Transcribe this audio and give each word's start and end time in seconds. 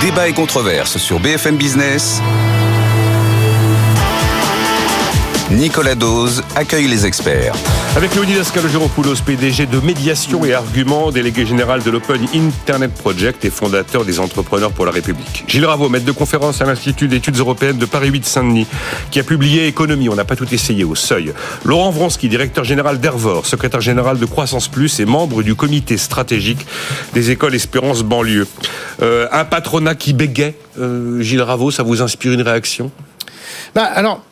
Débat 0.00 0.28
et 0.28 0.32
controverse 0.32 0.98
sur 0.98 1.20
BFM 1.20 1.56
Business. 1.56 2.20
Nicolas 5.52 5.94
Dose 5.94 6.42
accueille 6.56 6.88
les 6.88 7.06
experts. 7.06 7.54
Avec 7.94 8.16
Leonidas 8.16 8.50
Kalogeropoulos, 8.52 9.22
PDG 9.24 9.66
de 9.66 9.78
Médiation 9.78 10.44
et 10.44 10.52
Arguments, 10.52 11.12
délégué 11.12 11.46
général 11.46 11.84
de 11.84 11.90
l'Open 11.90 12.26
Internet 12.34 12.92
Project 12.92 13.44
et 13.44 13.50
fondateur 13.50 14.04
des 14.04 14.18
Entrepreneurs 14.18 14.72
pour 14.72 14.86
la 14.86 14.90
République. 14.90 15.44
Gilles 15.46 15.64
Raveau, 15.64 15.88
maître 15.88 16.04
de 16.04 16.10
conférence 16.10 16.60
à 16.62 16.64
l'Institut 16.64 17.06
d'études 17.06 17.36
européennes 17.36 17.78
de 17.78 17.86
Paris 17.86 18.08
8 18.10 18.26
Saint-Denis, 18.26 18.66
qui 19.12 19.20
a 19.20 19.22
publié 19.22 19.68
Économie, 19.68 20.08
on 20.08 20.16
n'a 20.16 20.24
pas 20.24 20.34
tout 20.34 20.52
essayé 20.52 20.82
au 20.82 20.96
seuil. 20.96 21.32
Laurent 21.64 21.90
Vronsky, 21.90 22.28
directeur 22.28 22.64
général 22.64 22.98
d'Ervor, 22.98 23.46
secrétaire 23.46 23.80
général 23.80 24.18
de 24.18 24.26
Croissance 24.26 24.66
Plus 24.66 24.98
et 24.98 25.04
membre 25.04 25.44
du 25.44 25.54
comité 25.54 25.96
stratégique 25.96 26.66
des 27.14 27.30
écoles 27.30 27.54
Espérance 27.54 28.02
banlieue. 28.02 28.48
Euh, 29.00 29.28
un 29.30 29.44
patronat 29.44 29.94
qui 29.94 30.12
bégait, 30.12 30.56
euh, 30.80 31.22
Gilles 31.22 31.40
Raveau, 31.40 31.70
ça 31.70 31.84
vous 31.84 32.02
inspire 32.02 32.32
une 32.32 32.42
réaction? 32.42 32.90
Bah, 33.74 33.84
alors, 33.84 34.22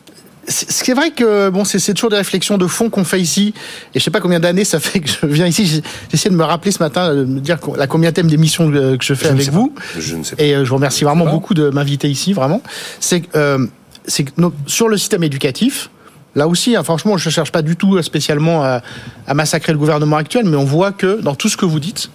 c'est 0.47 0.93
vrai 0.93 1.11
que 1.11 1.49
bon, 1.49 1.65
c'est 1.65 1.93
toujours 1.93 2.09
des 2.09 2.17
réflexions 2.17 2.57
de 2.57 2.67
fond 2.67 2.89
qu'on 2.89 3.03
fait 3.03 3.19
ici. 3.19 3.53
Et 3.93 3.99
je 3.99 4.03
sais 4.03 4.11
pas 4.11 4.19
combien 4.19 4.39
d'années 4.39 4.65
ça 4.65 4.79
fait 4.79 4.99
que 4.99 5.09
je 5.09 5.25
viens 5.25 5.47
ici. 5.47 5.81
J'essaie 6.11 6.29
de 6.29 6.35
me 6.35 6.43
rappeler 6.43 6.71
ce 6.71 6.79
matin, 6.79 7.13
de 7.13 7.25
me 7.25 7.39
dire 7.39 7.57
la 7.77 7.87
combien 7.87 8.11
thème 8.11 8.27
d'émission 8.27 8.69
que 8.71 8.97
je 9.01 9.13
fais 9.13 9.27
avec 9.27 9.49
vous. 9.49 9.73
Je 9.97 10.15
ne 10.15 10.23
sais 10.23 10.35
pas. 10.35 10.43
Et 10.43 10.55
euh, 10.55 10.63
je 10.63 10.69
vous 10.69 10.75
remercie 10.75 11.03
vraiment 11.03 11.25
beaucoup 11.25 11.53
de 11.53 11.69
m'inviter 11.69 12.09
ici, 12.09 12.33
vraiment. 12.33 12.61
C'est 12.99 13.23
euh, 13.35 13.65
que 14.05 14.51
sur 14.67 14.87
le 14.87 14.97
système 14.97 15.23
éducatif, 15.23 15.89
là 16.35 16.47
aussi, 16.47 16.75
hein, 16.75 16.83
franchement, 16.83 17.17
je 17.17 17.29
cherche 17.29 17.51
pas 17.51 17.61
du 17.61 17.75
tout 17.75 18.01
spécialement 18.01 18.63
à, 18.63 18.81
à, 19.27 19.33
massacrer 19.33 19.71
le 19.71 19.79
gouvernement 19.79 20.17
actuel, 20.17 20.45
mais 20.45 20.57
on 20.57 20.65
voit 20.65 20.91
que 20.91 21.21
dans 21.21 21.35
tout 21.35 21.49
ce 21.49 21.57
que 21.57 21.65
vous 21.65 21.79
dites, 21.79 22.11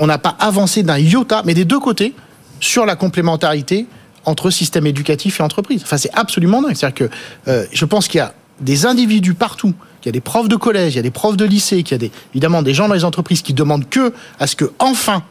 on 0.00 0.06
n'a 0.06 0.18
pas 0.18 0.36
avancé 0.38 0.82
d'un 0.82 0.98
iota, 0.98 1.42
mais 1.44 1.54
des 1.54 1.64
deux 1.64 1.80
côtés, 1.80 2.14
sur 2.60 2.86
la 2.86 2.96
complémentarité 2.96 3.86
entre 4.24 4.50
système 4.50 4.86
éducatif 4.86 5.40
et 5.40 5.42
entreprise. 5.42 5.82
Enfin, 5.82 5.96
c'est 5.96 6.12
absolument 6.14 6.62
dingue. 6.62 6.74
C'est-à-dire 6.74 7.08
que 7.08 7.14
euh, 7.48 7.64
je 7.72 7.84
pense 7.84 8.08
qu'il 8.08 8.18
y 8.18 8.22
a 8.22 8.34
des 8.60 8.86
individus 8.86 9.34
partout, 9.34 9.74
qu'il 10.00 10.08
y 10.08 10.10
a 10.10 10.12
des 10.12 10.20
profs 10.20 10.48
de 10.48 10.56
collège, 10.56 10.94
il 10.94 10.96
y 10.96 11.00
a 11.00 11.02
des 11.02 11.10
profs 11.10 11.36
de 11.36 11.44
lycée, 11.44 11.82
qu'il 11.82 12.02
y 12.02 12.06
a 12.06 12.08
évidemment 12.34 12.62
des 12.62 12.74
gens 12.74 12.88
dans 12.88 12.94
les 12.94 13.04
entreprises 13.04 13.42
qui 13.42 13.54
demandent 13.54 13.88
que 13.88 14.12
à 14.38 14.46
ce 14.46 14.56
que 14.56 14.72
enfin 14.78 15.22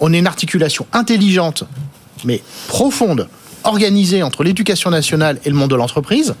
on 0.00 0.12
ait 0.12 0.18
une 0.18 0.26
articulation 0.26 0.86
intelligente, 0.92 1.64
mais 2.24 2.42
profonde, 2.68 3.28
organisée 3.64 4.22
entre 4.22 4.44
l'éducation 4.44 4.90
nationale 4.90 5.38
et 5.44 5.50
le 5.50 5.56
monde 5.56 5.70
de 5.70 5.76
l'entreprise. 5.76 6.34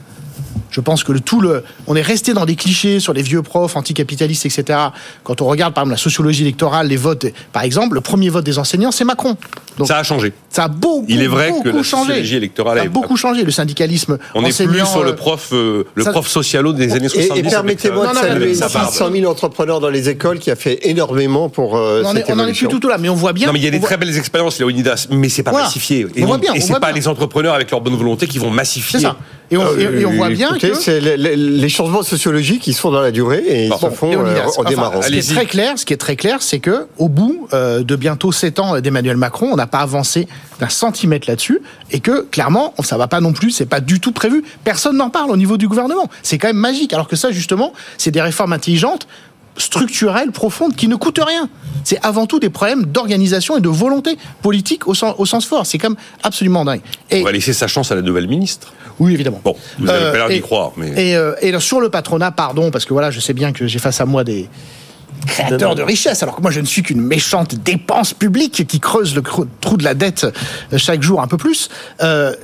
Je 0.70 0.80
pense 0.80 1.02
que 1.04 1.12
le 1.12 1.20
tout 1.20 1.40
le, 1.40 1.64
on 1.86 1.96
est 1.96 2.02
resté 2.02 2.32
dans 2.32 2.46
des 2.46 2.56
clichés 2.56 3.00
sur 3.00 3.12
les 3.12 3.22
vieux 3.22 3.42
profs 3.42 3.76
anticapitalistes, 3.76 4.46
etc. 4.46 4.78
Quand 5.24 5.40
on 5.42 5.46
regarde 5.46 5.74
par 5.74 5.82
exemple 5.82 5.92
la 5.94 6.02
sociologie 6.02 6.42
électorale, 6.42 6.86
les 6.88 6.96
votes, 6.96 7.26
par 7.52 7.62
exemple, 7.62 7.94
le 7.94 8.00
premier 8.00 8.28
vote 8.28 8.44
des 8.44 8.58
enseignants, 8.58 8.90
c'est 8.92 9.04
Macron. 9.04 9.36
Donc, 9.78 9.88
ça 9.88 9.98
a 9.98 10.02
changé. 10.02 10.32
Ça 10.50 10.64
a 10.64 10.68
beaucoup, 10.68 11.06
Il 11.08 11.22
est 11.22 11.26
vrai 11.26 11.52
que 11.64 11.68
la 11.70 11.82
changé. 11.82 12.06
sociologie 12.08 12.36
électorale 12.36 12.78
ça 12.78 12.84
a 12.84 12.88
beaucoup 12.88 13.16
changé. 13.16 13.44
Le 13.44 13.50
syndicalisme. 13.50 14.18
On 14.34 14.42
n'est 14.42 14.48
plus 14.52 14.84
sur 14.86 15.02
le 15.02 15.10
euh, 15.10 15.14
prof, 15.14 15.48
euh, 15.52 15.84
le 15.94 16.04
ça- 16.04 16.10
prof 16.12 16.26
socialo 16.28 16.72
des 16.72 16.92
années 16.92 17.06
Et, 17.06 17.08
70. 17.08 17.38
et 17.38 17.42
permettez-moi 17.50 18.08
de 18.08 18.16
saluer 18.16 18.38
mais 18.40 18.46
les 18.46 18.54
ça 18.54 18.68
part. 18.68 18.90
600 18.90 19.10
000 19.12 19.30
entrepreneurs 19.30 19.80
dans 19.80 19.88
les 19.90 20.08
écoles 20.08 20.38
qui 20.38 20.50
a 20.50 20.56
fait 20.56 20.80
énormément 20.88 21.48
pour 21.48 21.76
euh, 21.76 22.02
on 22.04 22.08
en 22.08 22.16
est- 22.16 22.20
cette 22.20 22.30
on 22.30 22.36
n'en 22.36 22.46
est 22.46 22.52
plus 22.52 22.68
tout, 22.68 22.78
tout 22.78 22.88
là, 22.88 22.98
mais 22.98 23.08
on 23.08 23.14
voit 23.14 23.32
bien. 23.32 23.46
Non, 23.46 23.52
mais 23.52 23.58
il 23.60 23.64
y 23.64 23.68
a 23.68 23.70
des 23.70 23.76
on 23.76 23.80
voit- 23.80 23.88
très 23.88 23.96
belles 23.96 24.16
expériences, 24.16 24.58
Léonidas, 24.58 25.06
mais 25.10 25.28
c'est 25.28 25.42
pas 25.42 25.50
Voilà. 25.52 25.66
massifié. 25.66 26.06
Et, 26.14 26.22
On 26.22 26.26
voit 26.26 26.36
donc- 26.36 26.42
bien, 26.42 26.54
et 26.54 26.58
on 26.58 26.60
c'est 26.60 26.68
voit 26.68 26.80
pas 26.80 26.88
bien. 26.92 26.96
les 27.00 27.08
entrepreneurs 27.08 27.54
avec 27.54 27.70
leur 27.70 27.80
bonne 27.80 27.96
volonté 27.96 28.26
qui 28.26 28.38
vont 28.38 28.50
massifier. 28.50 28.98
C'est 29.00 29.06
ça. 29.06 29.16
Et 29.52 29.56
on, 29.56 29.62
et- 29.76 29.82
et 30.00 30.06
on 30.06 30.12
voit 30.12 30.28
bien 30.28 30.52
Euh, 30.54 30.58
Écoutez, 30.68 30.72
que. 30.78 30.84
c'est 30.84 31.00
les, 31.00 31.16
les- 31.16 31.36
les 31.36 31.68
changements 31.68 32.02
sociologiques 32.02 32.62
qui 32.62 32.72
se 32.72 32.80
font 32.80 32.90
dans 32.90 33.00
la 33.00 33.10
durée 33.10 33.42
et 33.46 33.64
ils 33.64 33.68
Bon, 33.70 33.78
se 33.78 33.90
font 33.90 34.10
Léonidas, 34.10 34.40
euh, 34.40 34.44
en 34.44 34.48
enfin, 34.60 34.70
démarrant. 34.70 35.02
ce 35.02 35.08
qui 35.08 35.18
est 35.18 35.34
très 35.34 35.46
clair, 35.46 35.78
ce 35.78 35.84
qui 35.84 35.92
est 35.92 35.96
très 35.98 36.16
clair, 36.16 36.38
c'est 36.42 36.58
que 36.60 36.86
au 36.98 37.08
bout 37.08 37.48
euh, 37.52 37.82
de 37.82 37.96
bientôt 37.96 38.32
7 38.32 38.58
ans 38.58 38.80
d'Emmanuel 38.80 39.16
Macron, 39.16 39.48
on 39.52 39.56
n'a 39.56 39.66
pas 39.66 39.78
avancé 39.80 40.28
d'un 40.60 40.68
centimètre 40.68 41.28
là-dessus, 41.28 41.60
et 41.90 42.00
que 42.00 42.22
clairement, 42.22 42.74
ça 42.82 42.96
va 42.96 43.08
pas 43.08 43.20
non 43.20 43.32
plus, 43.32 43.50
c'est 43.50 43.66
pas 43.66 43.80
du 43.80 44.00
tout 44.00 44.12
prévu. 44.12 44.44
Personne 44.64 44.96
n'en 44.96 45.10
parle 45.10 45.30
au 45.30 45.36
niveau 45.36 45.56
du 45.56 45.68
gouvernement. 45.68 46.08
C'est 46.22 46.38
quand 46.38 46.48
même 46.48 46.56
magique. 46.56 46.92
Alors 46.92 47.08
que 47.08 47.16
ça, 47.16 47.30
justement, 47.32 47.72
c'est 47.98 48.10
des 48.10 48.20
réformes 48.20 48.52
intelligentes 48.52 49.06
structurelles, 49.56 50.30
profondes, 50.32 50.74
qui 50.76 50.88
ne 50.88 50.96
coûtent 50.96 51.20
rien. 51.24 51.48
C'est 51.84 51.98
avant 52.04 52.26
tout 52.26 52.38
des 52.38 52.50
problèmes 52.50 52.84
d'organisation 52.86 53.56
et 53.56 53.60
de 53.60 53.68
volonté 53.68 54.16
politique 54.42 54.86
au 54.86 54.94
sens, 54.94 55.14
au 55.18 55.26
sens 55.26 55.46
fort. 55.46 55.66
C'est 55.66 55.78
quand 55.78 55.90
même 55.90 55.98
absolument 56.22 56.64
dingue. 56.64 56.82
Et 57.10 57.20
On 57.22 57.24
va 57.24 57.32
laisser 57.32 57.52
sa 57.52 57.66
chance 57.66 57.90
à 57.90 57.94
la 57.94 58.02
nouvelle 58.02 58.28
ministre. 58.28 58.72
oui, 58.98 59.14
évidemment. 59.14 59.40
Bon, 59.42 59.56
vous 59.78 59.88
avez 59.88 60.04
Euh, 60.04 60.10
pas 60.12 60.18
l'air 60.18 60.28
d'y 60.28 60.40
croire, 60.40 60.72
mais. 60.76 61.10
Et, 61.10 61.16
euh, 61.16 61.34
et 61.40 61.58
sur 61.60 61.80
le 61.80 61.88
patronat, 61.88 62.30
pardon, 62.32 62.70
parce 62.70 62.84
que 62.84 62.92
voilà, 62.92 63.10
je 63.10 63.20
sais 63.20 63.32
bien 63.32 63.52
que 63.52 63.66
j'ai 63.66 63.78
face 63.78 64.00
à 64.00 64.06
moi 64.06 64.24
des 64.24 64.48
créateurs 65.26 65.74
de 65.74 65.82
richesse, 65.82 66.22
alors 66.22 66.36
que 66.36 66.42
moi 66.42 66.50
je 66.50 66.60
ne 66.60 66.66
suis 66.66 66.82
qu'une 66.82 67.00
méchante 67.00 67.54
dépense 67.54 68.14
publique 68.14 68.66
qui 68.66 68.80
creuse 68.80 69.14
le 69.14 69.22
trou 69.60 69.76
de 69.76 69.84
la 69.84 69.94
dette 69.94 70.24
euh, 70.72 70.78
chaque 70.78 71.02
jour 71.02 71.20
un 71.20 71.26
peu 71.26 71.36
plus. 71.36 71.68
Euh, 72.02 72.34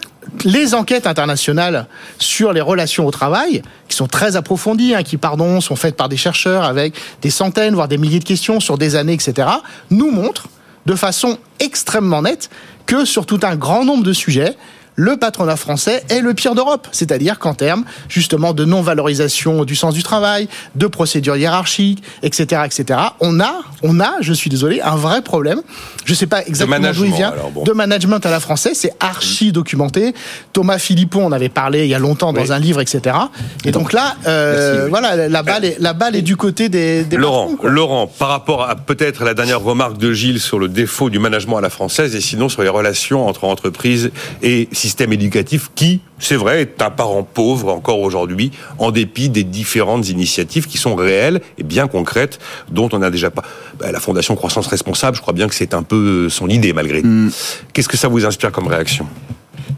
les 0.44 0.74
enquêtes 0.74 1.06
internationales 1.06 1.86
sur 2.18 2.52
les 2.52 2.60
relations 2.60 3.06
au 3.06 3.10
travail, 3.10 3.62
qui 3.88 3.96
sont 3.96 4.06
très 4.06 4.36
approfondies, 4.36 4.94
hein, 4.94 5.02
qui, 5.02 5.16
pardon, 5.16 5.60
sont 5.60 5.76
faites 5.76 5.96
par 5.96 6.08
des 6.08 6.16
chercheurs 6.16 6.64
avec 6.64 6.94
des 7.22 7.30
centaines, 7.30 7.74
voire 7.74 7.88
des 7.88 7.98
milliers 7.98 8.18
de 8.18 8.24
questions 8.24 8.60
sur 8.60 8.78
des 8.78 8.96
années, 8.96 9.14
etc., 9.14 9.48
nous 9.90 10.10
montrent 10.10 10.48
de 10.86 10.94
façon 10.94 11.38
extrêmement 11.60 12.22
nette 12.22 12.50
que 12.86 13.04
sur 13.04 13.26
tout 13.26 13.40
un 13.42 13.56
grand 13.56 13.84
nombre 13.84 14.04
de 14.04 14.12
sujets, 14.12 14.56
le 14.96 15.16
patronat 15.18 15.56
français 15.56 16.02
est 16.08 16.20
le 16.20 16.32
pire 16.34 16.54
d'Europe. 16.54 16.88
C'est-à-dire 16.90 17.38
qu'en 17.38 17.54
termes 17.54 17.84
justement 18.08 18.52
de 18.54 18.64
non-valorisation 18.64 19.64
du 19.64 19.76
sens 19.76 19.94
du 19.94 20.02
travail, 20.02 20.48
de 20.74 20.86
procédures 20.86 21.36
hiérarchiques, 21.36 22.02
etc., 22.22 22.62
etc., 22.64 22.98
on 23.20 23.38
a, 23.40 23.52
on 23.82 24.00
a, 24.00 24.14
je 24.20 24.32
suis 24.32 24.48
désolé, 24.48 24.80
un 24.80 24.96
vrai 24.96 25.20
problème. 25.22 25.60
Je 26.06 26.14
sais 26.14 26.26
pas 26.26 26.42
exactement 26.46 26.92
d'où 26.92 27.04
il 27.04 27.12
vient. 27.12 27.34
bon. 27.52 27.64
De 27.64 27.72
management 27.72 28.24
à 28.24 28.30
la 28.30 28.40
française, 28.40 28.72
c'est 28.74 28.92
archi 29.00 29.52
documenté. 29.52 30.14
Thomas 30.54 30.78
Philippon 30.78 31.26
en 31.26 31.32
avait 31.32 31.50
parlé 31.50 31.84
il 31.84 31.88
y 31.90 31.94
a 31.94 31.98
longtemps 31.98 32.32
dans 32.32 32.40
Oui. 32.42 32.52
un 32.52 32.58
livre, 32.58 32.80
etc. 32.80 33.16
Et 33.64 33.72
donc 33.72 33.92
là, 33.92 34.16
euh, 34.26 34.54
Merci, 34.72 34.82
oui. 34.84 34.90
voilà, 34.90 35.28
la 35.28 35.42
balle, 35.42 35.64
est, 35.66 35.76
la 35.78 35.92
balle 35.92 36.16
est 36.16 36.22
du 36.22 36.36
côté 36.36 36.68
des, 36.70 37.04
des 37.04 37.16
Laurent, 37.16 37.48
patrons. 37.50 37.68
Laurent, 37.68 38.06
par 38.06 38.28
rapport 38.28 38.62
à 38.68 38.76
peut-être 38.76 39.24
la 39.24 39.34
dernière 39.34 39.60
remarque 39.60 39.98
de 39.98 40.12
Gilles 40.12 40.40
sur 40.40 40.58
le 40.58 40.68
défaut 40.68 41.10
du 41.10 41.18
management 41.18 41.58
à 41.58 41.60
la 41.60 41.70
française 41.70 42.14
et 42.16 42.20
sinon 42.22 42.48
sur 42.48 42.62
les 42.62 42.68
relations 42.70 43.26
entre 43.28 43.44
entreprises 43.44 44.10
et 44.42 44.68
système 44.72 44.85
éducatif 45.12 45.70
qui, 45.74 46.00
c'est 46.18 46.36
vrai, 46.36 46.62
est 46.62 46.82
un 46.82 46.90
parent 46.90 47.22
pauvre 47.22 47.72
encore 47.72 48.00
aujourd'hui 48.00 48.50
en 48.78 48.90
dépit 48.90 49.28
des 49.28 49.44
différentes 49.44 50.08
initiatives 50.08 50.66
qui 50.66 50.78
sont 50.78 50.94
réelles 50.94 51.40
et 51.58 51.62
bien 51.62 51.88
concrètes 51.88 52.38
dont 52.70 52.88
on 52.92 53.02
a 53.02 53.10
déjà 53.10 53.30
pas. 53.30 53.42
Bah, 53.78 53.92
la 53.92 54.00
Fondation 54.00 54.36
Croissance 54.36 54.66
Responsable, 54.66 55.16
je 55.16 55.22
crois 55.22 55.34
bien 55.34 55.48
que 55.48 55.54
c'est 55.54 55.74
un 55.74 55.82
peu 55.82 56.28
son 56.28 56.48
idée 56.48 56.72
malgré 56.72 57.02
tout. 57.02 57.08
Mm. 57.08 57.30
Qu'est-ce 57.72 57.88
que 57.88 57.96
ça 57.96 58.08
vous 58.08 58.24
inspire 58.24 58.52
comme 58.52 58.66
réaction? 58.66 59.06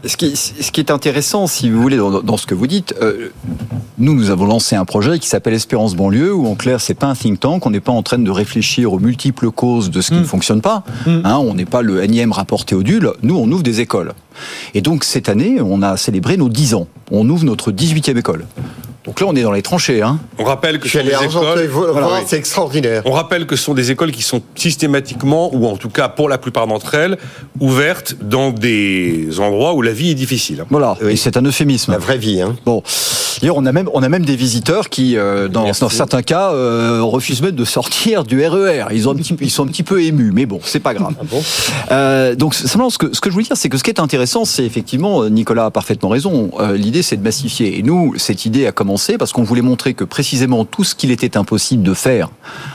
Ce 0.05 0.15
qui, 0.15 0.35
ce 0.35 0.71
qui 0.71 0.79
est 0.79 0.91
intéressant, 0.91 1.47
si 1.47 1.69
vous 1.69 1.81
voulez, 1.81 1.97
dans, 1.97 2.21
dans 2.21 2.37
ce 2.37 2.45
que 2.45 2.55
vous 2.55 2.67
dites, 2.67 2.93
euh, 3.01 3.31
nous, 3.97 4.13
nous 4.13 4.29
avons 4.29 4.45
lancé 4.45 4.77
un 4.77 4.85
projet 4.85 5.19
qui 5.19 5.27
s'appelle 5.27 5.53
Espérance 5.53 5.95
banlieue, 5.95 6.33
où 6.33 6.47
en 6.47 6.55
clair, 6.55 6.79
c'est 6.79 6.93
pas 6.93 7.07
un 7.07 7.15
think 7.15 7.39
tank, 7.39 7.65
on 7.65 7.69
n'est 7.69 7.81
pas 7.81 7.91
en 7.91 8.01
train 8.01 8.17
de 8.17 8.31
réfléchir 8.31 8.93
aux 8.93 8.99
multiples 8.99 9.51
causes 9.51 9.89
de 9.89 9.99
ce 9.99 10.11
qui 10.11 10.19
ne 10.19 10.23
fonctionne 10.23 10.61
pas. 10.61 10.83
Hein, 11.05 11.37
on 11.37 11.53
n'est 11.53 11.65
pas 11.65 11.81
le 11.81 12.01
énième 12.01 12.31
rapport 12.31 12.63
Théodule. 12.63 13.11
Nous, 13.23 13.35
on 13.35 13.51
ouvre 13.51 13.63
des 13.63 13.81
écoles. 13.81 14.13
Et 14.73 14.81
donc 14.81 15.03
cette 15.03 15.29
année, 15.29 15.57
on 15.61 15.81
a 15.81 15.97
célébré 15.97 16.37
nos 16.37 16.49
10 16.49 16.73
ans. 16.75 16.87
On 17.11 17.27
ouvre 17.29 17.45
notre 17.45 17.71
18e 17.71 18.17
école. 18.17 18.45
Donc 19.09 19.21
là, 19.21 19.27
on 19.27 19.35
est 19.35 19.41
dans 19.41 19.51
les 19.51 19.63
tranchées. 19.63 20.03
Hein. 20.03 20.19
On 20.37 20.43
rappelle 20.43 20.77
que 20.77 20.87
ce 20.87 20.99
sont 20.99 21.03
des 21.03 21.11
écoles. 21.11 21.65
voir, 21.67 21.91
Voilà, 21.93 22.07
oui. 22.07 22.19
c'est 22.27 22.37
extraordinaire. 22.37 23.01
On 23.05 23.11
rappelle 23.11 23.47
que 23.47 23.55
ce 23.55 23.63
sont 23.63 23.73
des 23.73 23.89
écoles 23.89 24.11
qui 24.11 24.21
sont 24.21 24.43
systématiquement, 24.53 25.49
ou 25.51 25.65
en 25.65 25.77
tout 25.77 25.89
cas 25.89 26.09
pour 26.09 26.29
la 26.29 26.37
plupart 26.37 26.67
d'entre 26.67 26.93
elles, 26.93 27.17
ouvertes 27.59 28.15
dans 28.21 28.51
des 28.51 29.39
endroits 29.39 29.73
où 29.73 29.81
la 29.81 29.93
vie 29.93 30.11
est 30.11 30.15
difficile. 30.15 30.63
Voilà. 30.69 30.95
Et 31.09 31.15
c'est 31.15 31.37
un 31.37 31.41
euphémisme. 31.41 31.91
La 31.91 31.97
vraie 31.97 32.19
vie, 32.19 32.39
hein. 32.39 32.55
Bon, 32.67 32.83
d'ailleurs, 33.41 33.57
on 33.57 33.65
a 33.65 33.71
même 33.71 33.89
on 33.95 34.03
a 34.03 34.09
même 34.09 34.25
des 34.25 34.35
visiteurs 34.35 34.89
qui, 34.89 35.17
euh, 35.17 35.47
dans, 35.47 35.73
certains 35.73 36.21
cas, 36.21 36.51
euh, 36.51 36.99
refusent 37.01 37.41
même 37.41 37.55
de 37.55 37.65
sortir 37.65 38.23
du 38.25 38.45
RER. 38.45 38.85
Ils 38.91 39.09
ont 39.09 39.13
un 39.13 39.15
petit, 39.15 39.35
ils 39.41 39.49
sont 39.49 39.63
un 39.63 39.69
petit 39.69 39.81
peu 39.81 40.03
émus, 40.03 40.31
mais 40.35 40.45
bon, 40.45 40.59
c'est 40.63 40.81
pas 40.81 40.93
grave. 40.93 41.15
bon? 41.23 41.41
Euh, 41.91 42.35
donc 42.35 42.53
simplement, 42.53 42.91
ce 42.91 42.99
que 42.99 43.11
ce 43.11 43.21
que 43.21 43.31
je 43.31 43.33
voulais 43.33 43.45
dire, 43.45 43.57
c'est 43.57 43.69
que 43.69 43.77
ce 43.79 43.83
qui 43.83 43.89
est 43.89 43.99
intéressant, 43.99 44.28
c'est 44.45 44.63
effectivement, 44.63 45.23
euh, 45.23 45.29
Nicolas 45.29 45.65
a 45.65 45.71
parfaitement 45.71 46.09
raison. 46.09 46.51
euh, 46.59 46.77
L'idée, 46.77 47.01
c'est 47.01 47.17
de 47.17 47.23
massifier. 47.23 47.79
Et 47.79 47.83
nous, 47.83 48.13
cette 48.17 48.45
idée 48.45 48.67
a 48.67 48.71
commencé 48.71 49.17
parce 49.17 49.31
qu'on 49.31 49.43
voulait 49.43 49.61
montrer 49.61 49.93
que 49.93 50.03
précisément 50.03 50.65
tout 50.65 50.83
ce 50.83 50.95
qu'il 50.95 51.11
était 51.11 51.35
impossible 51.37 51.83
de 51.83 51.93
faire 51.93 52.29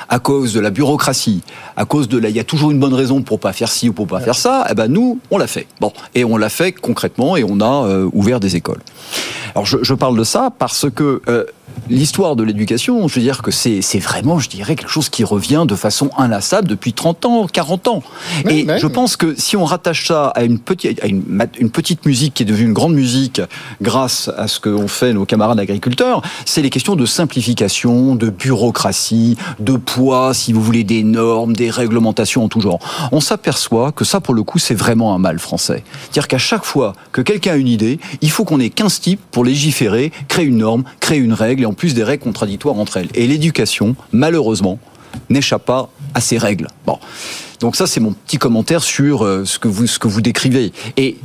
à 0.09 0.19
cause 0.19 0.53
de 0.53 0.61
la 0.61 0.71
bureaucratie, 0.71 1.43
à 1.77 1.85
cause 1.85 2.09
de 2.09 2.19
la, 2.19 2.29
il 2.29 2.37
y 2.37 2.41
a 2.41 2.45
toujours 2.45 2.71
une 2.71 2.81
bonne 2.81 2.95
raison 2.95 3.23
pour 3.23 3.39
pas 3.39 3.53
faire 3.53 3.71
ci 3.71 3.89
ou 3.89 3.93
pour 3.93 4.07
pas 4.07 4.21
faire 4.21 4.35
ça. 4.35 4.67
Eh 4.71 4.75
ben 4.75 4.89
nous, 4.89 5.19
on 5.31 5.39
l'a 5.39 5.47
fait. 5.47 5.67
Bon, 5.81 5.93
et 6.15 6.25
on 6.25 6.37
l'a 6.37 6.49
fait 6.49 6.73
concrètement 6.73 7.37
et 7.37 7.45
on 7.45 7.61
a 7.61 7.87
euh, 7.87 8.11
ouvert 8.13 8.41
des 8.41 8.57
écoles. 8.57 8.81
Alors 9.55 9.67
je, 9.67 9.95
parle 9.95 10.19
de 10.19 10.25
ça 10.25 10.51
parce 10.59 10.87
que 10.91 11.23
l'histoire 11.89 12.37
de 12.37 12.43
l'éducation, 12.43 13.07
je 13.09 13.15
veux 13.17 13.21
dire 13.21 13.43
que 13.43 13.51
c'est 13.51 13.99
vraiment, 13.99 14.39
je 14.39 14.49
dirais, 14.49 14.77
quelque 14.77 14.91
chose 14.91 15.09
qui 15.09 15.25
revient 15.25 15.65
de 15.67 15.75
façon 15.75 16.11
inlassable 16.17 16.69
depuis 16.69 16.93
30 16.93 17.25
ans, 17.27 17.47
40 17.47 17.89
ans. 17.89 18.03
Et 18.49 18.67
je 18.79 18.87
pense 18.87 19.17
que 19.17 19.35
si 19.37 19.57
on 19.57 19.65
rattache 19.65 20.07
ça 20.09 20.29
à 20.29 20.45
une 20.45 20.59
petite, 20.59 21.03
à 21.03 21.07
une, 21.07 21.47
une 21.59 21.71
petite 21.71 22.07
musique 22.07 22.35
qui 22.35 22.43
est 22.43 22.47
devenue 22.47 22.67
une 22.67 22.73
grande 22.73 22.95
musique 22.95 23.41
grâce 23.83 24.31
à 24.37 24.49
ce 24.49 24.61
qu'ont 24.61 24.89
fait 24.89 25.13
nos 25.13 25.25
camarades 25.25 25.59
agriculteurs, 25.59 26.23
c'est 26.45 26.63
les 26.63 26.71
questions 26.71 26.97
de 26.97 27.07
simplification, 27.07 28.15
de 28.15 28.31
bureaucratie, 28.31 29.37
de 29.61 29.77
poids, 29.77 30.35
si 30.35 30.53
vous 30.53 30.63
voulez, 30.63 30.85
des 30.85 31.03
normes, 31.05 31.55
des 31.55 31.71
réglementations 31.71 32.45
en 32.45 32.49
tout 32.49 32.61
genre. 32.61 32.79
On 33.13 33.21
s'aperçoit 33.21 33.93
que 33.93 34.05
ça, 34.05 34.21
pour 34.21 34.35
le 34.35 34.43
coup, 34.43 34.59
c'est 34.59 34.75
vraiment 34.75 35.15
un 35.15 35.19
mal 35.19 35.39
français. 35.39 35.85
C'est-à-dire 36.03 36.29
qu'à 36.29 36.39
chaque 36.39 36.65
fois 36.65 36.95
que 37.13 37.21
quelqu'un 37.21 37.53
a 37.53 37.57
une 37.57 37.69
idée, 37.69 37.99
il 38.21 38.31
faut 38.31 38.45
qu'on 38.45 38.61
ait 38.61 38.71
15 38.71 39.01
types 39.01 39.21
pour 39.31 39.45
légiférer, 39.45 40.13
créer 40.29 40.47
une 40.47 40.59
norme, 40.59 40.85
créer 41.01 41.19
une 41.19 41.33
règle, 41.33 41.64
et 41.65 41.67
en 41.67 41.73
plus 41.73 41.95
des 41.95 42.05
règles 42.05 42.23
contradictoires 42.23 42.79
entre 42.79 42.99
elles. 42.99 43.09
Et 43.15 43.27
l'éducation, 43.27 43.97
malheureusement, 44.13 44.79
n'échappe 45.31 45.65
pas 45.65 45.91
à 46.15 46.21
ces 46.21 46.39
règles. 46.39 46.69
Bon. 46.87 46.99
Donc 47.61 47.77
ça, 47.77 47.87
c'est 47.87 48.01
mon 48.01 48.13
petit 48.13 48.37
commentaire 48.37 48.83
sur 48.83 49.25
euh, 49.25 49.45
ce 49.47 49.59
que 49.59 49.69
vous 49.69 49.87
ce 49.87 49.99
que 49.99 50.09
vous 50.09 50.21
décrivez. 50.21 50.73
Et 50.99 51.17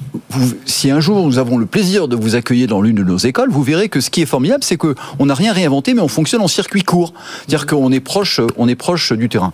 si 0.65 0.89
un 0.89 1.01
jour 1.01 1.25
nous 1.25 1.38
avons 1.38 1.57
le 1.57 1.65
plaisir 1.65 2.07
de 2.07 2.15
vous 2.15 2.36
accueillir 2.36 2.68
dans 2.68 2.81
l'une 2.81 2.95
de 2.95 3.03
nos 3.03 3.18
écoles, 3.18 3.50
vous 3.50 3.63
verrez 3.63 3.89
que 3.89 4.00
ce 4.00 4.09
qui 4.09 4.21
est 4.21 4.25
formidable, 4.25 4.63
c'est 4.63 4.77
que 4.77 4.95
on 5.18 5.25
n'a 5.25 5.33
rien 5.33 5.51
réinventé, 5.51 5.94
mais 5.94 6.01
on 6.01 6.07
fonctionne 6.07 6.41
en 6.41 6.47
circuit 6.47 6.83
court. 6.83 7.13
C'est-à-dire 7.39 7.65
qu'on 7.65 7.91
est 7.91 8.00
proche, 8.00 8.39
on 8.57 8.68
est 8.69 8.75
proche 8.75 9.12
du 9.12 9.27
terrain. 9.27 9.51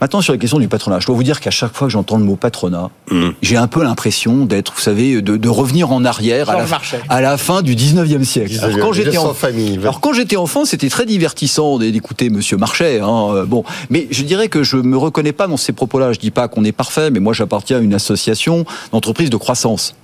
Maintenant, 0.00 0.20
sur 0.22 0.32
la 0.32 0.38
question 0.38 0.58
du 0.58 0.68
patronat, 0.68 0.98
je 1.00 1.06
dois 1.06 1.14
vous 1.14 1.22
dire 1.22 1.40
qu'à 1.40 1.50
chaque 1.50 1.74
fois 1.74 1.86
que 1.86 1.92
j'entends 1.92 2.16
le 2.16 2.24
mot 2.24 2.36
patronat, 2.36 2.90
Mhm. 3.10 3.34
j'ai 3.42 3.56
un 3.56 3.66
peu 3.66 3.82
l'impression 3.82 4.46
d'être, 4.46 4.72
vous 4.74 4.80
savez, 4.80 5.20
de, 5.20 5.36
de 5.36 5.48
revenir 5.48 5.92
en 5.92 6.04
arrière 6.04 6.48
à 6.48 7.20
la, 7.20 7.30
à 7.32 7.36
fin 7.36 7.60
du 7.62 7.74
19e 7.76 8.24
siècle. 8.24 8.54
Alors, 8.62 8.78
quand 8.78 8.92
j'étais 8.92 9.18
en, 9.18 9.34
famille. 9.34 9.78
alors 9.78 10.00
quand 10.00 10.12
j'étais 10.12 10.36
enfant, 10.36 10.64
c'était 10.64 10.88
très 10.88 11.04
divertissant 11.06 11.78
d'écouter 11.78 12.30
Monsieur 12.30 12.56
Marchais. 12.56 13.00
Hein, 13.00 13.26
euh, 13.34 13.44
bon, 13.44 13.64
mais 13.90 14.06
je 14.10 14.22
dirais 14.22 14.48
que 14.48 14.62
je 14.62 14.76
me 14.76 14.96
reconnais 14.96 15.32
pas 15.32 15.46
dans 15.46 15.56
ces 15.56 15.72
propos-là. 15.72 16.12
Je 16.12 16.18
dis 16.18 16.30
pas 16.30 16.48
qu'on 16.48 16.64
est 16.64 16.72
parfait, 16.72 17.10
mais 17.10 17.20
moi 17.20 17.32
j'appartiens 17.34 17.78
à 17.78 17.80
une 17.80 17.94
association 17.94 18.64
d'entreprises 18.92 19.30
de 19.30 19.36
croissance. 19.36 19.94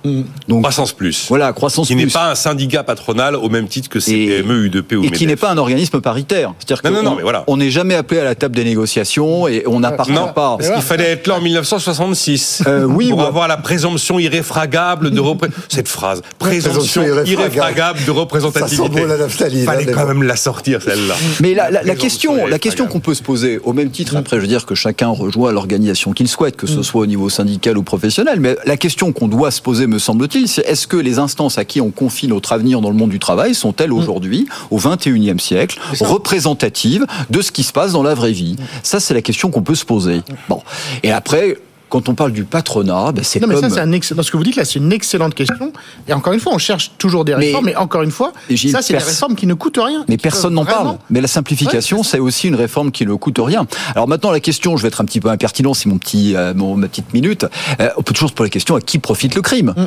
Donc 0.47 0.61
Croissance 0.61 0.91
Plus. 0.93 1.25
voilà, 1.29 1.53
croissance 1.53 1.87
Qui 1.87 1.95
n'est 1.95 2.03
plus. 2.03 2.13
pas 2.13 2.29
un 2.31 2.35
syndicat 2.35 2.83
patronal 2.83 3.35
au 3.35 3.49
même 3.49 3.67
titre 3.67 3.89
que 3.89 3.99
CPME, 3.99 4.65
UDP 4.65 4.93
ou 4.97 5.03
et 5.05 5.11
qui 5.11 5.25
n'est 5.25 5.35
pas 5.35 5.49
un 5.51 5.57
organisme 5.57 6.01
paritaire. 6.01 6.53
C'est-à-dire 6.59 6.91
Non, 6.91 6.97
non, 6.97 6.97
qu'on- 7.03 7.09
non, 7.11 7.15
mais 7.17 7.23
voilà. 7.23 7.43
on 7.47 7.57
n'est 7.57 7.71
jamais 7.71 7.95
appelé 7.95 8.19
à 8.19 8.23
la 8.23 8.35
table 8.35 8.55
des 8.55 8.63
négociations 8.63 9.47
et 9.47 9.63
on 9.65 9.83
n'appartient 9.91 10.13
pas. 10.35 10.57
parce 10.57 10.69
qu'il 10.69 10.81
fallait 10.81 11.11
être 11.11 11.27
là 11.27 11.35
en 11.35 11.41
1966 11.41 12.63
Euh, 12.67 12.83
oui, 12.85 13.09
pour 13.09 13.19
ouais. 13.19 13.25
avoir 13.25 13.47
la 13.47 13.57
présomption 13.57 14.19
irréfragable 14.19 15.11
de 15.11 15.19
repré- 15.19 15.49
cette 15.69 15.87
phrase 15.87 16.21
présomption 16.39 16.71
Présomption 16.71 17.01
irréfragable. 17.03 17.29
irréfragable 17.31 17.99
de 17.99 18.05
Ça 18.05 18.11
représentativité. 18.11 18.83
sent 18.83 18.89
bon 18.89 19.05
la 19.05 19.17
naphtaline. 19.17 19.65
fallait 19.65 19.85
quand 19.91 20.05
même 20.07 20.23
la 20.23 20.35
sortir 20.35 20.81
celle-là. 20.81 21.15
Mais 21.41 21.53
la, 21.53 21.69
la- 21.71 21.83
la 21.83 21.95
présomption 21.95 22.07
question, 22.33 22.47
la 22.47 22.59
question 22.59 22.87
qu'on 22.87 22.99
peut 22.99 23.13
se 23.13 23.23
poser, 23.23 23.59
au 23.63 23.73
même 23.73 23.89
titre, 23.89 24.15
après, 24.15 24.37
je 24.37 24.41
veux 24.41 24.47
dire 24.47 24.65
que 24.65 24.75
chacun 24.75 25.09
rejoint 25.09 25.51
l'organisation 25.51 26.11
qu'il 26.13 26.27
souhaite, 26.27 26.55
que 26.55 26.67
ce 26.67 26.83
soit 26.83 27.01
au 27.01 27.05
niveau 27.05 27.29
syndical 27.29 27.77
ou 27.77 27.83
professionnel, 27.83 28.39
mais 28.39 28.55
la 28.65 28.77
question 28.77 29.11
qu'on 29.11 29.27
doit 29.27 29.51
se 29.51 29.61
poser, 29.61 29.87
me 29.87 29.99
semble-t-il, 29.99 30.47
c'est 30.47 30.61
est-ce 30.67 30.87
que 30.87 30.97
les 30.97 31.19
instances 31.19 31.57
à 31.57 31.65
qui 31.65 31.81
on 31.81 31.91
confie 31.91 32.27
notre 32.27 32.53
avenir 32.53 32.81
dans 32.81 32.89
le 32.89 32.95
monde 32.95 33.09
du 33.09 33.19
travail 33.19 33.53
sont-elles 33.55 33.91
aujourd'hui, 33.93 34.47
au 34.71 34.77
21e 34.79 35.39
siècle, 35.39 35.79
représentatives 35.99 37.05
de 37.29 37.41
ce 37.41 37.51
qui 37.51 37.63
se 37.63 37.71
passe 37.71 37.91
dans 37.93 38.03
la 38.03 38.13
vraie 38.13 38.31
vie? 38.31 38.55
Ça, 38.83 38.99
c'est 38.99 39.13
la 39.13 39.21
question 39.21 39.49
qu'on 39.49 39.61
peut 39.61 39.75
se 39.77 39.85
poser. 39.85 40.21
Bon. 40.49 40.61
Et 41.03 41.11
après, 41.11 41.57
quand 41.89 42.09
on 42.09 42.15
parle 42.15 42.31
du 42.31 42.43
patronat, 42.43 43.11
ben, 43.11 43.23
c'est 43.23 43.39
Non, 43.39 43.47
mais 43.47 43.55
comme... 43.55 43.63
ça, 43.63 43.69
c'est 43.69 43.81
un 43.81 43.91
excellent. 43.91 44.23
Ce 44.23 44.31
que 44.31 44.37
vous 44.37 44.43
dites 44.43 44.55
là, 44.55 44.65
c'est 44.65 44.79
une 44.79 44.91
excellente 44.91 45.33
question. 45.33 45.71
Et 46.07 46.13
encore 46.13 46.33
une 46.33 46.39
fois, 46.39 46.53
on 46.53 46.57
cherche 46.57 46.91
toujours 46.97 47.23
des 47.23 47.33
réformes. 47.33 47.65
Mais, 47.65 47.75
encore 47.75 48.01
une 48.01 48.11
fois, 48.11 48.33
ça, 48.49 48.81
c'est 48.81 48.93
des 48.93 48.99
réformes 48.99 49.35
qui 49.35 49.47
ne 49.47 49.53
coûtent 49.53 49.79
rien. 49.81 50.03
Mais 50.07 50.17
personne 50.17 50.53
n'en 50.53 50.65
parle. 50.65 50.97
Mais 51.09 51.21
la 51.21 51.27
simplification, 51.27 51.97
Ouais, 51.97 52.03
c'est 52.03 52.19
aussi 52.19 52.47
une 52.47 52.55
réforme 52.55 52.91
qui 52.91 53.05
ne 53.05 53.13
coûte 53.15 53.39
rien. 53.39 53.65
Alors 53.95 54.07
maintenant, 54.07 54.31
la 54.31 54.39
question, 54.39 54.77
je 54.77 54.81
vais 54.81 54.89
être 54.89 55.01
un 55.01 55.05
petit 55.05 55.19
peu 55.19 55.29
impertinent, 55.29 55.73
c'est 55.73 55.89
mon 55.89 55.97
petit, 55.97 56.35
euh, 56.35 56.53
mon, 56.53 56.75
ma 56.75 56.87
petite 56.87 57.13
minute. 57.13 57.45
Euh, 57.79 57.89
on 57.97 58.03
peut 58.03 58.13
toujours 58.13 58.29
se 58.29 58.33
poser 58.33 58.47
la 58.47 58.51
question 58.51 58.75
à 58.75 58.81
qui 58.81 58.99
profite 58.99 59.35
le 59.35 59.41
crime? 59.41 59.73
Mm. 59.75 59.85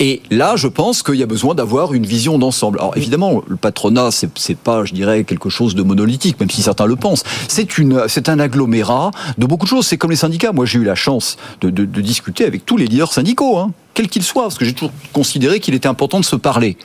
Et 0.00 0.22
là, 0.30 0.54
je 0.56 0.68
pense 0.68 1.02
qu'il 1.02 1.16
y 1.16 1.24
a 1.24 1.26
besoin 1.26 1.56
d'avoir 1.56 1.92
une 1.92 2.06
vision 2.06 2.38
d'ensemble. 2.38 2.78
Alors 2.78 2.96
évidemment, 2.96 3.42
le 3.48 3.56
patronat, 3.56 4.10
c'est 4.12 4.56
pas, 4.56 4.84
je 4.84 4.94
dirais, 4.94 5.24
quelque 5.24 5.48
chose 5.48 5.74
de 5.74 5.82
monolithique, 5.82 6.38
même 6.38 6.50
si 6.50 6.62
certains 6.62 6.86
le 6.86 6.94
pensent. 6.94 7.24
C'est 7.48 7.78
une, 7.78 8.04
c'est 8.06 8.28
un 8.28 8.38
agglomérat 8.38 9.10
de 9.38 9.46
beaucoup 9.46 9.64
de 9.66 9.70
choses. 9.70 9.86
C'est 9.86 9.96
comme 9.98 10.10
les 10.10 10.16
syndicats. 10.16 10.52
Moi, 10.52 10.66
j'ai 10.66 10.78
eu 10.78 10.84
la 10.84 10.94
chance 10.94 11.36
de, 11.62 11.70
de- 11.70 11.84
de 11.84 12.00
discuter 12.00 12.44
avec 12.44 12.64
tous 12.64 12.76
les 12.76 12.86
leaders 12.86 13.12
syndicaux, 13.12 13.58
hein, 13.58 13.72
quels 13.94 14.08
qu'ils 14.08 14.22
soient, 14.22 14.44
parce 14.44 14.56
que 14.58 14.64
j'ai 14.64 14.72
toujours 14.72 14.92
considéré 15.12 15.58
qu'il 15.58 15.74
était 15.74 15.88
important 15.88 16.20
de 16.20 16.24
se 16.24 16.36
parler. 16.36 16.76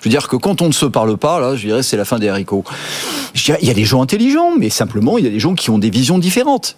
Je 0.00 0.08
veux 0.08 0.10
dire 0.10 0.26
que 0.26 0.36
quand 0.36 0.60
on 0.60 0.66
ne 0.66 0.72
se 0.72 0.86
parle 0.86 1.16
pas, 1.16 1.38
là, 1.40 1.54
je 1.54 1.66
dirais, 1.66 1.82
c'est 1.84 1.96
la 1.96 2.04
fin 2.04 2.18
des 2.18 2.28
haricots. 2.28 2.64
Je 3.34 3.44
dirais, 3.44 3.58
il 3.62 3.68
y 3.68 3.70
a 3.70 3.74
des 3.74 3.84
gens 3.84 4.02
intelligents, 4.02 4.52
mais 4.58 4.70
simplement, 4.70 5.18
il 5.18 5.24
y 5.24 5.28
a 5.28 5.30
des 5.30 5.40
gens 5.40 5.54
qui 5.54 5.70
ont 5.70 5.78
des 5.78 5.90
visions 5.90 6.18
différentes. 6.18 6.76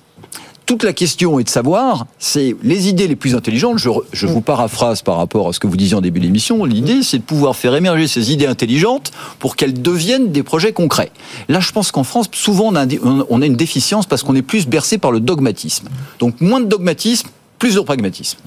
Toute 0.69 0.82
la 0.82 0.93
question 0.93 1.41
est 1.41 1.44
de 1.44 1.49
savoir, 1.49 2.05
c'est 2.19 2.55
les 2.62 2.91
idées 2.91 3.09
les 3.09 3.17
plus 3.17 3.35
intelligentes. 3.35 3.79
Je, 3.79 3.88
je 4.12 4.26
vous 4.26 4.43
paraphrase 4.43 5.00
par 5.00 5.17
rapport 5.17 5.49
à 5.49 5.55
ce 5.55 5.61
que 5.61 5.67
vous 5.67 5.79
disiez 5.79 5.94
en 5.94 6.03
début 6.03 6.20
d'émission. 6.20 6.62
L'idée, 6.67 7.03
c'est 7.03 7.17
de 7.17 7.23
pouvoir 7.23 7.56
faire 7.56 7.75
émerger 7.75 8.06
ces 8.06 8.32
idées 8.32 8.44
intelligentes 8.44 9.11
pour 9.38 9.56
qu'elles 9.56 9.81
deviennent 9.81 10.31
des 10.31 10.43
projets 10.43 10.75
concrets. 10.75 11.11
Là, 11.49 11.61
je 11.61 11.73
pense 11.73 11.91
qu'en 11.91 12.05
France, 12.05 12.26
souvent, 12.32 12.65
on 12.67 12.76
a, 12.76 12.85
on 13.03 13.41
a 13.41 13.47
une 13.47 13.56
déficience 13.56 14.05
parce 14.05 14.23
qu'on 14.23 14.35
est 14.35 14.43
plus 14.43 14.67
bercé 14.67 14.99
par 14.99 15.11
le 15.11 15.20
dogmatisme. 15.20 15.88
Donc, 16.19 16.38
moins 16.43 16.61
de 16.61 16.67
dogmatisme, 16.67 17.31
plus 17.58 17.75
de 17.75 17.81
pragmatisme. 17.81 18.38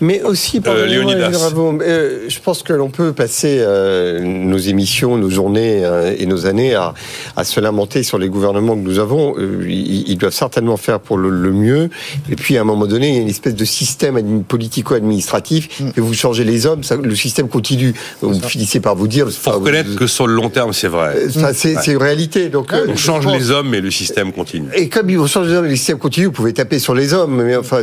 Mais 0.00 0.22
aussi, 0.22 0.60
pardonnez-moi, 0.60 1.14
Léonidas. 1.14 1.52
Euh, 1.82 2.24
je 2.28 2.38
pense 2.40 2.62
que 2.62 2.72
l'on 2.72 2.90
peut 2.90 3.12
passer 3.12 3.58
euh, 3.60 4.20
nos 4.20 4.58
émissions, 4.58 5.16
nos 5.16 5.30
journées 5.30 5.84
euh, 5.84 6.14
et 6.18 6.26
nos 6.26 6.46
années 6.46 6.74
à, 6.74 6.92
à 7.36 7.44
se 7.44 7.60
lamenter 7.60 8.02
sur 8.02 8.18
les 8.18 8.28
gouvernements 8.28 8.74
que 8.74 8.80
nous 8.82 8.98
avons. 8.98 9.34
Euh, 9.38 9.64
ils, 9.68 10.08
ils 10.10 10.18
doivent 10.18 10.34
certainement 10.34 10.76
faire 10.76 11.00
pour 11.00 11.16
le, 11.16 11.30
le 11.30 11.52
mieux. 11.52 11.90
Et 12.30 12.36
puis, 12.36 12.58
à 12.58 12.62
un 12.62 12.64
moment 12.64 12.86
donné, 12.86 13.08
il 13.10 13.14
y 13.14 13.18
a 13.18 13.22
une 13.22 13.28
espèce 13.28 13.54
de 13.54 13.64
système 13.64 14.16
admi- 14.18 14.42
politico-administratif. 14.42 15.80
Mm. 15.80 15.88
Et 15.96 16.00
vous 16.00 16.14
changez 16.14 16.44
les 16.44 16.66
hommes, 16.66 16.82
ça- 16.82 16.96
le 16.96 17.14
système 17.14 17.48
continue. 17.48 17.94
Donc, 18.22 18.34
vous 18.34 18.48
finissez 18.48 18.80
par 18.80 18.96
vous 18.96 19.08
dire... 19.08 19.28
Faut 19.30 19.52
reconnaître 19.52 19.94
que 19.96 20.06
sur 20.06 20.26
le 20.26 20.34
long 20.34 20.50
terme, 20.50 20.72
c'est 20.72 20.88
vrai. 20.88 21.14
Euh, 21.16 21.30
ça, 21.30 21.54
c'est 21.54 21.86
une 21.92 21.96
réalité. 21.98 22.48
Donc, 22.48 22.72
euh, 22.72 22.86
On 22.88 22.96
change 22.96 23.24
pense- 23.24 23.38
les 23.38 23.50
hommes, 23.50 23.68
mais 23.70 23.80
le 23.80 23.90
système 23.90 24.32
continue. 24.32 24.68
et 24.74 24.88
comme 24.88 25.08
ils 25.10 25.18
vont 25.18 25.26
changer 25.26 25.50
les 25.50 25.56
hommes, 25.56 25.66
les 25.66 25.76
systèmes 25.76 25.98
continuent, 25.98 26.26
vous 26.26 26.32
pouvez 26.32 26.52
taper 26.52 26.78
sur 26.78 26.94
les 26.94 27.14
hommes, 27.14 27.42
mais 27.42 27.56
enfin, 27.56 27.80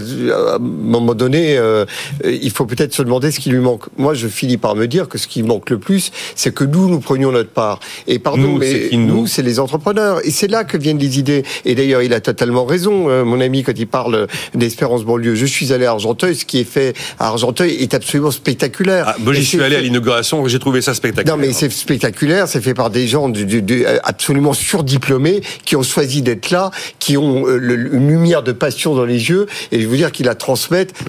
moment 0.74 1.14
donné, 1.16 1.58
euh, 1.58 1.86
il 2.26 2.52
faut 2.52 2.66
peut-être 2.66 2.94
se 2.94 3.02
demander 3.04 3.32
ce 3.32 3.40
qui 3.40 3.50
lui 3.50 3.60
manque. 3.60 3.84
Moi, 3.98 4.14
je 4.14 4.28
finis 4.28 4.58
par 4.58 4.76
me 4.76 4.88
dire 4.88 5.08
que 5.08 5.18
ce 5.18 5.28
qui 5.28 5.44
manque 5.44 5.70
le 5.70 5.78
plus, 5.78 6.12
c'est 6.36 6.54
que 6.54 6.64
nous, 6.64 6.90
nous 6.90 7.00
prenions 7.00 7.32
notre 7.32 7.50
part. 7.50 7.80
Et 8.08 8.20
pardon, 8.20 8.42
Nous, 8.58 8.62
c'est 8.62 8.90
mais 8.92 8.98
nous 8.98 9.28
c'est 9.28 9.42
les 9.42 9.60
entrepreneurs. 9.60 10.20
Et 10.26 10.32
c'est 10.32 10.48
là 10.48 10.64
que 10.64 10.78
viennent 10.78 11.00
les 11.00 11.20
idées. 11.20 11.44
Et 11.66 11.76
d'ailleurs, 11.76 12.02
il 12.02 12.14
a 12.14 12.20
totalement 12.20 12.66
raison, 12.66 13.10
euh, 13.10 13.24
mon 13.24 13.40
ami, 13.42 13.64
quand 13.64 13.74
il 13.78 13.88
parle 13.88 14.28
d'Espérance 14.54 15.04
banlieue. 15.04 15.36
Je 15.36 15.46
suis 15.46 15.74
allé 15.74 15.86
à 15.86 15.92
Argenteuil, 15.92 16.36
ce 16.36 16.46
qui 16.46 16.60
est 16.60 16.64
fait 16.64 16.96
à 17.20 17.28
Argenteuil 17.28 17.72
est 17.82 17.94
absolument 17.94 18.32
spectaculaire. 18.32 19.06
Ah, 19.10 19.16
moi, 19.20 19.34
j'y 19.34 19.46
suis 19.46 19.62
allé 19.62 19.76
à 19.76 19.82
l'inauguration, 19.82 20.48
j'ai 20.48 20.60
trouvé 20.60 20.82
ça 20.82 20.94
spectaculaire. 20.94 21.38
non, 21.38 21.42
mais 21.42 21.54
c'est 21.54 21.72
spectaculaire, 21.72 22.48
c'est 22.48 22.62
fait 22.62 22.74
par 22.74 22.90
des 22.90 23.08
gens 23.08 23.30
du- 23.30 23.46
du- 23.46 23.62
du- 23.62 23.86
absolument 24.04 24.54
surdiplômés 24.54 25.42
qui 25.66 25.76
ont 25.76 25.84
choisi 25.84 26.22
d'être 26.22 26.50
là, 26.52 26.72
qui 27.00 27.18
ont 27.18 27.48
euh, 27.48 27.58
le- 27.58 27.94
une 27.96 28.08
lumière 28.10 28.44
de 28.44 28.52
passion 28.52 28.96
dans 28.96 29.06
les 29.06 29.30
yeux, 29.30 29.46
et 29.72 29.82
je 29.82 29.88
veux 29.88 29.98
dire 29.98 30.12
qu'ils 30.12 30.26
la 30.26 30.36
transmettent, 30.36 30.54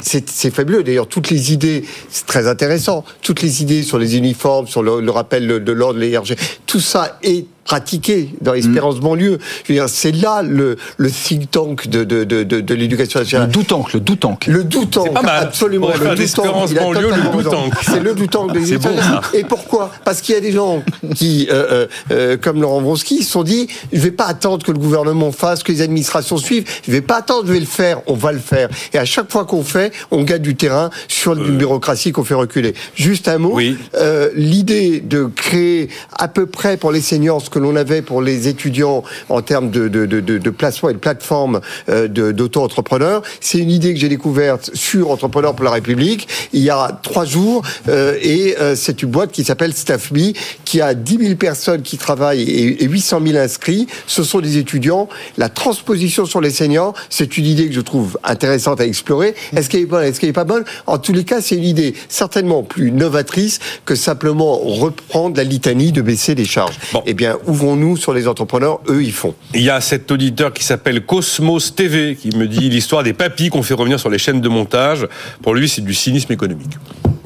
c'est 0.03 0.29
c'est 0.29 0.51
fabuleux. 0.51 0.83
D'ailleurs, 0.83 1.07
toutes 1.07 1.31
les 1.31 1.53
idées, 1.53 1.85
c'est 2.11 2.27
très 2.27 2.47
intéressant, 2.47 3.05
toutes 3.23 3.43
les 3.43 3.63
idées 3.63 3.83
sur 3.83 3.99
les 3.99 4.17
uniformes, 4.17 4.67
sur 4.67 4.83
le, 4.83 5.01
le 5.01 5.11
rappel 5.11 5.47
de 5.47 5.73
l'ordre, 5.73 5.99
les 5.99 6.17
RG, 6.17 6.37
tout 6.67 6.81
ça 6.81 7.19
est 7.23 7.47
pratiqué 7.65 8.31
dans 8.41 8.53
l'espérance 8.53 9.01
banlieue. 9.01 9.39
Je 9.65 9.73
veux 9.73 9.79
dire, 9.79 9.89
c'est 9.89 10.13
là 10.13 10.43
le, 10.43 10.77
le 10.97 11.11
think 11.11 11.51
tank 11.51 11.89
de, 11.89 12.05
de, 12.05 12.25
de, 12.25 12.43
de, 12.43 12.61
de 12.61 12.75
l'éducation 12.75 13.21
Le 13.21 13.25
nationale. 13.25 13.51
doutank, 13.51 13.93
le 13.93 14.01
doutank. 14.01 14.47
Le 14.47 14.65
doutank, 14.65 15.13
pas 15.13 15.23
mal. 15.23 15.45
absolument. 15.45 15.89
Le 15.89 16.15
doutank, 16.15 16.75
banlieue, 16.75 17.11
le 17.11 17.43
doutank. 17.43 17.73
C'est 17.83 18.01
le 18.01 18.15
doutank 18.15 18.53
de 18.53 18.77
bon, 18.77 18.97
ça. 18.99 19.21
Et 19.33 19.45
pourquoi? 19.45 19.91
Parce 20.05 20.21
qu'il 20.21 20.35
y 20.35 20.39
a 20.39 20.41
des 20.41 20.53
gens 20.53 20.83
qui, 21.15 21.49
euh, 21.51 21.65
euh, 21.71 21.87
euh, 22.11 22.37
comme 22.37 22.61
Laurent 22.61 22.81
Vronsky, 22.81 23.23
se 23.23 23.31
sont 23.31 23.43
dit 23.43 23.69
je 23.93 24.01
vais 24.01 24.11
pas 24.11 24.27
attendre 24.27 24.65
que 24.65 24.73
le 24.73 24.79
gouvernement 24.79 25.33
fasse, 25.33 25.63
que 25.63 25.73
les 25.73 25.81
administrations 25.81 26.37
suivent. 26.37 26.65
Je 26.87 26.91
vais 26.93 27.01
pas 27.01 27.17
attendre, 27.17 27.47
je 27.47 27.53
vais 27.53 27.61
le 27.61 27.67
faire. 27.67 28.01
On 28.07 28.15
va 28.15 28.33
le 28.33 28.39
faire. 28.39 28.69
Et 28.93 28.99
à 28.99 29.05
chaque 29.05 29.31
fois 29.33 29.45
qu'on 29.45 29.63
fait, 29.65 29.93
on 30.11 30.23
gagne 30.23 30.43
du 30.43 30.55
terrain 30.55 30.91
sur 31.09 31.33
une 31.35 31.57
bureaucratie 31.57 32.13
qu'on 32.13 32.25
fait 32.25 32.35
reculer. 32.35 32.75
Juste 32.95 33.29
un 33.29 33.39
mot. 33.39 33.53
Oui. 33.55 33.77
Euh, 33.97 34.31
L'idée 34.35 35.01
de 35.01 35.27
créer 35.27 35.89
à 36.19 36.29
peu 36.29 36.47
près 36.47 36.77
pour 36.77 36.93
les 36.93 37.01
seniors 37.01 37.41
ce 37.43 37.51
que 37.55 37.61
l'on 37.61 37.77
avait 37.77 38.03
pour 38.03 38.21
les 38.21 38.49
étudiants 38.49 39.05
en 39.29 39.41
termes 39.41 39.71
de, 39.71 39.87
de, 39.87 40.07
de, 40.07 40.21
de 40.21 40.51
placement 40.51 40.91
et 40.91 40.95
de 40.95 40.99
plateforme 40.99 41.61
euh, 41.89 42.09
d'auto-entrepreneurs. 42.09 43.23
C'est 43.41 43.59
une 43.59 43.71
idée 43.71 43.95
que 43.95 44.01
j'ai 44.01 44.09
découverte 44.09 44.71
sur 44.75 45.11
Entrepreneurs 45.11 45.55
pour 45.55 45.65
la 45.65 45.71
République 45.71 46.27
il 46.53 46.63
y 46.63 46.71
a 46.71 46.99
trois 47.03 47.25
jours 47.25 47.63
euh, 47.89 48.17
et 48.21 48.57
euh, 48.59 48.75
c'est 48.77 49.03
une 49.03 49.11
boîte 49.11 49.33
qui 49.33 49.45
s'appelle 49.45 49.75
StaffMe 49.75 50.33
qui 50.65 50.81
a 50.81 50.95
10 50.95 51.19
000 51.19 51.35
personnes 51.37 51.83
qui 51.83 51.99
travaillent 51.99 52.43
et, 52.43 52.85
800 52.85 53.21
000 53.27 53.39
inscrits. 53.39 53.87
Ce 54.07 54.23
sont 54.23 54.41
des 54.41 54.59
étudiants. 54.59 55.09
La 55.39 55.49
transposition 55.49 56.27
sur 56.27 56.41
les 56.41 56.51
seniors, 56.51 56.95
c'est 57.11 57.37
une 57.37 57.47
idée 57.47 57.69
que 57.69 57.75
je 57.75 57.81
trouve 57.81 58.19
intéressante 58.25 58.81
à 58.81 58.87
explorer. 58.87 59.35
Est-ce 59.57 59.69
qu'elle 59.69 59.83
est 59.83 59.87
bonne 59.87 60.05
Est-ce 60.05 60.21
qu'elle 60.21 60.31
est 60.31 60.35
pas 60.35 60.45
bonne? 60.45 60.65
En 60.87 60.99
tous 60.99 61.13
les 61.13 61.25
cas, 61.25 61.41
c'est 61.41 61.57
une 61.57 61.65
idée 61.65 61.95
certainement 62.09 62.63
plus 62.63 62.91
novatrice 62.91 63.59
que 63.85 63.95
simplement 63.95 64.59
reprendre 64.59 65.37
la 65.37 65.45
litanie 65.45 65.93
de 65.93 66.03
baisser 66.03 66.35
les 66.35 66.45
charges. 66.45 66.79
Eh 67.07 67.15
bien, 67.15 67.37
ouvrons-nous 67.47 67.97
sur 67.97 68.13
les 68.13 68.29
entrepreneurs. 68.29 68.81
Eux, 68.89 69.03
ils 69.03 69.13
font. 69.13 69.35
Il 69.55 69.63
y 69.63 69.71
a 69.71 69.81
cet 69.81 70.11
auditeur 70.11 70.53
qui 70.53 70.65
s'appelle 70.65 71.05
Cosmos 71.05 71.75
TV 71.75 72.17
qui 72.17 72.37
me 72.37 72.47
dit 72.47 72.69
l'histoire 72.69 73.03
des 73.03 73.13
papis 73.13 73.49
qu'on 73.49 73.63
fait 73.63 73.75
revenir 73.75 74.01
sur 74.01 74.11
les 74.11 74.19
chaînes 74.19 74.41
de 74.41 74.49
montage. 74.49 75.07
Pour 75.43 75.55
lui, 75.55 75.69
c'est 75.69 75.83
du 75.83 75.95
cynisme 75.95 76.33
économique. 76.33 76.73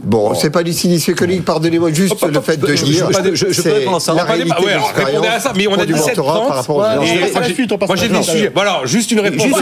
Bon, 0.03 0.35
c'est 0.35 0.51
pas 0.51 0.63
du 0.63 0.73
cynisme 0.73 1.11
économique, 1.11 1.45
pardonnez-moi 1.45 1.93
juste 1.93 2.25
le 2.27 2.41
fait 2.41 2.57
de 2.57 2.75
je, 2.75 2.85
dire. 2.85 3.09
Je, 3.11 3.35
je, 3.35 3.53
je 3.53 3.63
peux 3.63 3.73
répondre 3.73 3.97
à 3.97 4.01
ça. 4.01 4.15
La 4.15 4.25
ouais, 4.25 4.45
répondez 4.95 5.29
à 5.29 5.41
ça, 5.41 5.53
mais 5.57 5.67
on 5.67 5.75
a 5.75 5.85
dit 5.85 5.95
7 5.97 6.15
30 6.15 6.69
Moi, 6.69 7.97
j'ai 7.97 8.09
des 8.09 8.23
sujets. 8.23 8.53
Voilà, 8.55 8.81
juste 8.85 9.11
une 9.11 9.21
réponse 9.21 9.43
juste 9.43 9.59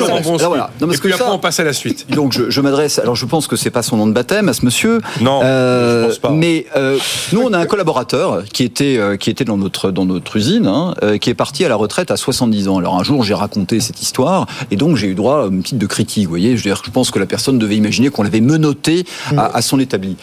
voilà. 0.46 0.70
non, 0.80 0.90
Et 0.90 0.96
puis 0.96 1.12
après, 1.12 1.30
on 1.30 1.38
passe 1.38 1.60
à 1.60 1.64
la 1.64 1.72
suite. 1.72 2.06
Donc, 2.10 2.32
je, 2.32 2.60
m'adresse. 2.60 2.98
Alors, 2.98 3.16
je 3.16 3.26
pense 3.26 3.46
que 3.46 3.56
c'est 3.56 3.70
pas 3.70 3.82
son 3.82 3.96
nom 3.96 4.06
de 4.06 4.12
baptême 4.12 4.48
à 4.48 4.52
ce 4.52 4.64
monsieur. 4.64 5.00
Non, 5.20 5.40
euh, 5.42 6.02
je 6.02 6.06
pense 6.08 6.18
pas. 6.18 6.30
Mais 6.30 6.66
euh, 6.76 6.98
nous, 7.32 7.42
on 7.42 7.52
a 7.52 7.58
un 7.58 7.66
collaborateur 7.66 8.44
qui 8.44 8.62
était 8.64 8.98
euh, 8.98 9.16
qui 9.16 9.30
était 9.30 9.44
dans 9.44 9.56
notre 9.56 9.90
dans 9.90 10.04
notre 10.04 10.36
usine, 10.36 10.66
hein, 10.66 10.94
euh, 11.02 11.18
qui 11.18 11.30
est 11.30 11.34
parti 11.34 11.64
à 11.64 11.68
la 11.68 11.76
retraite 11.76 12.10
à 12.10 12.16
70 12.16 12.68
ans. 12.68 12.78
Alors, 12.78 12.98
un 12.98 13.04
jour, 13.04 13.24
j'ai 13.24 13.34
raconté 13.34 13.80
cette 13.80 14.02
histoire, 14.02 14.46
et 14.70 14.76
donc 14.76 14.96
j'ai 14.96 15.08
eu 15.08 15.14
droit 15.14 15.44
à 15.44 15.46
une 15.46 15.62
petite 15.62 15.78
de 15.78 15.86
critique. 15.86 16.24
Vous 16.24 16.30
voyez, 16.30 16.56
je, 16.56 16.64
veux 16.64 16.70
dire, 16.70 16.82
je 16.84 16.90
pense 16.90 17.10
que 17.10 17.18
la 17.18 17.26
personne 17.26 17.58
devait 17.58 17.76
imaginer 17.76 18.10
qu'on 18.10 18.22
l'avait 18.22 18.40
menotté 18.40 19.04
à, 19.36 19.56
à 19.56 19.62
son 19.62 19.78
établi. 19.78 20.16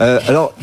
Euh, 0.00 0.20
alors 0.26 0.54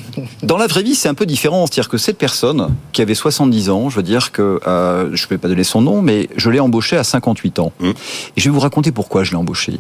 dans 0.44 0.58
la 0.58 0.68
vraie 0.68 0.84
vie, 0.84 0.96
c'est 0.96 1.10
un 1.10 1.14
peu 1.14 1.26
différent. 1.26 1.66
C'est-à-dire 1.66 1.90
que 1.90 1.98
cette 1.98 2.18
personne 2.18 2.76
qui 2.92 3.02
avait 3.02 3.16
70 3.16 3.70
ans, 3.70 3.90
je 3.90 3.98
veux 3.98 4.04
dire 4.04 4.32
que 4.32 4.60
euh, 4.68 5.10
je 5.14 5.26
ne 5.26 5.30
vais 5.30 5.38
pas 5.38 5.48
donner 5.48 5.64
son 5.64 5.82
nom, 5.82 6.02
mais 6.02 6.30
je 6.36 6.50
l'ai 6.50 6.60
embauché 6.60 6.98
à 6.98 7.04
58 7.04 7.60
ans. 7.60 7.72
Mmh. 7.80 7.90
Et 7.90 8.42
je 8.42 8.50
vais 8.50 8.54
vous 8.54 8.60
raconter 8.60 8.92
pourquoi 8.92 9.24
je 9.24 9.32
l'ai 9.32 9.38
embauché 9.38 9.80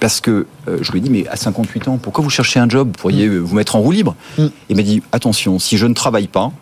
parce 0.00 0.20
que 0.20 0.46
euh, 0.68 0.78
je 0.82 0.92
lui 0.92 0.98
ai 0.98 1.00
dit, 1.00 1.08
mais 1.08 1.26
à 1.28 1.36
58 1.36 1.88
ans, 1.88 1.96
pourquoi 1.96 2.22
vous 2.22 2.28
cherchez 2.28 2.60
un 2.60 2.68
job? 2.68 2.88
Vous 2.88 2.92
pourriez 2.92 3.26
mmh. 3.26 3.38
vous 3.38 3.54
mettre 3.54 3.74
en 3.74 3.80
roue 3.80 3.92
libre? 3.92 4.14
Mmh. 4.36 4.46
Il 4.68 4.76
m'a 4.76 4.82
dit, 4.82 5.02
attention, 5.12 5.58
si 5.58 5.78
je 5.78 5.86
ne 5.86 5.94
travaille 5.94 6.26
pas, 6.26 6.52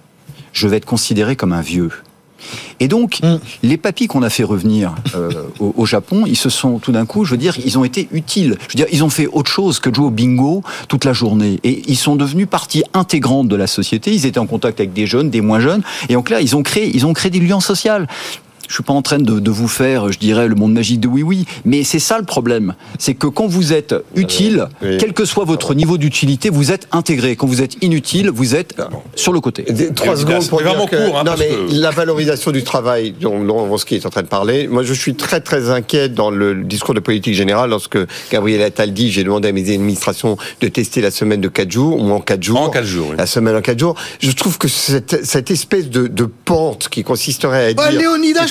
je 0.53 0.69
vais 0.69 0.77
être 0.77 0.85
considéré 0.85 1.35
comme 1.35 1.53
un 1.53 1.61
vieux. 1.61 1.91
Et 2.81 2.89
donc, 2.89 3.21
mm. 3.23 3.39
les 3.63 3.77
papis 3.77 4.07
qu'on 4.07 4.23
a 4.23 4.31
fait 4.31 4.45
revenir 4.45 4.95
euh, 5.15 5.31
au, 5.59 5.87
Japon, 5.87 6.25
ils 6.27 6.37
se 6.37 6.51
sont 6.51 6.79
tout 6.79 6.93
d'un 6.93 7.07
coup, 7.07 7.25
je 7.25 7.33
veux 7.33 7.37
dire, 7.37 7.57
ils 7.65 7.79
ont 7.79 7.85
été 7.85 8.09
utiles. 8.13 8.57
Je 8.69 8.73
veux 8.73 8.85
dire, 8.85 8.87
ils 8.93 9.05
ont 9.05 9.11
fait 9.11 9.27
autre 9.27 9.51
chose 9.51 9.79
que 9.79 9.91
de 9.91 9.95
jouer 9.95 10.07
au 10.07 10.11
bingo 10.11 10.63
toute 10.89 11.05
la 11.05 11.13
journée. 11.13 11.61
Et 11.65 11.83
ils 11.87 11.97
sont 11.97 12.17
devenus 12.17 12.47
partie 12.49 12.85
intégrante 12.95 13.49
de 13.49 13.57
la 13.57 13.67
société. 13.67 14.13
Ils 14.13 14.27
étaient 14.27 14.39
en 14.39 14.47
contact 14.47 14.81
avec 14.81 14.93
des 14.93 15.07
jeunes, 15.07 15.31
des 15.31 15.41
moins 15.41 15.61
jeunes. 15.61 15.83
Et 16.09 16.17
en 16.17 16.23
clair, 16.23 16.41
ils 16.41 16.57
ont 16.57 16.63
créé, 16.63 16.91
ils 16.95 17.07
ont 17.07 17.13
créé 17.13 17.31
des 17.31 17.41
liens 17.41 17.61
sociaux 17.61 17.83
je 18.69 18.75
suis 18.75 18.83
pas 18.83 18.93
en 18.93 19.03
train 19.03 19.19
de, 19.19 19.51
vous 19.51 19.69
faire, 19.69 20.11
je 20.11 20.19
dirais, 20.19 20.49
le 20.49 20.55
monde 20.55 20.73
magique 20.73 21.01
de 21.01 21.09
oui 21.09 21.23
oui, 21.23 21.45
mais 21.65 21.85
c'est 21.85 21.99
ça 21.99 22.19
le 22.19 22.25
problème, 22.25 22.75
c'est 22.99 23.15
que 23.15 23.27
quand 23.27 23.47
vous 23.47 23.73
êtes 23.73 23.95
utile, 24.17 24.67
quel 24.81 25.13
que 25.13 25.25
soit 25.25 25.45
votre 25.45 25.75
niveau 25.75 25.99
d'utilité, 25.99 26.51
vous 26.51 26.73
êtes 26.73 26.89
intégré. 26.93 27.37
Quand 27.37 27.47
vous 27.47 27.63
êtes 27.63 27.83
inutile, 27.83 28.31
vous 28.31 28.55
êtes 28.55 28.75
sur 29.15 29.33
le 29.33 29.41
côté. 29.41 29.65
Trois 29.95 30.17
secondes 30.17 30.47
pour 30.49 30.63
vraiment 30.63 30.87
court. 30.87 31.19
Hein, 31.19 31.25
non, 31.25 31.35
mais 31.39 31.51
la 31.71 31.91
valorisation 31.91 32.51
du 32.51 32.63
travail 32.63 33.15
dont 33.21 33.43
Laurent 33.43 33.69
est 33.91 34.07
en 34.07 34.11
train 34.11 34.23
de 34.23 34.29
parler, 34.29 34.69
moi 34.69 34.83
je 34.83 34.93
suis 34.93 35.15
très 35.15 35.41
très 35.41 35.71
inquiet 35.71 36.09
dans 36.09 36.31
le 36.31 36.63
discours 36.63 36.95
de 36.95 37.01
politique 37.01 37.35
générale 37.35 37.71
lorsque 37.71 37.99
Gabriel 38.31 38.63
Attal 38.63 38.93
dit 38.93 39.11
j'ai 39.11 39.25
demandé 39.25 39.49
à 39.49 39.53
mes 39.53 39.73
administrations 39.73 40.37
de 40.61 40.69
tester 40.69 41.01
la 41.01 41.11
semaine 41.11 41.41
de 41.41 41.49
4 41.49 41.71
jours 41.71 42.01
ou 42.01 42.11
en 42.11 42.21
4 42.21 42.43
jours. 42.43 42.61
En 42.61 42.71
4 42.71 42.85
jours. 42.85 43.15
La 43.17 43.27
semaine 43.27 43.57
en 43.57 43.61
4 43.61 43.79
jours. 43.79 43.95
Je 44.21 44.31
trouve 44.33 44.59
que 44.59 44.69
cette, 44.69 45.25
cette 45.25 45.51
espèce 45.51 45.91
de, 45.91 46.07
de, 46.07 46.25
pente 46.25 46.89
qui 46.89 47.03
consisterait 47.03 47.71
à 47.71 47.75
bah, 47.75 47.91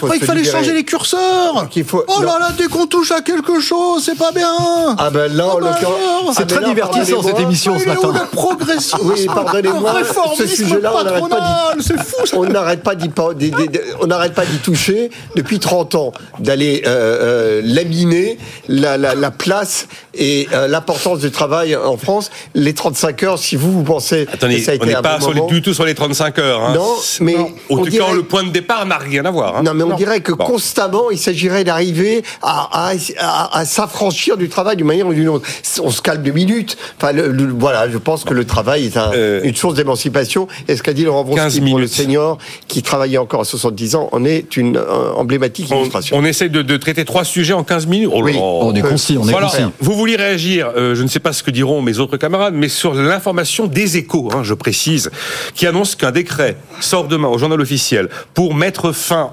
dire 0.10 0.17
qu'il 0.17 0.25
fallait 0.25 0.43
changer 0.43 0.74
les 0.74 0.84
curseurs. 0.84 1.67
faut... 1.86 2.03
Oh 2.08 2.22
là 2.22 2.38
là, 2.39 2.50
dès 2.58 2.65
qu'on 2.65 2.88
touche 2.88 3.12
à 3.12 3.22
quelque 3.22 3.60
chose, 3.60 4.03
c'est 4.03 4.17
pas 4.17 4.31
bien. 4.31 4.51
Ah 4.98 5.10
ben 5.10 5.31
là, 5.34 5.53
ah 5.53 5.60
ben 5.62 6.34
c'est 6.36 6.48
très 6.48 6.63
divertissant 6.63 7.22
cette 7.22 7.39
émission 7.39 7.77
ce 7.79 7.86
matin. 7.86 8.12
La 8.13 8.25
progression. 8.25 8.98
Oui, 9.03 9.25
pardonnez-moi. 9.25 9.93
Ce 10.38 10.48
sujet-là, 10.48 10.93
on 10.96 11.03
n'arrête 11.03 11.29
pas 11.29 11.74
d'y. 11.75 11.84
C'est 11.84 12.00
fou. 12.00 12.15
On 12.34 12.46
n'arrête 12.46 12.84
pas 12.84 12.96
d'y. 12.96 13.10
On 14.01 14.08
n'arrête 14.08 14.34
pas 14.34 14.46
d'y 14.46 14.58
toucher 14.58 15.12
depuis 15.36 15.60
30 15.60 15.96
ans, 15.96 16.13
d'aller 16.39 16.84
euh, 16.86 16.89
euh, 16.89 17.62
laminer 17.63 18.38
la, 18.67 18.98
la, 18.98 19.15
la, 19.15 19.31
place 19.31 19.88
et 20.13 20.48
euh, 20.53 20.67
l'importance 20.67 21.20
du 21.20 21.31
travail 21.31 21.75
en 21.75 21.98
France. 21.98 22.31
Les 22.53 22.74
35 22.74 23.24
heures, 23.24 23.39
si 23.39 23.55
vous 23.55 23.72
vous 23.72 23.84
pensez. 23.84 24.27
Attendez, 24.31 24.58
que 24.58 24.63
ça 24.63 24.72
a 24.72 24.75
été 24.75 24.84
on 24.86 24.88
n'est 24.88 25.01
pas 25.01 25.20
sur 25.20 25.34
les, 25.34 25.41
du 25.48 25.62
tout 25.62 25.74
sur 25.74 25.86
les 25.86 25.96
35 25.96 26.39
heures. 26.39 26.62
Hein. 26.62 26.74
Non, 26.75 26.96
mais 27.22 27.36
au 27.70 27.86
tout 27.86 27.91
cas, 27.91 28.13
le 28.13 28.24
point 28.24 28.43
de 28.43 28.50
départ 28.50 28.86
n'a 28.86 28.98
rien 28.98 29.25
à 29.25 29.31
voir. 29.31 29.58
Hein. 29.58 29.63
Non, 29.63 29.74
mais 29.74 29.84
on 29.84 29.90
dirait 29.95 30.21
que 30.21 30.31
constamment, 30.31 31.12
il 31.12 31.17
s'agirait 31.17 31.63
d'arriver 31.63 32.24
à, 32.41 32.91
à, 33.51 33.65
s'affranchir 33.65 34.38
du 34.38 34.50
travail 34.50 34.75
d'une 34.75 34.88
manière 34.88 35.07
ou 35.07 35.13
d'une 35.13 35.29
autre. 35.29 35.48
On 35.81 35.89
se 35.89 36.01
calme 36.01 36.24
deux 36.24 36.31
minutes. 36.31 36.77
Enfin, 36.98 37.12
voilà, 37.57 37.89
je 37.89 37.98
pense 37.98 38.24
que 38.24 38.33
le 38.33 38.45
travail 38.45 38.86
est 38.86 38.98
euh, 38.98 39.41
une 39.43 39.55
source 39.55 39.75
d'émancipation. 39.75 40.48
Et 40.67 40.75
ce 40.75 40.83
qu'a 40.83 40.93
dit 40.93 41.03
Laurent 41.03 41.24
Vronsky 41.24 41.62
pour 41.62 41.79
le 41.79 41.88
senior 41.88 42.38
qui 42.67 42.81
travaillait 42.81 43.17
encore 43.17 43.41
à 43.41 43.45
70 43.45 43.95
ans 43.95 44.10
en 44.12 44.25
est 44.25 44.57
une 44.57 44.77
euh, 44.77 45.13
emblématique 45.13 45.69
illustration. 45.69 46.17
On, 46.17 46.25
essaie 46.25 46.50
de, 46.50 46.77
traiter 46.77 47.05
trois 47.05 47.24
sujets 47.24 47.53
en 47.53 47.63
15 47.63 47.88
minutes. 47.88 48.10
Oh 48.13 48.21
on 48.24 48.74
est 48.74 48.81
concis, 48.81 49.17
on 49.17 49.27
est 49.27 49.31
voilà. 49.31 49.51
Vous 49.79 49.93
vouliez 49.93 50.15
réagir, 50.15 50.71
euh, 50.75 50.95
je 50.95 51.03
ne 51.03 51.07
sais 51.07 51.19
pas 51.19 51.33
ce 51.33 51.43
que 51.43 51.51
diront 51.51 51.81
mes 51.81 52.00
autres 52.00 52.17
camarades, 52.17 52.53
mais 52.53 52.69
sur 52.69 52.93
l'information 52.93 53.67
des 53.67 53.98
échos, 53.98 54.29
hein, 54.33 54.43
je 54.43 54.53
précise, 54.53 55.12
qui 55.55 55.67
annonce 55.67 55.95
qu'un 55.95 56.12
décret 56.12 56.57
sort 56.79 57.07
demain 57.07 57.27
au 57.27 57.38
journal 57.38 57.60
officiel 57.62 58.10
pour 58.33 58.53
mettre 58.53 58.91
fin 58.91 59.31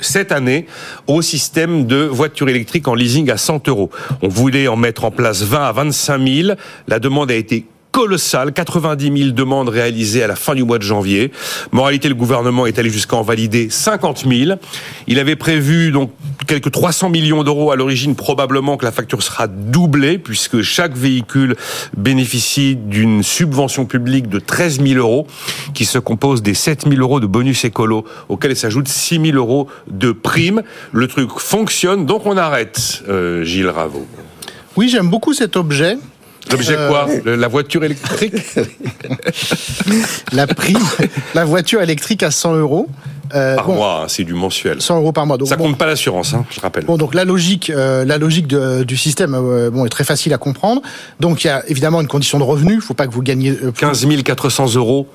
cette 0.00 0.32
année 0.32 0.66
au 1.06 1.22
système 1.22 1.86
de 1.86 2.04
voitures 2.04 2.48
électriques 2.48 2.88
en 2.88 2.94
leasing 2.94 3.30
à 3.30 3.36
100 3.36 3.68
euros. 3.68 3.90
On 4.22 4.28
voulait 4.28 4.68
en 4.68 4.76
mettre 4.76 5.04
en 5.04 5.10
place 5.10 5.42
20 5.42 5.64
à 5.64 5.72
25 5.72 6.26
000. 6.26 6.48
La 6.88 6.98
demande 6.98 7.30
a 7.30 7.34
été 7.34 7.66
colossal, 7.94 8.52
90 8.52 9.16
000 9.16 9.30
demandes 9.30 9.68
réalisées 9.68 10.24
à 10.24 10.26
la 10.26 10.34
fin 10.34 10.56
du 10.56 10.64
mois 10.64 10.78
de 10.78 10.82
janvier. 10.82 11.30
Moralité, 11.70 12.08
le 12.08 12.16
gouvernement 12.16 12.66
est 12.66 12.80
allé 12.80 12.90
jusqu'à 12.90 13.14
en 13.14 13.22
valider 13.22 13.70
50 13.70 14.24
000. 14.28 14.58
Il 15.06 15.20
avait 15.20 15.36
prévu 15.36 15.92
donc 15.92 16.10
quelques 16.48 16.72
300 16.72 17.08
millions 17.10 17.44
d'euros 17.44 17.70
à 17.70 17.76
l'origine, 17.76 18.16
probablement 18.16 18.76
que 18.76 18.84
la 18.84 18.90
facture 18.90 19.22
sera 19.22 19.46
doublée 19.46 20.18
puisque 20.18 20.60
chaque 20.62 20.96
véhicule 20.96 21.54
bénéficie 21.96 22.74
d'une 22.74 23.22
subvention 23.22 23.86
publique 23.86 24.28
de 24.28 24.40
13 24.40 24.84
000 24.84 24.98
euros 24.98 25.28
qui 25.72 25.84
se 25.84 26.00
compose 26.00 26.42
des 26.42 26.54
7 26.54 26.88
000 26.88 27.00
euros 27.00 27.20
de 27.20 27.26
bonus 27.26 27.64
écolo 27.64 28.04
auxquels 28.28 28.56
s'ajoutent 28.56 28.88
6 28.88 29.20
000 29.24 29.36
euros 29.36 29.68
de 29.88 30.10
primes. 30.10 30.62
Le 30.90 31.06
truc 31.06 31.30
fonctionne, 31.38 32.06
donc 32.06 32.26
on 32.26 32.36
arrête, 32.36 33.04
euh, 33.08 33.44
Gilles 33.44 33.68
Raveau. 33.68 34.04
Oui, 34.76 34.88
j'aime 34.88 35.08
beaucoup 35.08 35.32
cet 35.32 35.56
objet. 35.56 35.96
L'objet 36.50 36.76
quoi? 36.88 37.06
Euh, 37.26 37.36
La 37.36 37.48
voiture 37.48 37.84
électrique? 37.84 38.34
La 40.32 40.46
prime, 40.46 40.78
la 41.34 41.44
voiture 41.44 41.82
électrique 41.82 42.22
à 42.22 42.30
100 42.30 42.56
euros. 42.56 42.88
Euh, 43.34 43.56
par 43.56 43.68
mois, 43.68 44.02
hein, 44.02 44.08
c'est 44.08 44.24
du 44.24 44.34
mensuel. 44.34 44.80
100 44.80 44.98
euros 44.98 45.12
par 45.12 45.26
mois. 45.26 45.38
Donc, 45.38 45.48
ça 45.48 45.56
compte 45.56 45.78
pas 45.78 45.86
l'assurance, 45.86 46.34
hein, 46.34 46.44
je 46.50 46.60
rappelle. 46.60 46.84
Bon, 46.84 46.96
donc 46.96 47.14
la 47.14 47.24
logique, 47.24 47.70
euh, 47.70 48.04
la 48.04 48.18
logique 48.18 48.46
du 48.46 48.96
système, 48.96 49.32
bon, 49.72 49.86
est 49.86 49.88
très 49.88 50.04
facile 50.04 50.32
à 50.32 50.38
comprendre. 50.38 50.82
Donc 51.20 51.44
il 51.44 51.48
y 51.48 51.50
a 51.50 51.66
évidemment 51.68 52.00
une 52.00 52.06
condition 52.08 52.38
de 52.38 52.44
revenu. 52.44 52.74
Il 52.74 52.80
faut 52.80 52.94
pas 52.94 53.06
que 53.06 53.12
vous 53.12 53.22
gagnez 53.22 53.56
15 53.78 54.06
400 54.24 54.74
euros 54.74 55.08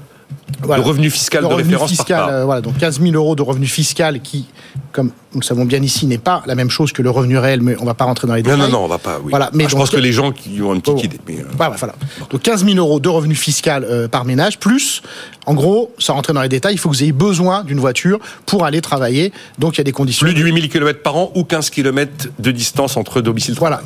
de 0.61 0.81
revenu 0.81 1.09
fiscal 1.09 1.43
de 1.47 1.53
référence 1.53 1.89
fiscal, 1.89 2.43
voilà, 2.45 2.61
donc 2.61 2.77
15 2.77 2.99
000 3.01 3.13
euros 3.13 3.35
de 3.35 3.41
revenu 3.41 3.65
fiscal 3.65 4.21
qui, 4.21 4.45
comme 4.91 5.11
nous 5.33 5.41
le 5.41 5.45
savons 5.45 5.65
bien 5.65 5.81
ici, 5.81 6.07
n'est 6.07 6.17
pas 6.17 6.43
la 6.47 6.55
même 6.55 6.69
chose 6.69 6.91
que 6.91 7.01
le 7.01 7.09
revenu 7.09 7.37
réel, 7.37 7.61
mais 7.61 7.75
on 7.79 7.85
va 7.85 7.93
pas 7.93 8.05
rentrer 8.05 8.27
dans 8.27 8.33
les 8.33 8.41
détails. 8.41 8.59
Non, 8.59 8.65
non, 8.65 8.71
non, 8.71 8.85
on 8.85 8.87
va 8.87 8.97
pas. 8.97 9.19
Oui. 9.23 9.29
Voilà, 9.29 9.49
mais 9.53 9.65
ah, 9.65 9.69
je 9.69 9.75
pense 9.75 9.89
que 9.89 9.97
les 9.97 10.11
gens 10.11 10.31
qui 10.31 10.61
ont 10.61 10.73
une 10.73 10.81
petite 10.81 11.05
idée. 11.05 11.19
Mais 11.27 11.39
euh, 11.39 11.45
voilà, 11.55 11.75
voilà. 11.77 11.93
Donc 12.29 12.41
15 12.41 12.65
000 12.65 12.77
euros 12.77 12.99
de 12.99 13.09
revenu 13.09 13.35
fiscal 13.35 13.83
euh, 13.83 14.07
par 14.07 14.25
ménage, 14.25 14.59
plus, 14.59 15.01
en 15.45 15.53
gros, 15.53 15.93
sans 15.99 16.15
rentrer 16.15 16.33
dans 16.33 16.41
les 16.41 16.49
détails, 16.49 16.73
il 16.73 16.77
faut 16.77 16.89
que 16.89 16.95
vous 16.95 17.03
ayez 17.03 17.11
besoin 17.11 17.63
d'une 17.63 17.79
voiture 17.79 18.19
pour 18.45 18.65
aller 18.65 18.81
travailler. 18.81 19.31
Donc 19.59 19.75
il 19.75 19.77
y 19.77 19.81
a 19.81 19.83
des 19.83 19.91
conditions. 19.91 20.25
Plus 20.25 20.33
de 20.33 20.41
8 20.41 20.53
000 20.53 20.67
km 20.67 21.01
par 21.01 21.15
an 21.15 21.31
ou 21.35 21.43
15 21.43 21.69
km 21.69 22.29
de 22.39 22.51
distance 22.51 22.97
entre 22.97 23.21
domicile. 23.21 23.55
Voilà. 23.57 23.81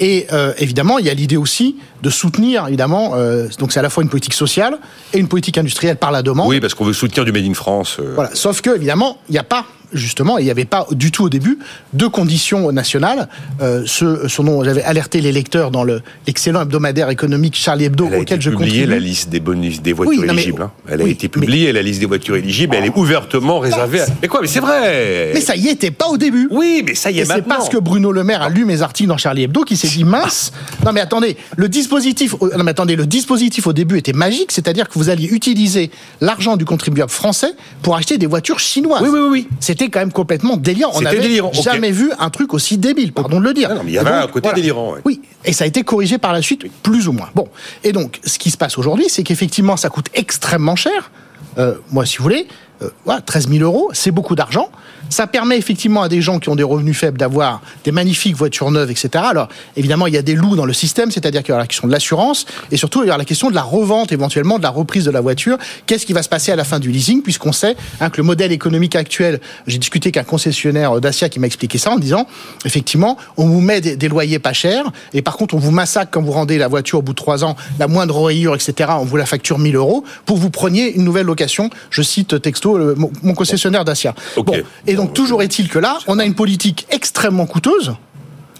Et 0.00 0.26
euh, 0.32 0.52
évidemment, 0.58 0.98
il 0.98 1.06
y 1.06 1.10
a 1.10 1.14
l'idée 1.14 1.36
aussi 1.36 1.76
de 2.02 2.10
soutenir, 2.10 2.66
évidemment, 2.66 3.12
euh, 3.14 3.48
donc 3.58 3.72
c'est 3.72 3.78
à 3.78 3.82
la 3.82 3.90
fois 3.90 4.02
une 4.02 4.08
politique 4.08 4.34
sociale 4.34 4.78
et 5.12 5.18
une 5.18 5.28
politique 5.28 5.58
industrielle 5.58 5.96
par 5.96 6.10
la 6.10 6.22
demande. 6.22 6.48
Oui, 6.48 6.60
parce 6.60 6.74
qu'on 6.74 6.84
veut 6.84 6.92
soutenir 6.92 7.24
du 7.24 7.32
Made 7.32 7.44
in 7.44 7.54
France. 7.54 7.96
Euh. 8.00 8.12
Voilà. 8.14 8.30
Sauf 8.34 8.60
que, 8.60 8.74
évidemment, 8.74 9.18
il 9.28 9.32
n'y 9.32 9.38
a 9.38 9.44
pas 9.44 9.66
justement, 9.92 10.38
il 10.38 10.44
n'y 10.44 10.50
avait 10.50 10.64
pas 10.64 10.86
du 10.92 11.10
tout 11.10 11.24
au 11.24 11.28
début 11.28 11.58
de 11.92 12.06
conditions 12.06 12.70
nationales. 12.72 13.28
Euh, 13.60 13.82
ce, 13.86 14.28
ce 14.28 14.42
dont 14.42 14.62
j'avais 14.64 14.82
alerté 14.82 15.20
les 15.20 15.32
lecteurs 15.32 15.70
dans 15.70 15.84
le- 15.84 16.02
l'excellent 16.26 16.62
hebdomadaire 16.62 17.10
économique 17.10 17.56
Charlie 17.56 17.84
Hebdo, 17.84 18.06
Elle 18.08 18.14
a 18.14 18.16
été 18.18 18.22
auquel 18.34 18.40
je 18.42 18.50
publiée, 18.50 18.68
contribue. 18.70 18.90
la 18.92 18.98
liste 18.98 19.28
des 19.30 19.40
bonus 19.40 19.82
des 19.82 19.92
voitures 19.92 20.10
Oui, 20.20 20.26
non, 20.26 20.32
mais- 20.34 20.42
éligibles. 20.42 20.62
hein. 20.62 20.70
Elle 20.88 21.00
a 21.02 21.04
été 21.06 21.26
mais- 21.26 21.28
publiée, 21.40 21.72
la 21.72 21.82
liste 21.82 22.00
des 22.00 22.06
voitures 22.06 22.36
éligibles. 22.36 22.74
Elle 22.76 22.86
est 22.86 22.96
ouvertement 22.96 23.58
réservée 23.58 24.00
à... 24.00 24.06
Mais 24.22 24.28
quoi 24.28 24.40
Mais 24.42 24.48
c'est 24.48 24.60
vrai 24.60 25.30
Mais 25.34 25.40
ça 25.40 25.56
y 25.56 25.68
était 25.68 25.90
pas 25.90 26.08
au 26.08 26.16
début. 26.16 26.48
Oui, 26.50 26.82
mais 26.86 26.94
ça 26.94 27.10
y 27.10 27.18
est 27.18 27.22
Et 27.22 27.24
c'est 27.24 27.34
maintenant. 27.34 27.56
parce 27.56 27.68
que 27.68 27.76
Bruno 27.78 28.12
Le 28.12 28.24
Maire 28.24 28.42
a 28.42 28.48
lu 28.48 28.64
mes 28.64 28.82
articles 28.82 29.08
dans 29.08 29.16
Charlie 29.18 29.42
Hebdo 29.44 29.62
qu'il 29.64 29.76
s'est 29.76 29.88
dit 29.88 30.04
mince. 30.04 30.52
Non 30.84 30.92
mais 30.92 31.00
attendez, 31.00 31.36
le 31.56 31.68
dispositif. 31.68 32.34
Non 32.40 32.64
mais 32.64 32.70
attendez, 32.70 32.96
le 32.96 33.06
dispositif 33.06 33.66
au 33.66 33.72
début 33.72 33.98
était 33.98 34.12
magique, 34.12 34.52
c'est-à-dire 34.52 34.88
que 34.88 34.94
vous 34.94 35.08
alliez 35.10 35.28
utiliser 35.28 35.90
l'argent 36.20 36.56
du 36.56 36.64
contribuable 36.64 37.10
français 37.10 37.52
pour 37.82 37.96
acheter 37.96 38.18
des 38.18 38.26
voitures 38.26 38.58
chinoises. 38.58 39.02
Oui, 39.02 39.08
oui, 39.12 39.18
oui, 39.20 39.28
oui. 39.30 39.48
C'était 39.82 39.90
quand 39.90 40.00
même 40.00 40.12
complètement 40.12 40.56
délirant. 40.56 40.92
On 40.94 41.00
n'avait 41.00 41.40
jamais 41.60 41.90
vu 41.90 42.12
un 42.20 42.30
truc 42.30 42.54
aussi 42.54 42.78
débile, 42.78 43.12
pardon 43.12 43.40
de 43.40 43.44
le 43.44 43.52
dire. 43.52 43.68
Ah 43.72 43.74
non, 43.74 43.82
mais 43.84 43.90
il 43.90 43.94
y 43.94 43.98
avait 43.98 44.10
un 44.10 44.28
côté 44.28 44.48
délirant, 44.54 44.92
ouais. 44.92 45.00
Oui, 45.04 45.20
et 45.44 45.52
ça 45.52 45.64
a 45.64 45.66
été 45.66 45.82
corrigé 45.82 46.18
par 46.18 46.32
la 46.32 46.40
suite, 46.40 46.64
plus 46.84 47.08
ou 47.08 47.12
moins. 47.12 47.30
Bon, 47.34 47.48
et 47.82 47.90
donc, 47.90 48.20
ce 48.24 48.38
qui 48.38 48.50
se 48.52 48.56
passe 48.56 48.78
aujourd'hui, 48.78 49.06
c'est 49.08 49.24
qu'effectivement, 49.24 49.76
ça 49.76 49.88
coûte 49.88 50.06
extrêmement 50.14 50.76
cher. 50.76 51.10
Euh, 51.58 51.74
moi, 51.90 52.06
si 52.06 52.18
vous 52.18 52.22
voulez, 52.22 52.46
euh, 52.82 52.90
voilà, 53.04 53.20
13 53.22 53.48
000 53.48 53.64
euros, 53.64 53.90
c'est 53.92 54.12
beaucoup 54.12 54.36
d'argent. 54.36 54.70
Ça 55.12 55.26
permet 55.26 55.58
effectivement 55.58 56.02
à 56.02 56.08
des 56.08 56.22
gens 56.22 56.38
qui 56.38 56.48
ont 56.48 56.56
des 56.56 56.62
revenus 56.62 56.96
faibles 56.96 57.18
d'avoir 57.18 57.60
des 57.84 57.92
magnifiques 57.92 58.34
voitures 58.34 58.70
neuves, 58.70 58.90
etc. 58.90 59.10
Alors, 59.28 59.48
évidemment, 59.76 60.06
il 60.06 60.14
y 60.14 60.16
a 60.16 60.22
des 60.22 60.34
loups 60.34 60.56
dans 60.56 60.64
le 60.64 60.72
système, 60.72 61.10
c'est-à-dire 61.10 61.42
qu'il 61.42 61.50
y 61.50 61.52
aura 61.52 61.60
la 61.60 61.66
question 61.66 61.86
de 61.86 61.92
l'assurance, 61.92 62.46
et 62.70 62.78
surtout, 62.78 63.02
il 63.02 63.06
y 63.06 63.08
aura 63.10 63.18
la 63.18 63.26
question 63.26 63.50
de 63.50 63.54
la 63.54 63.62
revente, 63.62 64.10
éventuellement, 64.10 64.56
de 64.58 64.62
la 64.62 64.70
reprise 64.70 65.04
de 65.04 65.10
la 65.10 65.20
voiture. 65.20 65.58
Qu'est-ce 65.86 66.06
qui 66.06 66.14
va 66.14 66.22
se 66.22 66.30
passer 66.30 66.50
à 66.50 66.56
la 66.56 66.64
fin 66.64 66.78
du 66.78 66.90
leasing, 66.90 67.22
puisqu'on 67.22 67.52
sait 67.52 67.76
hein, 68.00 68.08
que 68.08 68.16
le 68.16 68.22
modèle 68.22 68.52
économique 68.52 68.96
actuel, 68.96 69.40
j'ai 69.66 69.76
discuté 69.78 70.06
avec 70.08 70.16
un 70.16 70.24
concessionnaire 70.24 70.98
Dacia 71.00 71.28
qui 71.28 71.38
m'a 71.40 71.46
expliqué 71.46 71.76
ça 71.76 71.90
en 71.90 71.98
disant, 71.98 72.26
effectivement, 72.64 73.18
on 73.36 73.46
vous 73.46 73.60
met 73.60 73.80
des, 73.82 73.96
des 73.96 74.08
loyers 74.08 74.38
pas 74.38 74.52
chers, 74.54 74.84
et 75.12 75.20
par 75.20 75.36
contre, 75.36 75.54
on 75.54 75.58
vous 75.58 75.70
massacre 75.72 76.10
quand 76.10 76.22
vous 76.22 76.32
rendez 76.32 76.56
la 76.56 76.68
voiture 76.68 77.00
au 77.00 77.02
bout 77.02 77.12
de 77.12 77.16
trois 77.16 77.44
ans, 77.44 77.56
la 77.78 77.86
moindre 77.88 78.18
rayure, 78.22 78.54
etc., 78.54 78.90
on 78.98 79.04
vous 79.04 79.16
la 79.16 79.26
facture 79.26 79.58
1000 79.58 79.76
euros, 79.76 80.04
pour 80.26 80.38
vous 80.38 80.50
preniez 80.50 80.94
une 80.94 81.04
nouvelle 81.04 81.26
location. 81.26 81.68
Je 81.90 82.00
cite 82.02 82.40
texto 82.40 82.78
le- 82.78 82.94
mon, 82.94 83.10
mon 83.22 83.34
concessionnaire 83.34 83.84
Dacia. 83.84 84.14
Bon, 84.36 84.52
et 84.86 84.94
donc, 84.94 85.01
toujours 85.06 85.42
est-il 85.42 85.68
que 85.68 85.78
là, 85.78 85.98
on 86.06 86.18
a 86.18 86.24
une 86.24 86.34
politique 86.34 86.86
extrêmement 86.90 87.46
coûteuse, 87.46 87.94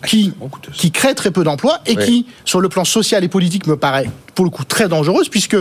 qui, 0.06 0.26
Extrêmement 0.26 0.48
coûteuse. 0.48 0.76
qui 0.76 0.90
crée 0.90 1.14
très 1.14 1.30
peu 1.30 1.44
d'emplois 1.44 1.80
et 1.86 1.96
Oui. 1.96 2.04
qui, 2.04 2.26
sur 2.44 2.60
le 2.60 2.68
plan 2.68 2.84
social 2.84 3.22
et 3.24 3.28
politique, 3.28 3.66
me 3.66 3.76
paraît 3.76 4.10
pour 4.34 4.44
le 4.44 4.50
coup 4.50 4.64
très 4.64 4.88
dangereuse, 4.88 5.28
puisque 5.28 5.56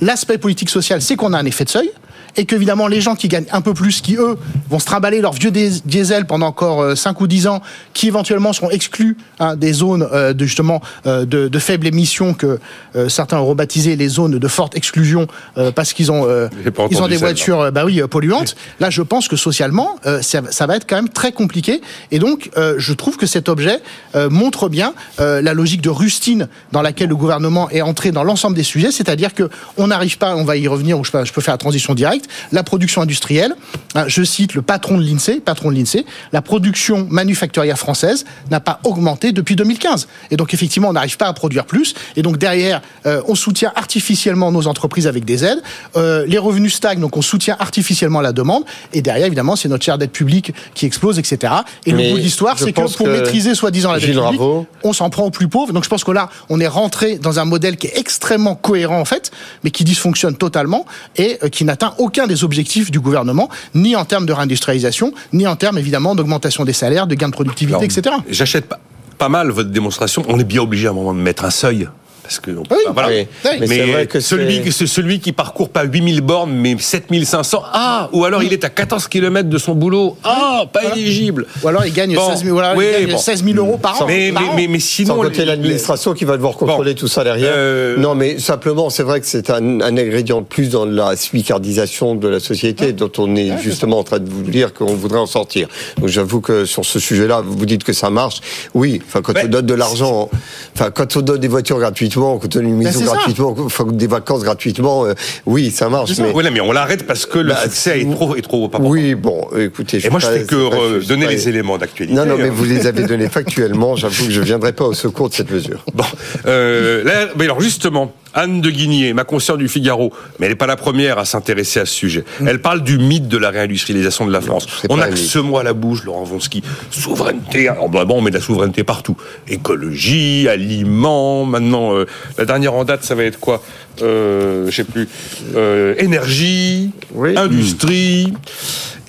l'aspect 0.00 0.38
politique 0.38 0.70
social, 0.70 1.02
c'est 1.02 1.16
qu'on 1.16 1.32
a 1.32 1.38
un 1.38 1.44
effet 1.46 1.64
de 1.64 1.70
seuil. 1.70 1.90
Et 2.36 2.44
qu'évidemment, 2.44 2.86
les 2.86 3.00
gens 3.00 3.14
qui 3.14 3.28
gagnent 3.28 3.46
un 3.52 3.60
peu 3.60 3.74
plus, 3.74 4.00
qui 4.00 4.16
eux 4.16 4.36
vont 4.70 4.78
se 4.78 4.86
trimballer 4.86 5.20
leur 5.20 5.32
vieux 5.32 5.50
diesel 5.50 6.26
pendant 6.26 6.46
encore 6.46 6.96
5 6.96 7.20
ou 7.20 7.26
10 7.26 7.46
ans, 7.46 7.62
qui 7.92 8.08
éventuellement 8.08 8.52
seront 8.52 8.70
exclus 8.70 9.16
hein, 9.38 9.56
des 9.56 9.72
zones 9.72 10.08
euh, 10.12 10.32
de 10.32 10.44
justement 10.44 10.80
euh, 11.06 11.24
de, 11.24 11.48
de 11.48 11.58
faible 11.58 11.86
émission 11.86 12.34
que 12.34 12.58
euh, 12.96 13.08
certains 13.08 13.38
ont 13.38 13.46
rebaptisé 13.46 13.96
les 13.96 14.08
zones 14.08 14.38
de 14.38 14.48
forte 14.48 14.76
exclusion 14.76 15.26
euh, 15.58 15.72
parce 15.72 15.92
qu'ils 15.92 16.10
ont 16.10 16.26
euh, 16.26 16.48
ils 16.90 17.02
ont 17.02 17.08
des 17.08 17.16
voitures 17.16 17.60
euh, 17.60 17.70
bah 17.70 17.84
oui 17.84 18.00
euh, 18.00 18.06
polluantes. 18.06 18.56
Là, 18.80 18.90
je 18.90 19.02
pense 19.02 19.28
que 19.28 19.36
socialement, 19.36 19.96
euh, 20.06 20.22
ça, 20.22 20.40
ça 20.50 20.66
va 20.66 20.76
être 20.76 20.86
quand 20.88 20.96
même 20.96 21.08
très 21.08 21.32
compliqué. 21.32 21.80
Et 22.10 22.18
donc, 22.18 22.50
euh, 22.56 22.74
je 22.78 22.92
trouve 22.92 23.16
que 23.16 23.26
cet 23.26 23.48
objet 23.48 23.80
euh, 24.14 24.30
montre 24.30 24.68
bien 24.68 24.94
euh, 25.20 25.40
la 25.42 25.54
logique 25.54 25.80
de 25.80 25.90
rustine 25.90 26.48
dans 26.72 26.82
laquelle 26.82 27.08
le 27.08 27.16
gouvernement 27.16 27.70
est 27.70 27.82
entré 27.82 28.12
dans 28.12 28.24
l'ensemble 28.24 28.56
des 28.56 28.62
sujets, 28.62 28.90
c'est-à-dire 28.92 29.34
que 29.34 29.48
on 29.76 29.88
n'arrive 29.88 30.18
pas, 30.18 30.36
on 30.36 30.44
va 30.44 30.56
y 30.56 30.68
revenir, 30.68 30.98
ou 30.98 31.04
je 31.04 31.10
je 31.24 31.32
peux 31.32 31.40
faire 31.40 31.54
la 31.54 31.58
transition 31.58 31.94
directe, 31.94 32.21
la 32.52 32.62
production 32.62 33.02
industrielle. 33.02 33.54
hein, 33.94 34.04
je 34.06 34.22
cite 34.22 34.54
le 34.54 34.62
patron 34.62 34.98
de 34.98 35.02
l'Insee, 35.04 35.40
patron 35.40 35.70
de 35.70 35.76
l'Insee, 35.76 36.04
la 36.32 36.42
production 36.42 37.06
manufacturière 37.10 37.78
française 37.78 38.24
n'a 38.50 38.60
pas 38.60 38.80
augmenté 38.84 39.32
depuis 39.32 39.56
2015. 39.56 40.08
Et 40.30 40.36
donc 40.36 40.54
effectivement, 40.54 40.88
on 40.88 40.92
n'arrive 40.92 41.16
pas 41.16 41.26
à 41.26 41.32
produire 41.32 41.64
plus. 41.66 41.94
Et 42.16 42.22
donc 42.22 42.38
derrière, 42.38 42.80
euh, 43.06 43.22
on 43.28 43.34
soutient 43.34 43.72
artificiellement 43.76 44.52
nos 44.52 44.66
entreprises 44.66 45.06
avec 45.06 45.24
des 45.24 45.44
aides. 45.44 45.62
Euh, 45.96 46.24
les 46.26 46.38
revenus 46.38 46.74
stagnent, 46.74 47.00
donc 47.00 47.16
on 47.16 47.22
soutient 47.22 47.56
artificiellement 47.58 48.20
la 48.20 48.32
demande. 48.32 48.64
Et 48.92 49.02
derrière, 49.02 49.26
évidemment, 49.26 49.56
c'est 49.56 49.68
notre 49.68 49.84
share 49.84 49.98
dette 49.98 50.12
publique 50.12 50.52
qui 50.74 50.86
explose, 50.86 51.18
etc. 51.18 51.52
Et 51.86 51.92
Mais 51.92 52.04
le 52.04 52.10
bout 52.10 52.18
de 52.18 52.22
l'histoire, 52.22 52.58
c'est 52.58 52.72
que 52.72 52.80
pour 52.80 53.06
que 53.06 53.10
maîtriser 53.12 53.54
soi-disant 53.54 53.92
la 53.92 53.98
dette 53.98 54.06
Gilles 54.06 54.14
publique, 54.20 54.40
Raveau- 54.40 54.66
on 54.82 54.92
s'en 54.92 55.10
prend 55.10 55.24
aux 55.24 55.30
plus 55.30 55.48
pauvres. 55.48 55.72
Donc 55.72 55.84
je 55.84 55.88
pense 55.88 56.04
que 56.04 56.10
là, 56.12 56.28
on 56.48 56.60
est 56.60 56.66
rentré 56.68 57.18
dans 57.18 57.38
un 57.38 57.44
modèle 57.44 57.76
qui 57.76 57.86
est 57.86 57.98
extrêmement 57.98 58.54
cohérent 58.54 59.00
en 59.00 59.04
fait, 59.04 59.30
mais 59.64 59.70
qui 59.70 59.84
dysfonctionne 59.84 60.36
totalement 60.36 60.84
et 61.16 61.38
euh, 61.42 61.48
qui 61.48 61.64
n'atteint 61.64 61.94
aucun 61.98 62.11
des 62.12 62.44
objectifs 62.44 62.90
du 62.90 63.00
gouvernement, 63.00 63.48
ni 63.74 63.96
en 63.96 64.04
termes 64.04 64.26
de 64.26 64.32
réindustrialisation, 64.32 65.12
ni 65.32 65.46
en 65.46 65.56
termes 65.56 65.78
évidemment 65.78 66.14
d'augmentation 66.14 66.64
des 66.64 66.72
salaires, 66.72 67.06
de 67.06 67.14
gains 67.14 67.28
de 67.28 67.32
productivité, 67.32 67.74
Alors, 67.74 67.84
etc. 67.84 68.16
J'achète 68.28 68.66
pas, 68.66 68.78
pas 69.18 69.28
mal 69.28 69.50
votre 69.50 69.70
démonstration. 69.70 70.24
On 70.28 70.38
est 70.38 70.44
bien 70.44 70.62
obligé 70.62 70.86
à 70.86 70.90
un 70.90 70.94
moment 70.94 71.14
de 71.14 71.20
mettre 71.20 71.44
un 71.44 71.50
seuil. 71.50 71.88
Parce 72.22 72.38
que 72.38 72.50
on 72.52 72.62
peut 72.62 72.76
Oui, 72.76 72.82
pas- 72.86 72.92
voilà. 72.92 73.08
oui. 73.08 73.26
Oui. 73.44 73.50
Mais 73.60 73.66
c'est 73.66 73.86
vrai 73.86 74.06
que 74.06 74.20
celui, 74.20 74.72
celui 74.72 75.18
qui 75.20 75.32
parcourt 75.32 75.68
pas 75.70 75.82
8000 75.84 76.20
bornes 76.20 76.52
mais 76.52 76.76
7500, 76.78 77.62
ah 77.72 78.08
Ou 78.12 78.24
alors 78.24 78.42
il 78.42 78.52
est 78.52 78.64
à 78.64 78.68
14 78.70 79.08
km 79.08 79.48
de 79.48 79.58
son 79.58 79.74
boulot, 79.74 80.16
ah 80.24 80.64
Pas 80.72 80.94
éligible 80.94 81.46
Ou 81.62 81.68
alors 81.68 81.84
il 81.84 81.92
gagne, 81.92 82.14
Bon, 82.14 82.30
16, 82.30 82.44
000, 82.44 82.54
voilà, 82.54 82.74
il 82.74 82.78
oui, 82.78 82.84
gagne 82.92 83.12
bon. 83.12 83.18
16 83.18 83.44
000 83.44 83.56
euros 83.56 83.76
par 83.78 84.00
an. 84.02 84.06
mais, 84.06 84.30
par 84.32 84.42
mais, 84.42 84.48
an. 84.48 84.52
mais, 84.56 84.66
mais 84.68 84.78
sinon... 84.80 85.16
Sans 85.16 85.22
les- 85.22 85.44
l'administration 85.44 86.12
qui 86.14 86.24
va 86.24 86.36
devoir 86.36 86.54
contrôler 86.56 86.94
Bon. 86.94 87.00
tout 87.00 87.08
ça 87.08 87.24
derrière. 87.24 87.52
Euh, 87.54 87.96
Non, 87.96 88.14
mais 88.14 88.38
simplement, 88.38 88.88
c'est 88.90 89.02
vrai 89.02 89.20
que 89.20 89.26
c'est 89.26 89.50
un, 89.50 89.80
un 89.80 89.96
ingrédient 89.96 90.40
de 90.40 90.46
plus 90.46 90.68
dans 90.70 90.84
la 90.84 91.16
suicardisation 91.16 92.14
de 92.14 92.28
la 92.28 92.38
société 92.40 92.92
dont 92.92 93.10
on 93.18 93.34
est 93.36 93.58
justement 93.60 93.98
en 93.98 94.04
train 94.04 94.20
de 94.20 94.28
vous 94.30 94.42
dire 94.42 94.72
qu'on 94.72 94.94
voudrait 94.94 95.18
en 95.18 95.26
sortir. 95.26 95.68
Donc 95.98 96.08
j'avoue 96.08 96.40
que 96.40 96.64
sur 96.64 96.84
ce 96.84 96.98
sujet-là, 97.00 97.42
vous 97.44 97.66
dites 97.66 97.82
que 97.84 97.92
ça 97.92 98.10
marche. 98.10 98.40
Oui, 98.74 99.02
enfin 99.06 99.20
quand 99.22 99.32
Mais- 99.34 99.44
on 99.44 99.48
donne 99.48 99.66
de 99.66 99.74
l'argent, 99.74 100.30
enfin 100.76 100.90
quand 100.90 101.16
on 101.16 101.20
donne 101.22 101.40
des 101.40 101.48
voitures 101.48 101.78
gratuitement, 102.12 102.38
quand 102.38 102.46
on 102.46 102.48
donne 102.60 102.68
une 102.68 102.76
maison 102.78 102.98
c'est 103.00 103.06
ça. 103.06 103.12
gratuitement, 103.14 103.56
des 103.92 104.06
vacances 104.06 104.42
gratuitement, 104.42 105.04
euh, 105.06 105.14
oui, 105.46 105.70
ça 105.70 105.88
marche. 105.88 106.10
Mais 106.18 106.30
Ouais, 106.32 106.50
mais 106.50 106.60
on 106.60 106.72
l'arrête 106.72 107.06
parce 107.06 107.26
que 107.26 107.38
le 107.38 107.50
Bah, 107.50 107.60
succès 107.64 108.00
est 108.00 108.10
trop, 108.10 108.36
est 108.36 108.42
trop 108.42 108.64
important. 108.66 108.88
oui, 108.88 109.14
bon, 109.14 109.46
écoutez, 109.58 110.00
je 110.00 110.06
Et 110.06 110.10
moi, 110.10 110.20
je 110.20 110.26
fais 110.26 110.44
que 110.44 110.70
pas- 110.70 110.76
euh, 110.76 111.00
donner 111.00 111.26
pas- 111.26 111.30
les 111.32 111.48
éléments 111.48 111.78
d'actualité. 111.78 112.14
Non, 112.16 112.26
non, 112.26 112.36
mais 112.38 112.48
vous 112.48 112.64
les 112.64 112.86
avez 112.86 113.04
donnés 113.04 113.28
factuellement. 113.28 113.96
J'avoue 113.96 114.26
que 114.26 114.30
je 114.32 114.40
viendrai 114.40 114.72
pas 114.72 114.84
au 114.84 114.94
secours 114.94 115.28
de 115.28 115.34
cette 115.34 115.50
mesure. 115.50 115.84
Bon, 115.94 116.04
euh, 116.46 117.04
là, 117.04 117.28
mais 117.36 117.44
alors 117.44 117.60
justement, 117.60 118.12
Anne 118.34 118.60
de 118.60 118.70
Guigné, 118.70 119.12
ma 119.12 119.24
consoeur 119.24 119.56
du 119.58 119.68
Figaro, 119.68 120.12
mais 120.38 120.46
elle 120.46 120.52
n'est 120.52 120.56
pas 120.56 120.66
la 120.66 120.76
première 120.76 121.18
à 121.18 121.24
s'intéresser 121.24 121.80
à 121.80 121.86
ce 121.86 121.94
sujet. 121.94 122.24
Elle 122.46 122.60
parle 122.60 122.82
du 122.82 122.98
mythe 122.98 123.28
de 123.28 123.36
la 123.36 123.50
réindustrialisation 123.50 124.26
de 124.26 124.32
la 124.32 124.40
France. 124.40 124.66
On 124.88 124.98
un 125.00 125.08
que 125.08 125.16
ce 125.16 125.38
mot 125.38 125.58
à 125.58 125.62
la 125.62 125.72
bouche, 125.72 126.04
Laurent 126.04 126.24
Vonsky. 126.24 126.62
Souveraineté. 126.90 127.68
Alors, 127.68 127.88
bah, 127.88 128.04
bon, 128.04 128.18
on 128.18 128.20
met 128.22 128.30
de 128.30 128.36
la 128.36 128.42
souveraineté 128.42 128.84
partout. 128.84 129.16
Écologie, 129.48 130.48
aliments, 130.48 131.44
maintenant, 131.44 131.94
euh, 131.94 132.06
la 132.38 132.44
dernière 132.44 132.74
en 132.74 132.84
date, 132.84 133.04
ça 133.04 133.14
va 133.14 133.24
être 133.24 133.38
quoi? 133.40 133.62
Euh, 134.00 134.66
Je 134.70 134.74
sais 134.76 134.84
plus. 134.84 135.08
Euh, 135.54 135.94
énergie, 135.98 136.90
Oui. 137.14 137.36
industrie. 137.36 138.32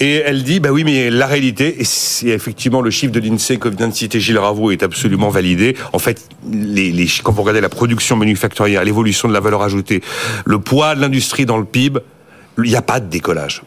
Et 0.04 0.16
elle 0.16 0.44
dit, 0.44 0.60
bah 0.60 0.68
oui, 0.74 0.84
mais 0.84 1.10
la 1.10 1.28
réalité, 1.28 1.80
et 1.80 1.86
c'est 1.86 2.28
effectivement 2.28 2.82
le 2.82 2.92
chiffre 2.92 3.14
de 3.14 3.22
l'INSEE 3.22 3.58
que 3.58 3.70
vient 3.70 3.88
de 3.88 3.94
citer 3.94 4.20
Gilles 4.20 4.38
Raveau 4.38 4.70
est 4.72 4.84
absolument 4.84 5.30
validé. 5.30 5.78
En 5.94 5.98
fait, 5.98 6.28
les, 6.52 6.92
les, 6.92 7.08
quand 7.24 7.32
vous 7.32 7.42
regardez 7.42 7.62
la 7.62 7.70
production 7.70 8.18
manufacturière, 8.18 8.84
l'évolution 8.84 9.30
de 9.30 9.34
la 9.34 9.40
valeur 9.40 9.62
ajoutée, 9.62 10.02
le 10.44 10.60
poids 10.60 10.96
de 10.96 11.00
l'industrie 11.00 11.46
dans 11.46 11.56
le 11.56 11.64
PIB, 11.64 12.02
il 12.58 12.64
n'y 12.70 12.76
a 12.76 12.82
pas 12.82 13.00
de 13.00 13.10
décollage. 13.10 13.62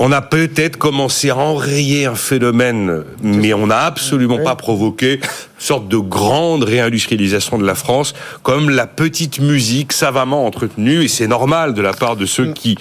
On 0.00 0.10
a 0.10 0.20
peut-être 0.20 0.78
commencé 0.78 1.30
à 1.30 1.36
enrayer 1.36 2.06
un 2.06 2.16
phénomène, 2.16 3.04
mais 3.22 3.54
on 3.54 3.68
n'a 3.68 3.82
absolument 3.82 4.42
pas 4.42 4.56
provoqué 4.56 5.20
une 5.20 5.20
sorte 5.58 5.86
de 5.86 5.98
grande 5.98 6.64
réindustrialisation 6.64 7.56
de 7.56 7.64
la 7.64 7.76
France, 7.76 8.14
comme 8.42 8.68
la 8.68 8.88
petite 8.88 9.38
musique 9.38 9.92
savamment 9.92 10.44
entretenue, 10.44 11.04
et 11.04 11.08
c'est 11.08 11.28
normal 11.28 11.72
de 11.72 11.82
la 11.82 11.92
part 11.92 12.16
de 12.16 12.26
ceux 12.26 12.52
qui 12.52 12.76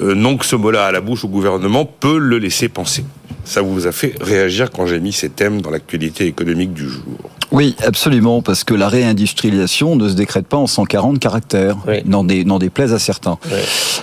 euh, 0.00 0.14
n'ont 0.14 0.36
que 0.36 0.46
ce 0.46 0.56
mot-là 0.56 0.86
à 0.86 0.92
la 0.92 1.00
bouche 1.00 1.24
au 1.24 1.28
gouvernement, 1.28 1.84
peut 1.84 2.18
le 2.18 2.38
laisser 2.38 2.68
penser. 2.68 3.04
Ça 3.44 3.62
vous 3.62 3.86
a 3.86 3.92
fait 3.92 4.14
réagir 4.20 4.70
quand 4.70 4.86
j'ai 4.86 5.00
mis 5.00 5.12
ces 5.12 5.28
thèmes 5.28 5.60
dans 5.60 5.70
l'actualité 5.70 6.26
économique 6.26 6.72
du 6.72 6.88
jour. 6.88 7.30
Oui, 7.52 7.74
absolument, 7.86 8.42
parce 8.42 8.64
que 8.64 8.74
la 8.74 8.88
réindustrialisation 8.88 9.96
ne 9.96 10.08
se 10.08 10.14
décrète 10.14 10.46
pas 10.46 10.56
en 10.56 10.66
140 10.66 11.18
caractères, 11.18 11.76
Oui. 11.86 12.02
n'en 12.06 12.24
n'en 12.24 12.58
déplaise 12.58 12.92
à 12.92 12.98
certains. 12.98 13.38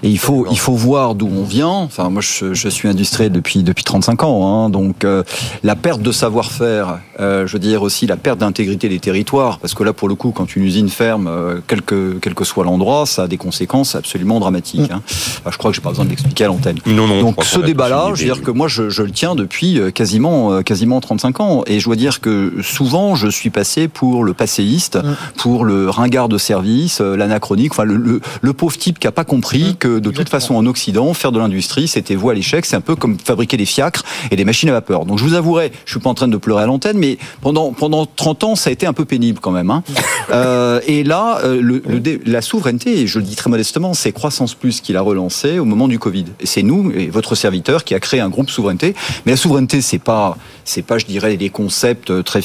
Et 0.04 0.10
il 0.10 0.20
faut, 0.20 0.46
il 0.52 0.58
faut 0.60 0.74
voir 0.74 1.16
d'où 1.16 1.28
on 1.28 1.44
vient. 1.44 1.68
Enfin, 1.70 2.10
moi, 2.10 2.22
je, 2.22 2.54
je 2.54 2.70
suis 2.70 2.88
industriel 2.88 3.32
depuis, 3.32 3.64
depuis 3.64 3.84
35 3.84 4.24
ans, 4.24 4.48
hein, 4.66 4.70
donc 4.70 5.04
euh, 5.04 5.24
la 5.64 5.76
perte 5.76 6.02
de 6.02 6.12
savoir-faire, 6.12 7.00
euh, 7.20 7.46
je 7.48 7.54
veux 7.54 7.60
dire 7.60 7.82
aussi 7.82 8.08
la 8.08 8.18
perte 8.18 8.40
d'intégrité 8.40 8.90
des 8.90 9.00
territoires, 9.00 9.60
parce 9.60 9.74
que 9.74 9.84
là, 9.84 9.94
pour 9.94 10.08
le 10.10 10.16
coup, 10.16 10.32
quand 10.32 10.56
une 10.56 10.64
usine 10.64 10.90
ferme, 10.90 11.28
euh, 11.28 11.60
quel, 11.68 11.82
que, 11.82 12.18
quel 12.22 12.34
que 12.34 12.44
soit 12.44 12.64
l'endroit, 12.64 13.06
ça 13.06 13.24
a 13.24 13.28
des 13.28 13.38
conséquences 13.38 13.96
absolument 13.96 14.40
dramatiques. 14.40 14.92
hein. 14.92 15.02
Enfin, 15.08 15.52
je 15.52 15.58
crois 15.58 15.72
que 15.72 15.76
j'ai 15.76 15.82
pas 15.82 15.90
besoin 15.90 16.06
de 16.06 16.10
l'expliquer 16.10 16.46
à 16.46 16.48
l'antenne. 16.48 16.78
Non, 16.86 17.08
non. 17.08 17.22
Donc 17.22 17.44
ce 17.44 17.60
débat-là, 17.60 18.12
je 18.14 18.20
veux 18.22 18.34
dire 18.34 18.42
que 18.42 18.52
moi 18.52 18.68
je, 18.68 18.90
je 18.90 19.04
le 19.04 19.12
tiens 19.12 19.36
depuis 19.36 19.80
euh, 19.80 19.92
quasiment 19.92 20.52
euh, 20.54 20.62
quasiment 20.62 21.00
35 21.02 21.40
ans 21.40 21.64
et 21.68 21.80
je 21.80 21.86
dois 21.86 21.96
dire 21.96 22.22
que 22.22 22.54
souvent 22.62 23.16
je 23.16 23.28
suis 23.28 23.41
passé 23.50 23.88
pour 23.88 24.24
le 24.24 24.34
passéiste, 24.34 25.00
pour 25.38 25.66
le 25.66 25.90
ringard 25.90 26.30
de 26.30 26.38
service, 26.38 27.02
euh, 27.02 27.16
l'anachronique, 27.16 27.72
enfin 27.72 27.84
le, 27.84 28.22
le, 28.42 28.54
pauvre 28.54 28.78
type 28.78 29.00
qui 29.00 29.08
a 29.08 29.12
pas 29.12 29.24
compris 29.24 29.76
que 29.80 30.00
de 30.00 30.12
toute 30.12 30.30
façon 30.30 30.56
en 30.56 30.66
Occident, 30.66 31.14
faire 31.14 31.32
de 31.32 31.40
l'industrie, 31.40 31.88
c'était 31.88 32.16
voie 32.16 32.34
à 32.34 32.36
l'échec. 32.36 32.66
C'est 32.66 32.76
un 32.76 32.82
peu 32.82 32.96
comme 32.96 33.18
fabriquer 33.18 33.58
des 33.58 33.66
fiacres 33.66 34.04
et 34.30 34.36
des 34.36 34.46
machines 34.46 34.70
à 34.70 34.74
vapeur. 34.74 35.06
Donc 35.06 35.18
je 35.18 35.24
vous 35.24 35.34
avouerai, 35.34 35.72
je 35.86 35.92
suis 35.92 36.00
pas 36.00 36.10
en 36.10 36.14
train 36.14 36.28
de 36.28 36.38
pleurer 36.38 36.64
à 36.64 36.66
l'antenne, 36.66 36.98
mais 36.98 37.18
pendant 37.42 37.72
pendant 37.72 38.06
30 38.06 38.44
ans, 38.44 38.56
ça 38.56 38.70
a 38.70 38.74
été 38.74 38.86
un 38.86 38.94
peu 38.94 39.06
pénible 39.06 39.40
quand 39.40 39.52
même. 39.52 39.72
Hein. 39.72 39.84
Euh, 40.32 40.80
et 40.88 41.04
là, 41.04 41.40
euh, 41.44 41.60
le, 41.62 41.82
la 42.26 42.42
souveraineté, 42.42 43.02
et 43.02 43.08
je 43.08 43.20
le 43.20 43.26
dis 43.26 43.36
très 43.36 43.50
modestement, 43.50 43.94
c'est 43.94 44.12
Croissance 44.12 44.54
Plus 44.54 44.80
qui 44.80 44.94
l'a 44.94 45.02
relancé 45.02 45.60
au 45.60 45.66
moment 45.66 45.88
du 45.88 46.00
Covid. 46.00 46.26
Et 46.40 46.46
c'est 46.46 46.64
nous 46.64 46.92
et 46.92 47.08
votre 47.08 47.36
serviteur 47.36 47.84
qui 47.84 47.96
a 47.96 48.00
créé 48.00 48.20
un 48.20 48.30
groupe 48.30 48.50
souveraineté. 48.50 48.96
Mais 49.26 49.34
la 49.34 49.38
souveraineté, 49.38 49.82
c'est 49.82 50.00
pas 50.00 50.38
c'est 50.64 50.84
pas, 50.84 50.98
je 50.98 51.06
dirais, 51.06 51.36
des 51.38 51.50
concepts 51.50 52.24
très 52.24 52.42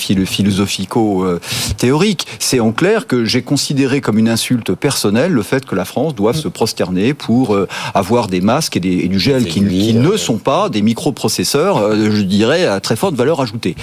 philosophico-théoriques. 0.77 2.27
C'est 2.39 2.61
en 2.61 2.73
clair 2.73 3.07
que 3.07 3.25
j'ai 3.25 3.43
considéré 3.43 4.01
comme 4.01 4.19
une 4.19 4.29
insulte 4.29 4.75
personnelle 4.75 5.33
le 5.33 5.43
fait 5.43 5.65
que 5.65 5.75
la 5.75 5.85
France 5.85 6.15
doive 6.15 6.37
se 6.37 6.49
prosterner 6.49 7.15
pour 7.15 7.55
euh, 7.55 7.69
avoir 7.95 8.29
des 8.29 8.41
masques 8.41 8.77
et, 8.77 8.81
du 8.81 9.19
gel 9.19 9.47
qui, 9.47 9.61
ne 9.61 10.17
sont 10.17 10.39
pas 10.39 10.69
des 10.69 10.83
microprocesseurs, 10.83 11.79
euh, 11.79 12.11
je 12.11 12.23
dirais, 12.23 12.67
à 12.67 12.81
très 12.81 12.97
forte 12.97 13.15
valeur 13.15 13.41
ajoutée. 13.41 13.77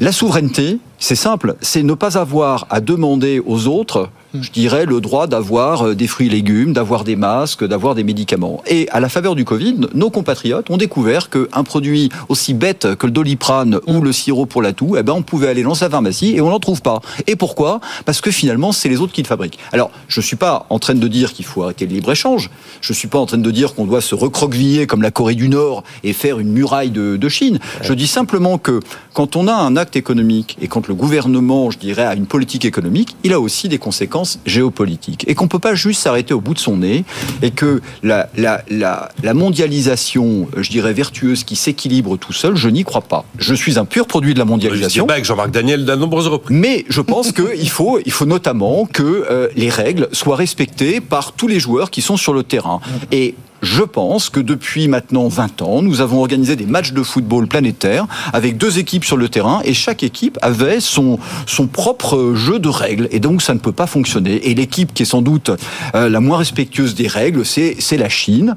La 0.00 0.12
souveraineté, 0.12 0.78
c'est 0.98 1.14
simple, 1.14 1.56
c'est 1.60 1.82
ne 1.82 1.94
pas 1.94 2.18
avoir 2.18 2.66
à 2.70 2.80
demander 2.80 3.42
aux 3.44 3.66
autres 3.66 4.08
je 4.40 4.50
dirais, 4.50 4.84
le 4.84 5.00
droit 5.00 5.26
d'avoir 5.26 5.88
euh, 5.88 5.94
des 5.94 6.06
fruits 6.06 6.26
et 6.26 6.30
légumes, 6.30 6.72
d'avoir 6.72 7.04
des 7.04 7.16
masques, 7.16 7.64
d'avoir 7.64 7.94
des 7.94 8.02
médicaments. 8.02 8.62
Et 8.66 8.88
à 8.90 9.00
la 9.00 9.08
faveur 9.08 9.34
du 9.34 9.44
Covid, 9.44 9.76
nos 9.94 10.10
compatriotes 10.10 10.70
ont 10.70 10.76
découvert 10.76 11.30
qu'un 11.30 11.64
produit 11.64 12.08
aussi 12.28 12.54
bête 12.54 12.94
que 12.96 13.06
le 13.06 13.12
doliprane 13.12 13.78
ou 13.86 14.00
le 14.00 14.12
sirop 14.12 14.46
pour 14.46 14.62
la 14.62 14.72
toux, 14.72 14.96
eh 14.98 15.02
ben, 15.02 15.12
on 15.12 15.22
pouvait 15.22 15.48
aller 15.48 15.62
dans 15.62 15.74
sa 15.74 15.88
pharmacie 15.88 16.34
et 16.34 16.40
on 16.40 16.50
n'en 16.50 16.58
trouve 16.58 16.82
pas. 16.82 17.00
Et 17.26 17.36
pourquoi? 17.36 17.80
Parce 18.04 18.20
que 18.20 18.30
finalement, 18.30 18.72
c'est 18.72 18.88
les 18.88 19.00
autres 19.00 19.12
qui 19.12 19.22
le 19.22 19.28
fabriquent. 19.28 19.58
Alors, 19.72 19.90
je 20.08 20.20
ne 20.20 20.24
suis 20.24 20.36
pas 20.36 20.66
en 20.70 20.78
train 20.78 20.94
de 20.94 21.08
dire 21.08 21.32
qu'il 21.32 21.44
faut 21.44 21.62
arrêter 21.62 21.86
le 21.86 21.94
libre-échange. 21.94 22.50
Je 22.80 22.92
ne 22.92 22.96
suis 22.96 23.08
pas 23.08 23.18
en 23.18 23.26
train 23.26 23.38
de 23.38 23.50
dire 23.50 23.74
qu'on 23.74 23.86
doit 23.86 24.00
se 24.00 24.14
recroqueviller 24.14 24.86
comme 24.86 25.02
la 25.02 25.10
Corée 25.10 25.34
du 25.34 25.48
Nord 25.48 25.84
et 26.02 26.12
faire 26.12 26.40
une 26.40 26.52
muraille 26.52 26.90
de, 26.90 27.16
de 27.16 27.28
Chine. 27.28 27.58
Je 27.82 27.92
dis 27.92 28.06
simplement 28.06 28.58
que 28.58 28.80
quand 29.12 29.36
on 29.36 29.46
a 29.46 29.54
un 29.54 29.76
acte 29.76 29.96
économique 29.96 30.56
et 30.60 30.66
quand 30.66 30.88
le 30.88 30.94
gouvernement, 30.94 31.70
je 31.70 31.78
dirais, 31.78 32.04
a 32.04 32.14
une 32.14 32.26
politique 32.26 32.64
économique, 32.64 33.16
il 33.22 33.32
a 33.32 33.40
aussi 33.40 33.68
des 33.68 33.78
conséquences 33.78 34.23
géopolitique 34.46 35.24
et 35.28 35.34
qu'on 35.34 35.48
peut 35.48 35.58
pas 35.58 35.74
juste 35.74 36.02
s'arrêter 36.02 36.34
au 36.34 36.40
bout 36.40 36.54
de 36.54 36.58
son 36.58 36.78
nez 36.78 37.04
et 37.42 37.50
que 37.50 37.80
la, 38.02 38.28
la, 38.36 38.62
la, 38.70 39.10
la 39.22 39.34
mondialisation, 39.34 40.48
je 40.56 40.70
dirais 40.70 40.92
vertueuse, 40.92 41.44
qui 41.44 41.56
s'équilibre 41.56 42.16
tout 42.16 42.32
seul, 42.32 42.56
je 42.56 42.68
n'y 42.68 42.84
crois 42.84 43.00
pas. 43.02 43.24
Je 43.38 43.54
suis 43.54 43.78
un 43.78 43.84
pur 43.84 44.06
produit 44.06 44.34
de 44.34 44.38
la 44.38 44.44
mondialisation. 44.44 45.06
avec 45.08 45.24
Jean-Marc 45.24 45.50
Daniel 45.50 45.84
de 45.84 45.94
nombreuses 45.94 46.28
reprises. 46.28 46.56
Mais 46.56 46.84
je 46.88 47.00
pense 47.00 47.32
qu'il 47.32 47.68
faut, 47.70 47.98
il 48.04 48.12
faut 48.12 48.26
notamment 48.26 48.86
que 48.86 49.02
euh, 49.30 49.48
les 49.56 49.70
règles 49.70 50.08
soient 50.12 50.36
respectées 50.36 51.00
par 51.00 51.32
tous 51.32 51.48
les 51.48 51.60
joueurs 51.60 51.90
qui 51.90 52.02
sont 52.02 52.16
sur 52.16 52.32
le 52.34 52.42
terrain. 52.42 52.80
Et 53.12 53.34
je 53.64 53.82
pense 53.82 54.28
que 54.28 54.40
depuis 54.40 54.88
maintenant 54.88 55.28
20 55.28 55.62
ans, 55.62 55.82
nous 55.82 56.00
avons 56.00 56.18
organisé 56.18 56.54
des 56.54 56.66
matchs 56.66 56.92
de 56.92 57.02
football 57.02 57.48
planétaires 57.48 58.06
avec 58.32 58.56
deux 58.56 58.78
équipes 58.78 59.04
sur 59.04 59.16
le 59.16 59.28
terrain 59.28 59.60
et 59.64 59.74
chaque 59.74 60.02
équipe 60.02 60.38
avait 60.42 60.80
son, 60.80 61.18
son 61.46 61.66
propre 61.66 62.34
jeu 62.34 62.58
de 62.58 62.68
règles. 62.68 63.08
Et 63.10 63.20
donc, 63.20 63.42
ça 63.42 63.54
ne 63.54 63.58
peut 63.58 63.72
pas 63.72 63.86
fonctionner. 63.86 64.50
Et 64.50 64.54
l'équipe 64.54 64.92
qui 64.92 65.02
est 65.02 65.06
sans 65.06 65.22
doute 65.22 65.50
euh, 65.94 66.08
la 66.08 66.20
moins 66.20 66.38
respectueuse 66.38 66.94
des 66.94 67.08
règles, 67.08 67.44
c'est 67.44 67.96
la 67.96 68.08
Chine 68.08 68.54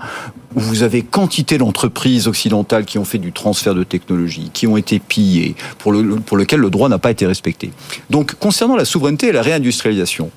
où 0.56 0.60
vous 0.60 0.84
avez 0.84 1.04
quantité 1.04 1.58
d'entreprises 1.58 2.28
occidentales 2.28 2.86
qui 2.86 2.98
ont 2.98 3.06
fait 3.06 3.18
du 3.18 3.32
transfert 3.32 3.76
de 3.76 3.84
technologie, 3.84 4.50
qui 4.54 4.68
ont 4.68 4.76
été 4.76 5.00
pillées, 5.00 5.56
pour, 5.78 5.92
le, 5.92 6.02
lequel 6.02 6.60
le 6.60 6.70
droit 6.70 6.90
n'a 6.90 7.00
pas 7.00 7.12
été 7.12 7.26
respecté. 7.26 7.72
Donc, 8.10 8.36
concernant 8.36 8.76
la 8.76 8.86
souveraineté 8.86 9.28
et 9.28 9.32
la 9.32 9.42
réindustrialisation, 9.42 10.32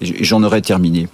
j'en 0.00 0.42
aurais 0.42 0.62
terminé, 0.62 1.08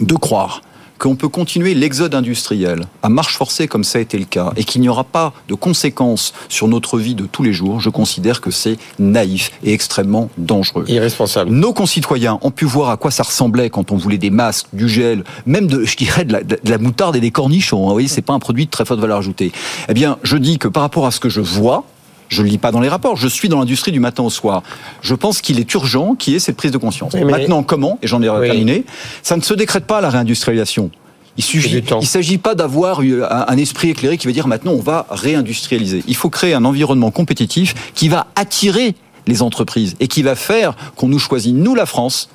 de 0.00 0.14
croire 0.14 0.62
qu'on 1.02 1.16
peut 1.16 1.28
continuer 1.28 1.74
l'exode 1.74 2.14
industriel 2.14 2.84
à 3.02 3.08
marche 3.08 3.36
forcée 3.36 3.66
comme 3.66 3.82
ça 3.82 3.98
a 3.98 4.00
été 4.00 4.16
le 4.16 4.24
cas 4.24 4.52
et 4.56 4.62
qu'il 4.62 4.80
n'y 4.80 4.88
aura 4.88 5.02
pas 5.02 5.32
de 5.48 5.54
conséquences 5.54 6.32
sur 6.48 6.68
notre 6.68 6.96
vie 6.96 7.16
de 7.16 7.26
tous 7.26 7.42
les 7.42 7.52
jours, 7.52 7.80
je 7.80 7.90
considère 7.90 8.40
que 8.40 8.52
c'est 8.52 8.76
naïf 9.00 9.50
et 9.64 9.72
extrêmement 9.72 10.30
dangereux. 10.38 10.84
Irresponsable. 10.86 11.50
Nos 11.50 11.72
concitoyens 11.72 12.38
ont 12.42 12.52
pu 12.52 12.66
voir 12.66 12.90
à 12.90 12.96
quoi 12.96 13.10
ça 13.10 13.24
ressemblait 13.24 13.68
quand 13.68 13.90
on 13.90 13.96
voulait 13.96 14.16
des 14.16 14.30
masques, 14.30 14.68
du 14.72 14.88
gel, 14.88 15.24
même 15.44 15.66
de, 15.66 15.84
je 15.84 15.96
dirais, 15.96 16.24
de 16.24 16.36
la, 16.62 16.78
moutarde 16.78 17.16
et 17.16 17.20
des 17.20 17.32
cornichons. 17.32 17.84
Vous 17.84 17.90
voyez, 17.90 18.06
c'est 18.06 18.22
pas 18.22 18.34
un 18.34 18.38
produit 18.38 18.66
de 18.66 18.70
très 18.70 18.84
forte 18.84 19.00
valeur 19.00 19.18
ajoutée. 19.18 19.50
Eh 19.88 19.94
bien, 19.94 20.18
je 20.22 20.36
dis 20.36 20.58
que 20.58 20.68
par 20.68 20.84
rapport 20.84 21.06
à 21.06 21.10
ce 21.10 21.18
que 21.18 21.28
je 21.28 21.40
vois, 21.40 21.84
je 22.32 22.42
ne 22.42 22.48
lis 22.48 22.58
pas 22.58 22.72
dans 22.72 22.80
les 22.80 22.88
rapports. 22.88 23.16
Je 23.16 23.28
suis 23.28 23.48
dans 23.48 23.58
l'industrie 23.58 23.92
du 23.92 24.00
matin 24.00 24.22
au 24.22 24.30
soir. 24.30 24.62
Je 25.02 25.14
pense 25.14 25.40
qu'il 25.40 25.60
est 25.60 25.74
urgent 25.74 26.14
qu'il 26.14 26.32
y 26.32 26.36
ait 26.36 26.40
cette 26.40 26.56
prise 26.56 26.70
de 26.70 26.78
conscience. 26.78 27.14
Maintenant, 27.14 27.62
comment 27.62 27.98
Et 28.02 28.06
j'en 28.06 28.22
ai 28.22 28.26
terminé. 28.26 28.84
Ça 29.22 29.36
ne 29.36 29.42
se 29.42 29.54
décrète 29.54 29.84
pas 29.84 30.00
la 30.00 30.08
réindustrialisation. 30.08 30.90
Il 31.38 31.44
suffit, 31.44 31.82
il 32.00 32.06
s'agit 32.06 32.36
pas 32.36 32.54
d'avoir 32.54 33.00
un 33.00 33.56
esprit 33.56 33.88
éclairé 33.90 34.18
qui 34.18 34.26
va 34.26 34.34
dire 34.34 34.46
maintenant 34.46 34.72
on 34.72 34.82
va 34.82 35.06
réindustrialiser. 35.08 36.04
Il 36.06 36.14
faut 36.14 36.28
créer 36.28 36.52
un 36.52 36.64
environnement 36.66 37.10
compétitif 37.10 37.92
qui 37.94 38.08
va 38.08 38.26
attirer 38.36 38.94
les 39.26 39.40
entreprises 39.40 39.96
et 39.98 40.08
qui 40.08 40.22
va 40.22 40.34
faire 40.34 40.74
qu'on 40.94 41.08
nous 41.08 41.18
choisit, 41.18 41.54
nous 41.54 41.74
la 41.74 41.86
France, 41.86 42.28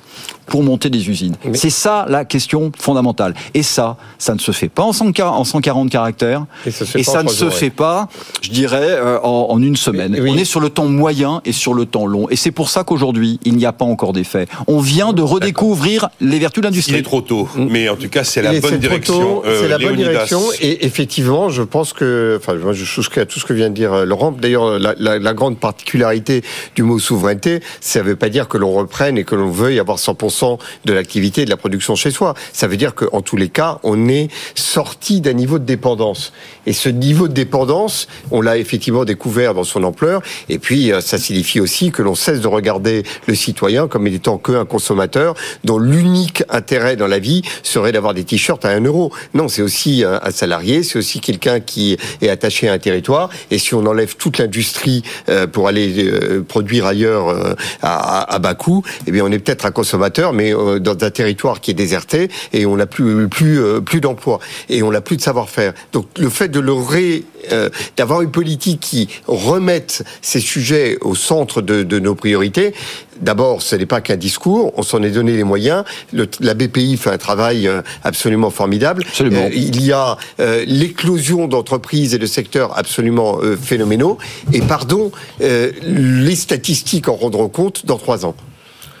pour 0.48 0.62
monter 0.62 0.90
des 0.90 1.08
usines. 1.08 1.36
C'est 1.54 1.70
ça 1.70 2.06
la 2.08 2.24
question 2.24 2.72
fondamentale. 2.78 3.34
Et 3.54 3.62
ça, 3.62 3.96
ça 4.18 4.34
ne 4.34 4.38
se 4.38 4.52
fait 4.52 4.68
pas 4.68 4.82
en 4.82 4.92
140 4.92 5.90
caractères. 5.90 6.46
Et 6.66 6.70
ça, 7.02 7.22
ne 7.22 7.28
se 7.28 7.50
fait 7.50 7.70
pas, 7.70 8.08
je 8.42 8.50
dirais, 8.50 8.90
euh, 8.90 9.18
en, 9.22 9.60
une 9.60 9.76
semaine. 9.76 10.16
On 10.20 10.36
est 10.36 10.44
sur 10.44 10.60
le 10.60 10.70
temps 10.70 10.86
moyen 10.86 11.40
et 11.44 11.52
sur 11.52 11.74
le 11.74 11.86
temps 11.86 12.06
long. 12.06 12.28
Et 12.30 12.36
c'est 12.36 12.50
pour 12.50 12.68
ça 12.68 12.84
qu'aujourd'hui, 12.84 13.38
il 13.44 13.56
n'y 13.56 13.66
a 13.66 13.72
pas 13.72 13.84
encore 13.84 14.12
d'effet. 14.12 14.46
On 14.66 14.80
vient 14.80 15.12
de 15.12 15.22
redécouvrir 15.22 16.08
les 16.20 16.38
vertus 16.38 16.62
de 16.62 16.66
l'industrie. 16.66 16.94
Il 16.94 16.98
est 16.98 17.02
trop 17.02 17.20
tôt, 17.20 17.48
mm. 17.54 17.66
mais 17.70 17.88
en 17.88 17.96
tout 17.96 18.08
cas, 18.08 18.24
c'est 18.24 18.42
la 18.42 18.58
bonne 18.60 18.78
direction. 18.78 19.42
Euh, 19.44 19.62
c'est 19.62 19.68
la 19.68 19.78
bonne 19.78 19.96
direction. 19.96 20.40
Et 20.60 20.86
effectivement, 20.86 21.50
je 21.50 21.62
pense 21.62 21.92
que, 21.92 22.38
enfin, 22.40 22.54
moi, 22.54 22.72
je 22.72 22.84
souscris 22.84 23.20
à 23.20 23.26
tout 23.26 23.38
ce 23.38 23.44
que 23.44 23.52
vient 23.52 23.68
de 23.68 23.74
dire 23.74 23.92
euh, 23.92 24.04
Laurent. 24.04 24.32
D'ailleurs, 24.32 24.78
la, 24.78 24.94
la, 24.96 25.34
grande 25.34 25.58
particularité 25.58 26.42
du 26.74 26.82
mot 26.82 26.98
souveraineté, 26.98 27.60
ça 27.80 28.00
ne 28.00 28.04
veut 28.04 28.16
pas 28.16 28.28
dire 28.28 28.48
que 28.48 28.58
l'on 28.58 28.72
reprenne 28.72 29.18
et 29.18 29.24
que 29.24 29.34
l'on 29.34 29.50
veuille 29.50 29.78
avoir 29.78 29.98
100% 29.98 30.37
de 30.84 30.92
l'activité 30.92 31.44
de 31.44 31.50
la 31.50 31.56
production 31.56 31.94
chez 31.94 32.10
soi. 32.10 32.34
Ça 32.52 32.66
veut 32.66 32.76
dire 32.76 32.94
qu'en 32.94 33.20
tous 33.20 33.36
les 33.36 33.48
cas, 33.48 33.78
on 33.82 34.08
est 34.08 34.28
sorti 34.54 35.20
d'un 35.20 35.32
niveau 35.32 35.58
de 35.58 35.64
dépendance. 35.64 36.32
Et 36.66 36.72
ce 36.72 36.88
niveau 36.88 37.28
de 37.28 37.32
dépendance, 37.32 38.08
on 38.30 38.40
l'a 38.40 38.58
effectivement 38.58 39.04
découvert 39.04 39.54
dans 39.54 39.64
son 39.64 39.84
ampleur. 39.84 40.22
Et 40.48 40.58
puis, 40.58 40.92
euh, 40.92 41.00
ça 41.00 41.18
signifie 41.18 41.60
aussi 41.60 41.90
que 41.90 42.02
l'on 42.02 42.14
cesse 42.14 42.40
de 42.40 42.46
regarder 42.46 43.02
le 43.26 43.34
citoyen 43.34 43.88
comme 43.88 44.06
étant 44.06 44.38
qu'un 44.38 44.64
consommateur 44.64 45.34
dont 45.64 45.78
l'unique 45.78 46.42
intérêt 46.48 46.96
dans 46.96 47.06
la 47.06 47.18
vie 47.18 47.42
serait 47.62 47.92
d'avoir 47.92 48.14
des 48.14 48.24
t-shirts 48.24 48.64
à 48.64 48.70
un 48.70 48.80
euro. 48.80 49.12
Non, 49.34 49.48
c'est 49.48 49.62
aussi 49.62 50.04
un 50.04 50.30
salarié, 50.30 50.82
c'est 50.82 50.98
aussi 50.98 51.20
quelqu'un 51.20 51.60
qui 51.60 51.96
est 52.20 52.28
attaché 52.28 52.68
à 52.68 52.72
un 52.72 52.78
territoire. 52.78 53.30
Et 53.50 53.58
si 53.58 53.74
on 53.74 53.84
enlève 53.86 54.16
toute 54.16 54.38
l'industrie 54.38 55.02
euh, 55.28 55.46
pour 55.46 55.68
aller 55.68 56.04
euh, 56.04 56.44
produire 56.46 56.86
ailleurs 56.86 57.56
à 57.82 58.38
bas 58.38 58.54
coût, 58.54 58.82
eh 59.06 59.10
bien, 59.10 59.24
on 59.24 59.32
est 59.32 59.38
peut-être 59.38 59.66
un 59.66 59.70
consommateur 59.70 60.27
mais 60.32 60.54
euh, 60.54 60.78
dans 60.78 60.96
un 61.04 61.10
territoire 61.10 61.60
qui 61.60 61.70
est 61.70 61.74
déserté 61.74 62.28
et 62.52 62.66
on 62.66 62.76
n'a 62.76 62.86
plus 62.86 63.28
plus 63.28 63.60
euh, 63.60 63.80
plus 63.80 64.00
d'emploi 64.00 64.40
et 64.68 64.82
on 64.82 64.90
n'a 64.90 65.00
plus 65.00 65.16
de 65.16 65.22
savoir-faire. 65.22 65.72
Donc 65.92 66.06
le 66.18 66.28
fait 66.28 66.48
de 66.48 66.60
le 66.60 66.72
ré 66.72 67.24
euh, 67.52 67.68
d'avoir 67.96 68.22
une 68.22 68.30
politique 68.30 68.80
qui 68.80 69.08
remette 69.26 70.04
ces 70.22 70.40
sujets 70.40 70.98
au 71.00 71.14
centre 71.14 71.62
de, 71.62 71.82
de 71.82 71.98
nos 71.98 72.14
priorités. 72.14 72.74
D'abord, 73.20 73.62
ce 73.62 73.74
n'est 73.74 73.86
pas 73.86 74.00
qu'un 74.00 74.16
discours, 74.16 74.72
on 74.76 74.82
s'en 74.82 75.02
est 75.02 75.10
donné 75.10 75.36
les 75.36 75.42
moyens. 75.42 75.84
Le, 76.12 76.28
la 76.38 76.54
BPI 76.54 76.96
fait 76.96 77.10
un 77.10 77.18
travail 77.18 77.68
absolument 78.04 78.50
formidable. 78.50 79.02
Absolument. 79.08 79.48
il 79.52 79.84
y 79.84 79.90
a 79.90 80.16
l'éclosion 80.38 81.48
d'entreprises 81.48 82.14
et 82.14 82.18
de 82.18 82.26
secteurs 82.26 82.78
absolument 82.78 83.40
phénoménaux. 83.60 84.18
Et 84.52 84.60
pardon, 84.60 85.10
les 85.40 86.36
statistiques 86.36 87.08
en 87.08 87.16
rendront 87.16 87.48
compte 87.48 87.86
dans 87.86 87.98
trois 87.98 88.24
ans. 88.24 88.36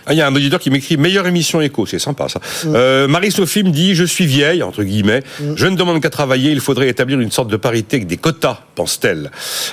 Ah, 0.08 0.14
il 0.14 0.16
y 0.16 0.22
a 0.22 0.26
un 0.26 0.34
auditeur 0.34 0.58
qui 0.58 0.70
m'écrit 0.70 0.96
meilleure 0.96 1.26
émission 1.26 1.60
écho, 1.60 1.84
c'est 1.84 1.98
sympa 1.98 2.28
ça. 2.30 2.40
Mm. 2.40 2.72
Euh, 2.74 3.08
Marie-Sophie 3.08 3.62
me 3.62 3.68
dit 3.68 3.94
je 3.94 4.04
suis 4.04 4.24
vieille 4.24 4.62
entre 4.62 4.82
guillemets, 4.82 5.22
mm. 5.38 5.52
je 5.54 5.66
ne 5.66 5.76
demande 5.76 6.00
qu'à 6.00 6.08
travailler, 6.08 6.50
il 6.50 6.60
faudrait 6.60 6.88
établir 6.88 7.20
une 7.20 7.30
sorte 7.30 7.50
de 7.50 7.58
parité 7.58 7.96
avec 7.96 8.06
des 8.06 8.16
quotas, 8.16 8.60
pense-t-elle. 8.74 9.30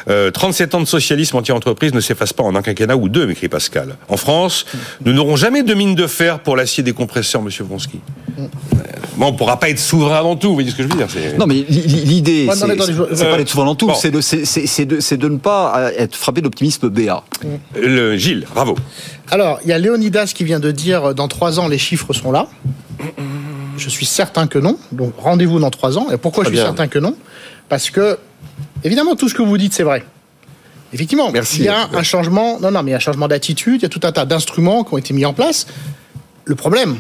Euh, 0.10 0.32
37 0.32 0.76
ans 0.76 0.82
de 0.82 0.86
socialisme 0.86 1.38
anti-entreprise 1.38 1.94
ne 1.94 2.02
s'efface 2.02 2.34
pas 2.34 2.44
en 2.44 2.54
un 2.56 2.62
quinquennat 2.62 2.98
ou 2.98 3.08
deux, 3.08 3.26
m'écrit 3.26 3.48
Pascal. 3.48 3.96
En 4.10 4.18
France, 4.18 4.66
nous 5.06 5.14
n'aurons 5.14 5.38
jamais 5.38 5.64
de 5.64 5.74
mine 5.74 5.96
de 5.96 6.06
fer 6.06 6.40
pour 6.40 6.58
l'acier 6.58 6.84
des 6.84 6.92
compresseurs, 6.92 7.42
Monsieur 7.42 7.64
Vronsky. 7.64 8.02
Mm. 8.38 8.46
Bon, 9.16 9.28
on 9.28 9.32
ne 9.32 9.38
pourra 9.38 9.58
pas 9.58 9.70
être 9.70 9.80
souverain 9.80 10.22
dans 10.22 10.36
tout, 10.36 10.50
vous 10.50 10.56
voyez 10.56 10.70
ce 10.70 10.76
que 10.76 10.84
je 10.84 10.90
veux 10.90 10.96
dire 10.96 11.08
Non, 11.40 11.48
mais 11.48 11.64
l'idée, 11.70 12.50
c'est 12.54 12.68
pas 12.68 13.38
d'être 13.38 13.48
souverain 13.48 13.68
dans 13.68 13.76
tout, 13.76 13.90
c'est 13.96 14.12
de, 14.12 15.16
de, 15.16 15.30
ne 15.30 15.38
pas 15.38 15.92
être 15.98 16.16
frappé 16.18 16.42
d'optimisme 16.42 16.90
BA. 16.90 17.24
Le, 17.82 18.18
Gilles, 18.18 18.46
bravo. 18.54 18.76
Alors, 19.32 19.60
il 19.64 19.70
y 19.70 19.74
a 19.74 19.78
Léonidas 19.78 20.32
qui 20.36 20.44
vient 20.44 20.60
de 20.60 20.72
dire 20.72 21.06
euh, 21.06 21.14
dans 21.14 21.28
trois 21.28 21.60
ans, 21.60 21.68
les 21.68 21.78
chiffres 21.78 22.14
sont 22.14 22.32
là. 22.32 22.48
Je 23.78 23.90
suis 23.90 24.06
certain 24.06 24.48
que 24.48 24.58
non. 24.58 24.78
Donc, 24.92 25.14
rendez-vous 25.18 25.60
dans 25.60 25.72
trois 25.72 25.98
ans. 25.98 26.08
Et 26.12 26.18
pourquoi 26.18 26.44
je 26.44 26.50
suis 26.50 26.58
certain 26.58 26.88
que 26.88 27.00
non? 27.00 27.16
Parce 27.68 27.90
que, 27.90 28.18
évidemment, 28.84 29.16
tout 29.16 29.28
ce 29.28 29.34
que 29.34 29.42
vous 29.42 29.58
dites, 29.58 29.74
c'est 29.74 29.84
vrai. 29.84 30.06
effectivement, 30.94 31.32
Merci. 31.32 31.60
il 31.60 31.66
y 31.66 31.68
a 31.68 31.90
un 31.92 32.04
changement. 32.04 32.60
Non, 32.60 32.72
non, 32.72 32.84
mais 32.84 32.92
il 32.92 32.92
y 32.92 32.94
a 32.94 32.98
un 32.98 33.02
changement 33.02 33.28
d'attitude. 33.28 33.82
Il 33.82 33.84
y 33.84 33.86
a 33.86 33.90
tout 33.90 34.00
un 34.04 34.12
tas 34.12 34.26
d'instruments 34.26 34.84
qui 34.84 34.94
ont 34.94 34.98
été 34.98 35.14
mis 35.14 35.26
en 35.26 35.34
place. 35.34 35.68
Le 36.46 36.56
problème, 36.56 36.98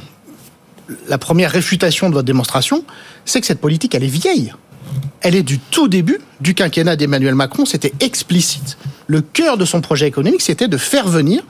la 1.07 1.17
première 1.17 1.51
réfutation 1.51 2.09
de 2.09 2.13
votre 2.13 2.25
démonstration, 2.25 2.83
c'est 3.23 3.39
que 3.39 3.47
cette 3.47 3.61
politique, 3.61 3.95
elle 3.95 4.03
est 4.03 4.07
vieille. 4.07 4.53
Elle 5.21 5.35
est 5.35 5.43
du 5.43 5.59
tout 5.59 5.87
début 5.87 6.19
du 6.41 6.55
quinquennat 6.55 6.95
d'Emmanuel 6.95 7.35
Macron. 7.35 7.65
C'était 7.65 7.93
explicite. 7.99 8.77
Le 9.07 9.21
cœur 9.21 9.57
de 9.57 9.65
son 9.65 9.81
projet 9.81 10.07
économique, 10.07 10.41
c'était 10.41 10.67
de 10.67 10.77
faire 10.77 11.07
venir 11.07 11.43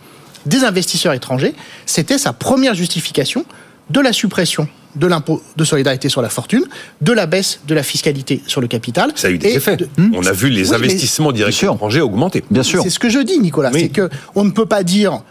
des 0.46 0.64
investisseurs 0.64 1.14
étrangers. 1.14 1.54
C'était 1.86 2.18
sa 2.18 2.34
première 2.34 2.74
justification 2.76 3.46
de 3.90 4.00
la 4.00 4.14
suppression 4.14 4.68
de 4.96 5.08
l'impôt 5.08 5.44
de 5.58 5.64
solidarité 5.66 6.08
sur 6.08 6.22
la 6.22 6.30
fortune, 6.30 6.64
de 7.02 7.12
la 7.12 7.26
baisse 7.26 7.60
de 7.68 7.76
la 7.76 7.84
fiscalité 7.84 8.42
sur 8.48 8.62
le 8.62 8.68
capital. 8.68 9.12
Ça 9.16 9.28
a 9.28 9.30
eu 9.32 9.38
des 9.38 9.50
et 9.50 9.56
effets. 9.56 9.76
de- 9.76 9.90
On 10.14 10.26
a 10.26 10.32
vu 10.32 10.50
les 10.50 10.70
Oui, 10.70 10.76
investissements 10.76 11.34
directs 11.34 11.62
étrangers 11.64 12.00
augmenter. 12.00 12.44
Bien 12.50 12.64
sûr. 12.64 12.82
c'est 12.82 12.90
ce 12.90 13.00
que 13.00 13.10
je 13.10 13.20
dis, 13.20 13.38
Nicolas. 13.40 13.72
Oui. 13.74 13.82
C'est 13.82 13.90
que 13.90 14.10
on 14.36 14.46
ne 14.46 14.52
peut 14.52 14.66
pas 14.66 14.84
dire, 14.84 15.22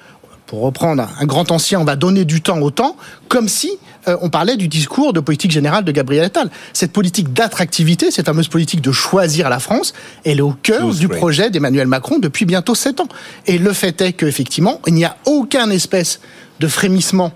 pour 0.47 0.61
reprendre 0.61 1.09
un 1.19 1.25
grand 1.25 1.51
ancien, 1.51 1.81
on 1.81 1.85
va 1.85 1.97
donner 1.97 2.25
du 2.25 2.43
temps 2.43 2.59
au 2.61 2.71
temps, 2.71 2.97
comme 3.29 3.49
si 3.49 3.73
euh, 4.09 4.17
on 4.21 4.29
parlait 4.29 4.57
du 4.57 4.69
discours 4.69 5.13
de 5.15 5.21
politique 5.21 5.51
générale 5.51 5.85
de 5.85 5.91
Gabriel 5.93 6.25
Attal. 6.25 6.51
Cette 6.75 6.93
politique 6.93 7.33
d'attractivité, 7.33 8.11
cette 8.11 8.27
fameuse 8.27 8.49
politique 8.49 8.83
de 8.83 8.93
choisir 8.93 9.49
la 9.49 9.59
France, 9.59 9.95
elle 10.25 10.39
est 10.39 10.43
au 10.43 10.53
cœur 10.63 10.81
du 11.01 11.09
projet 11.19 11.49
d'Emmanuel 11.51 11.87
Macron 11.87 12.19
depuis 12.19 12.45
bientôt 12.45 12.75
sept 12.75 13.01
ans. 13.01 13.09
Et 13.47 13.57
le 13.57 13.73
fait 13.73 14.01
est 14.03 14.13
qu'effectivement, 14.13 14.81
il 14.87 14.95
n'y 14.95 15.05
a 15.07 15.17
aucun 15.25 15.71
espèce 15.71 16.21
de 16.61 16.69
frémissement 16.69 17.33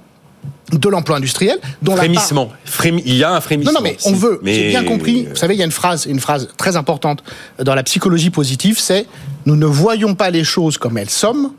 de 0.73 0.88
l'emploi 0.90 1.16
industriel 1.16 1.59
dont 1.81 1.92
la 1.92 2.03
part- 2.03 2.05
Frémissement. 2.05 2.51
Frémi- 2.66 3.03
Il 3.07 3.16
y 3.16 3.25
a 3.25 3.33
un 3.35 3.40
frémissement. 3.40 3.73
non, 3.73 3.81
non, 3.81 3.85
mais 3.85 3.97
on 4.05 4.12
veut. 4.12 4.38
Mais- 4.42 4.55
J'ai 4.55 4.68
bien 4.68 4.85
compris. 4.85 5.25
Vous 5.25 5.35
savez, 5.37 5.55
il 5.55 5.59
y 5.59 5.62
a 5.62 5.64
une 5.64 5.71
phrase, 5.71 6.05
une 6.05 6.21
phrase 6.21 6.49
très 6.59 6.77
importante 6.77 7.25
dans 7.59 7.75
la 7.75 7.83
psychologie 7.83 8.29
positive, 8.29 8.79
c'est 8.79 9.07
nous 9.47 9.57
ne 9.57 9.64
voyons 9.66 10.14
pas 10.14 10.29
les 10.29 10.44
choses 10.44 10.77
comme 10.77 10.99
elles 10.99 11.09
sont, 11.09 11.53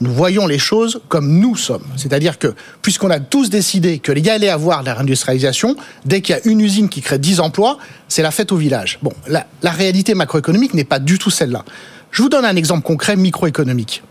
nous 0.00 0.12
voyons 0.12 0.46
les 0.46 0.58
choses 0.58 1.00
comme 1.08 1.38
nous 1.38 1.56
sommes. 1.56 1.84
C'est-à-dire 1.96 2.38
que 2.38 2.54
puisqu'on 2.82 3.10
a 3.10 3.20
tous 3.20 3.50
décidé 3.50 3.98
qu'il 3.98 4.18
y 4.18 4.30
allait 4.30 4.48
avoir 4.48 4.80
de 4.80 4.86
la 4.86 4.94
réindustrialisation, 4.94 5.76
dès 6.04 6.20
qu'il 6.20 6.34
y 6.34 6.38
a 6.38 6.42
une 6.48 6.60
usine 6.60 6.88
qui 6.88 7.02
crée 7.02 7.18
10 7.18 7.40
emplois, 7.40 7.78
c'est 8.08 8.22
la 8.22 8.30
fête 8.30 8.52
au 8.52 8.56
village. 8.56 8.98
Bon, 9.02 9.12
la, 9.26 9.46
la 9.62 9.70
réalité 9.70 10.14
macroéconomique 10.14 10.74
n'est 10.74 10.84
pas 10.84 10.98
du 10.98 11.18
tout 11.18 11.30
celle-là. 11.30 11.64
Je 12.10 12.22
vous 12.22 12.28
donne 12.28 12.44
un 12.44 12.56
exemple 12.56 12.82
concret 12.82 13.16
microéconomique. 13.16 14.02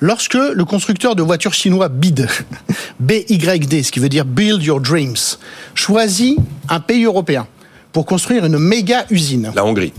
Lorsque 0.00 0.34
le 0.34 0.64
constructeur 0.64 1.14
de 1.14 1.22
voitures 1.22 1.54
chinois 1.54 1.88
BYD, 1.88 2.26
BYD, 3.00 3.84
ce 3.84 3.92
qui 3.92 4.00
veut 4.00 4.08
dire 4.08 4.24
Build 4.24 4.62
Your 4.62 4.80
Dreams, 4.80 5.16
choisit 5.74 6.38
un 6.68 6.80
pays 6.80 7.04
européen 7.04 7.46
pour 7.92 8.06
construire 8.06 8.44
une 8.46 8.58
méga 8.58 9.06
usine, 9.10 9.52
La 9.54 9.64
Hongrie. 9.64 9.92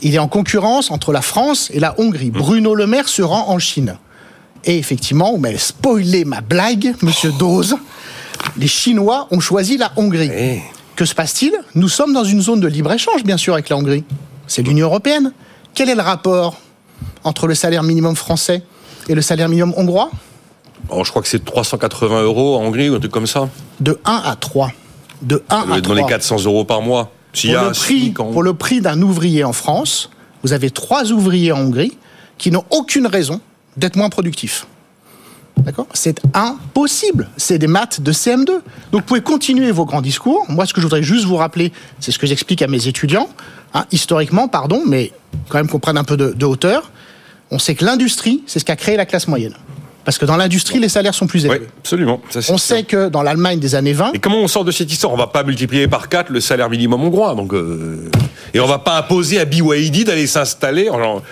il 0.00 0.14
est 0.14 0.18
en 0.18 0.28
concurrence 0.28 0.90
entre 0.90 1.12
la 1.12 1.22
France 1.22 1.70
et 1.74 1.80
la 1.80 1.98
Hongrie. 1.98 2.30
Bruno 2.30 2.74
Le 2.74 2.86
Maire 2.86 3.08
se 3.08 3.22
rend 3.22 3.48
en 3.50 3.58
Chine. 3.58 3.96
Et 4.64 4.78
effectivement, 4.78 5.32
vous 5.32 5.38
m'avez 5.38 5.58
spoilé 5.58 6.24
ma 6.24 6.40
blague, 6.40 6.94
monsieur 7.02 7.32
Dose. 7.38 7.76
Les 8.56 8.66
Chinois 8.68 9.26
ont 9.30 9.40
choisi 9.40 9.76
la 9.76 9.92
Hongrie. 9.96 10.30
Eh. 10.32 10.60
Que 10.96 11.04
se 11.04 11.14
passe-t-il? 11.14 11.52
Nous 11.74 11.88
sommes 11.88 12.12
dans 12.12 12.24
une 12.24 12.40
zone 12.42 12.60
de 12.60 12.68
libre-échange, 12.68 13.24
bien 13.24 13.36
sûr, 13.36 13.54
avec 13.54 13.68
la 13.68 13.76
Hongrie. 13.76 14.04
C'est 14.46 14.62
l'Union 14.62 14.86
européenne. 14.86 15.32
Quel 15.74 15.88
est 15.88 15.94
le 15.94 16.02
rapport 16.02 16.56
entre 17.24 17.46
le 17.46 17.54
salaire 17.54 17.82
minimum 17.82 18.14
français 18.16 18.62
et 19.08 19.14
le 19.14 19.22
salaire 19.22 19.48
minimum 19.48 19.72
hongrois? 19.76 20.10
Oh, 20.90 21.02
je 21.04 21.10
crois 21.10 21.22
que 21.22 21.28
c'est 21.28 21.44
380 21.44 22.22
euros 22.22 22.56
en 22.56 22.62
Hongrie 22.64 22.90
ou 22.90 22.94
un 22.96 22.98
truc 23.00 23.12
comme 23.12 23.26
ça. 23.26 23.48
De 23.80 23.98
1 24.04 24.22
à 24.24 24.36
3. 24.36 24.72
De 25.22 25.42
1 25.48 25.60
Ça 25.60 25.66
doit 25.66 25.74
à 25.74 25.78
être 25.78 25.84
dans 25.88 25.94
les 25.94 26.00
3. 26.02 26.10
400 26.10 26.44
euros 26.44 26.64
par 26.64 26.82
mois. 26.82 27.10
Y 27.34 27.52
Pour 27.52 27.58
a 27.60 27.64
le, 27.68 27.70
prix, 27.72 28.14
en- 28.18 28.24
pour 28.32 28.42
le 28.42 28.54
prix 28.54 28.80
d'un 28.80 29.00
ouvrier 29.00 29.44
en 29.44 29.52
France, 29.54 30.10
vous 30.42 30.52
avez 30.52 30.70
trois 30.70 31.10
ouvriers 31.12 31.52
en 31.52 31.60
Hongrie 31.60 31.96
qui 32.36 32.50
n'ont 32.50 32.64
aucune 32.70 33.06
raison 33.06 33.40
d'être 33.76 33.96
moins 33.96 34.08
productifs. 34.10 34.66
D'accord? 35.58 35.86
C'est 35.92 36.20
impossible. 36.34 37.28
C'est 37.36 37.58
des 37.58 37.66
maths 37.66 38.00
de 38.00 38.12
CM2. 38.12 38.46
Donc 38.46 38.62
vous 38.92 39.00
pouvez 39.02 39.20
continuer 39.20 39.70
vos 39.70 39.84
grands 39.84 40.00
discours. 40.02 40.44
Moi, 40.48 40.66
ce 40.66 40.72
que 40.72 40.80
je 40.80 40.86
voudrais 40.86 41.02
juste 41.02 41.24
vous 41.26 41.36
rappeler, 41.36 41.72
c'est 42.00 42.10
ce 42.10 42.18
que 42.18 42.26
j'explique 42.26 42.62
à 42.62 42.68
mes 42.68 42.88
étudiants, 42.88 43.28
hein, 43.74 43.84
historiquement, 43.92 44.48
pardon, 44.48 44.82
mais 44.86 45.12
quand 45.48 45.58
même 45.58 45.68
qu'on 45.68 45.78
prenne 45.78 45.98
un 45.98 46.04
peu 46.04 46.16
de, 46.16 46.32
de 46.32 46.46
hauteur. 46.46 46.90
On 47.50 47.58
sait 47.58 47.74
que 47.74 47.84
l'industrie, 47.84 48.42
c'est 48.46 48.58
ce 48.60 48.64
qui 48.64 48.72
a 48.72 48.76
créé 48.76 48.96
la 48.96 49.04
classe 49.06 49.28
moyenne. 49.28 49.54
Parce 50.04 50.18
que 50.18 50.24
dans 50.24 50.36
l'industrie, 50.36 50.80
les 50.80 50.88
salaires 50.88 51.14
sont 51.14 51.26
plus 51.28 51.44
Oui, 51.44 51.50
élevés. 51.54 51.68
absolument. 51.78 52.20
Ça, 52.30 52.42
c'est 52.42 52.52
On 52.52 52.58
sait 52.58 52.82
que 52.82 53.08
dans 53.08 53.22
l'Allemagne 53.22 53.60
des 53.60 53.74
années 53.76 53.92
20, 53.92 54.12
Et 54.14 54.18
comment 54.18 54.38
on 54.38 54.48
sort 54.48 54.64
de 54.64 54.72
cette 54.72 54.90
histoire? 54.90 55.12
On 55.12 55.16
va 55.16 55.28
pas 55.28 55.44
multiplier 55.44 55.86
par 55.86 56.08
4 56.08 56.30
le 56.30 56.40
salaire 56.40 56.68
minimum 56.70 57.04
hongrois. 57.04 57.34
Donc, 57.36 57.52
euh, 57.52 58.10
Et 58.54 58.58
on 58.58 58.66
va 58.66 58.78
pas 58.78 58.98
imposer 58.98 59.38
à 59.38 59.44
BYD 59.44 60.02
d'aller 60.04 60.26
s'installer 60.26 60.88
en- 60.90 61.22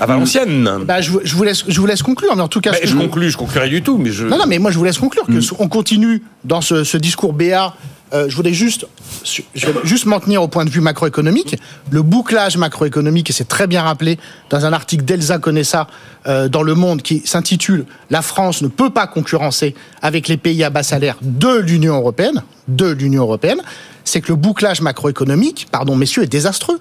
à 0.00 0.06
Valenciennes. 0.06 0.68
bah, 0.86 1.00
je, 1.00 1.10
vous- 1.10 1.20
je 1.24 1.34
vous 1.34 1.42
laisse, 1.44 1.64
je 1.68 1.80
vous 1.80 1.86
laisse 1.86 2.02
conclure, 2.02 2.34
mais 2.36 2.42
en 2.42 2.48
tout 2.48 2.60
cas, 2.60 2.72
je 2.82 2.94
conclus, 2.94 3.30
je 3.30 3.36
conclurai 3.36 3.68
du 3.68 3.82
tout, 3.82 3.98
mais 3.98 4.10
je. 4.10 4.26
Non, 4.26 4.38
non, 4.38 4.46
mais 4.46 4.58
moi 4.58 4.70
je 4.70 4.78
vous 4.78 4.84
laisse 4.84 4.98
conclure 4.98 5.26
que 5.26 5.38
on 5.58 5.68
continue 5.68 6.22
dans 6.44 6.60
ce, 6.60 6.84
ce 6.84 6.96
discours 6.96 7.32
BA. 7.32 7.74
Euh, 8.14 8.26
je 8.28 8.36
voudrais 8.36 8.52
juste, 8.52 8.86
je 9.24 9.66
vais 9.66 9.72
juste 9.84 10.04
m'en 10.04 10.20
tenir 10.20 10.42
au 10.42 10.48
point 10.48 10.66
de 10.66 10.70
vue 10.70 10.82
macroéconomique. 10.82 11.56
Le 11.90 12.02
bouclage 12.02 12.58
macroéconomique, 12.58 13.30
et 13.30 13.32
c'est 13.32 13.48
très 13.48 13.66
bien 13.66 13.80
rappelé 13.80 14.18
dans 14.50 14.66
un 14.66 14.74
article 14.74 15.02
d'Elsa 15.06 15.38
Conessa 15.38 15.86
euh, 16.26 16.46
dans 16.50 16.62
Le 16.62 16.74
Monde 16.74 17.00
qui 17.00 17.22
s'intitule 17.24 17.86
La 18.10 18.20
France 18.20 18.60
ne 18.60 18.68
peut 18.68 18.90
pas 18.90 19.06
concurrencer 19.06 19.74
avec 20.02 20.28
les 20.28 20.36
pays 20.36 20.62
à 20.62 20.68
bas 20.68 20.82
salaire 20.82 21.16
de 21.22 21.56
l'Union 21.56 21.94
européenne, 21.94 22.42
de 22.68 22.90
l'Union 22.90 23.22
européenne, 23.22 23.62
c'est 24.04 24.20
que 24.20 24.28
le 24.28 24.36
bouclage 24.36 24.82
macroéconomique, 24.82 25.68
pardon 25.72 25.96
messieurs, 25.96 26.24
est 26.24 26.26
désastreux. 26.26 26.80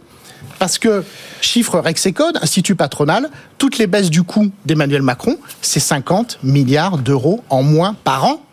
Parce 0.62 0.78
que, 0.78 1.04
chiffre 1.42 1.80
Rexecode, 1.80 2.38
Institut 2.44 2.76
patronal, 2.76 3.32
toutes 3.58 3.80
les 3.80 3.88
baisses 3.88 4.12
du 4.12 4.22
coût 4.22 4.52
d'Emmanuel 4.64 5.02
Macron, 5.02 5.38
c'est 5.60 5.80
50 5.80 6.38
milliards 6.44 7.00
d'euros 7.00 7.44
en 7.50 7.64
moins 7.64 7.96
par 8.04 8.26
an, 8.26 8.44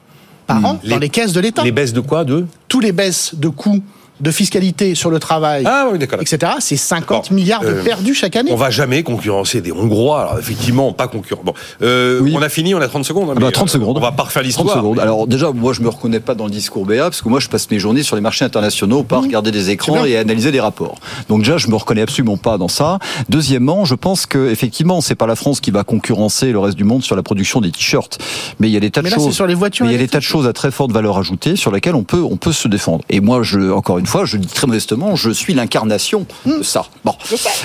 par 0.47 0.65
an, 0.65 0.73
dans 0.73 0.79
Les- 0.85 0.99
les 1.01 1.09
caisses 1.11 1.35
de 1.35 1.41
l'État. 1.41 1.63
Les 1.63 1.71
baisses 1.71 1.93
de 1.93 2.01
quoi 2.01 2.25
De? 2.25 2.47
Tous 2.67 2.81
les 2.81 2.93
baisses 2.93 3.35
de 3.35 3.49
coûts 3.49 3.83
de 4.21 4.31
fiscalité 4.31 4.95
sur 4.95 5.11
le 5.11 5.19
travail, 5.19 5.65
Ah 5.67 5.89
oui, 5.93 5.99
d'accord. 5.99 6.21
etc., 6.21 6.53
c'est 6.61 6.77
50 6.77 7.29
Bon, 7.31 7.35
milliards 7.35 7.63
de 7.63 7.69
euh, 7.69 7.83
perdus 7.85 8.15
chaque 8.15 8.37
année. 8.37 8.51
On 8.53 8.57
va 8.57 8.71
jamais 8.71 9.03
concurrencer 9.03 9.61
des 9.61 9.73
Hongrois. 9.73 10.21
Alors, 10.23 10.39
effectivement, 10.39 10.93
pas 10.93 11.09
concurrent. 11.09 11.43
Bon, 11.45 11.55
euh, 11.83 12.21
Oui. 12.21 12.35
on 12.37 12.43
a 12.43 12.49
fini, 12.49 12.75
on 12.75 12.81
a 12.81 12.89
30 12.89 13.05
secondes. 13.05 13.29
hein, 13.31 13.35
Ah 13.37 13.41
bah, 13.41 13.47
mais, 13.47 13.53
30 13.53 13.69
euh, 13.69 13.73
secondes. 13.73 13.97
On 13.97 14.01
va 14.01 14.13
pas 14.13 14.25
refaire 14.25 14.43
30 14.43 14.47
l'histoire. 14.47 14.77
secondes. 14.77 14.99
Alors 14.99 15.27
déjà, 15.27 15.51
moi 15.53 15.73
je 15.73 15.83
me 15.83 15.89
reconnais 15.89 16.21
pas 16.21 16.35
dans 16.35 16.45
le 16.47 16.51
discours 16.51 16.85
BA 16.85 16.97
parce 17.05 17.23
que 17.23 17.29
moi 17.29 17.41
je 17.41 17.49
passe 17.49 17.71
mes 17.71 17.79
journées 17.79 18.03
sur 18.03 18.17
les 18.17 18.23
marchés 18.23 18.45
internationaux, 18.45 19.03
pas 19.03 19.17
à 19.17 19.21
regarder 19.21 19.51
des 19.51 19.71
écrans 19.71 20.05
et 20.05 20.17
à 20.17 20.21
analyser 20.21 20.51
des 20.51 20.61
rapports. 20.61 20.97
Donc 21.29 21.41
déjà, 21.41 21.59
je 21.59 21.69
me 21.69 21.77
reconnais 21.77 22.03
absolument 22.03 22.37
pas 22.37 22.59
dans 22.59 22.69
ça. 22.69 22.99
Deuxièmement, 23.29 23.85
je 23.85 23.95
pense 23.95 24.27
que 24.27 24.51
effectivement, 24.51 25.01
c'est 25.01 25.15
pas 25.15 25.27
la 25.27 25.37
France 25.37 25.61
qui 25.61 25.71
va 25.71 25.85
concurrencer 25.85 26.53
le 26.53 26.59
reste 26.59 26.77
du 26.77 26.85
monde 26.85 27.03
sur 27.03 27.17
la 27.17 27.23
production 27.23 27.61
des 27.61 27.71
t-shirts, 27.71 28.19
mais 28.59 28.69
il 28.69 28.73
y 28.73 28.77
a 28.77 28.81
des 28.81 28.91
tas 28.91 29.03
Mais 29.03 29.11
de 29.11 29.15
choses. 29.15 29.35
sur 29.35 29.47
les 29.47 29.55
voitures 29.55 29.87
mais 29.87 29.93
il 29.93 29.95
y 29.95 29.99
a 29.99 30.03
des 30.03 30.09
tas 30.09 30.19
de 30.19 30.23
choses 30.25 30.47
à 30.47 30.53
très 30.53 30.71
forte 30.71 30.93
valeur 30.93 31.19
ajoutée 31.19 31.57
sur 31.57 31.71
lesquelles 31.71 31.95
on 31.95 32.03
peut 32.05 32.23
on 32.23 32.37
peut 32.37 32.53
se 32.53 32.69
défendre. 32.69 33.05
Et 33.11 33.21
moi, 33.21 33.43
je 33.43 33.71
encore 33.71 33.99
une 33.99 34.07
fois, 34.09 34.25
je 34.25 34.37
dis 34.37 34.49
très 34.49 34.67
modestement, 34.67 35.15
je 35.17 35.31
suis 35.31 35.55
l'incarnation 35.55 36.27
Mmh. 36.47 36.59
de 36.59 36.63
ça. 36.63 36.87
Bon. 37.05 37.15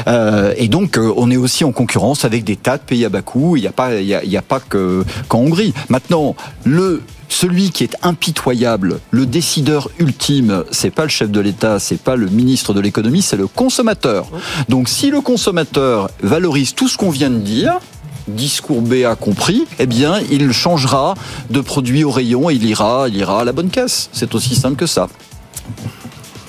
Euh, 0.07 0.53
et 0.57 0.67
donc, 0.67 0.97
euh, 0.97 1.13
on 1.15 1.31
est 1.31 1.37
aussi 1.37 1.63
en 1.63 1.71
concurrence 1.71 2.25
avec 2.25 2.43
des 2.43 2.55
tas 2.55 2.77
de 2.77 2.83
pays 2.83 3.05
à 3.05 3.09
bas 3.09 3.21
coût. 3.21 3.55
Il 3.55 3.61
n'y 3.61 3.67
a 3.67 3.71
pas, 3.71 3.95
il 3.95 4.07
y 4.07 4.13
a, 4.13 4.23
il 4.23 4.31
y 4.31 4.37
a 4.37 4.41
pas 4.41 4.59
que 4.59 5.03
qu'en 5.27 5.39
Hongrie. 5.39 5.73
Maintenant, 5.89 6.35
le 6.63 7.01
celui 7.29 7.71
qui 7.71 7.83
est 7.83 7.95
impitoyable, 8.03 8.99
le 9.09 9.25
décideur 9.25 9.89
ultime, 9.97 10.65
c'est 10.69 10.91
pas 10.91 11.03
le 11.03 11.09
chef 11.09 11.31
de 11.31 11.39
l'État, 11.39 11.79
c'est 11.79 11.99
pas 11.99 12.15
le 12.15 12.27
ministre 12.27 12.75
de 12.75 12.79
l'économie, 12.79 13.23
c'est 13.23 13.37
le 13.37 13.47
consommateur. 13.47 14.27
Donc, 14.69 14.87
si 14.87 15.09
le 15.09 15.19
consommateur 15.19 16.11
valorise 16.21 16.75
tout 16.75 16.87
ce 16.87 16.95
qu'on 16.95 17.09
vient 17.09 17.31
de 17.31 17.39
dire, 17.39 17.79
discours 18.27 18.81
BA 18.81 19.15
compris, 19.15 19.65
eh 19.79 19.87
bien, 19.87 20.19
il 20.31 20.51
changera 20.51 21.15
de 21.49 21.59
produit 21.59 22.03
au 22.03 22.11
rayon 22.11 22.51
et 22.51 22.53
il 22.53 22.65
ira, 22.65 23.07
il 23.07 23.17
ira 23.17 23.41
à 23.41 23.43
la 23.43 23.51
bonne 23.51 23.69
caisse. 23.69 24.09
C'est 24.13 24.35
aussi 24.35 24.55
simple 24.55 24.75
que 24.75 24.85
ça. 24.85 25.07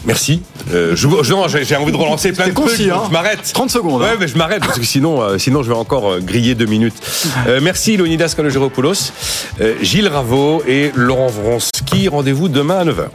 Merci. 0.07 0.43
Euh, 0.73 0.95
je, 0.95 1.09
je- 1.23 1.33
non, 1.33 1.47
j'ai 1.49 1.77
envie 1.77 1.93
de 1.93 1.97
relancer 1.97 2.33
plein 2.33 2.49
de 2.49 2.53
trucs. 2.53 2.67
concis, 2.69 2.91
hein. 2.91 3.03
je 3.07 3.13
m'arrête. 3.13 3.51
30 3.53 3.71
secondes, 3.71 4.03
hein. 4.03 4.07
Ouais, 4.07 4.17
mais 4.21 4.29
je 4.29 4.37
m'arrête 4.37 4.61
parce 4.65 4.79
que 4.79 4.85
sinon, 4.85 5.23
euh, 5.23 5.39
sinon 5.39 5.63
je 5.63 5.69
vais 5.69 5.75
encore 5.79 6.13
euh, 6.13 6.21
griller 6.21 6.55
deux 6.55 6.67
minutes. 6.67 6.95
Euh, 7.47 7.61
merci 7.63 7.97
Leonidas 7.97 8.33
Kalogeropoulos, 8.37 9.13
euh, 9.61 9.75
Gilles 9.83 10.09
Raveau 10.09 10.63
et 10.67 10.93
Laurent 10.95 11.27
Vronsky. 11.29 12.09
Rendez-vous 12.09 12.49
demain 12.49 12.79
à 12.79 12.85
9h. 12.85 13.09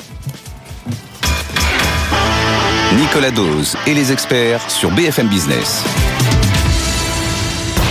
Nicolas 2.98 3.32
Dose 3.32 3.76
et 3.88 3.94
les 3.94 4.12
experts 4.12 4.62
sur 4.70 4.92
BFM 4.92 5.28
Business. 5.30 5.84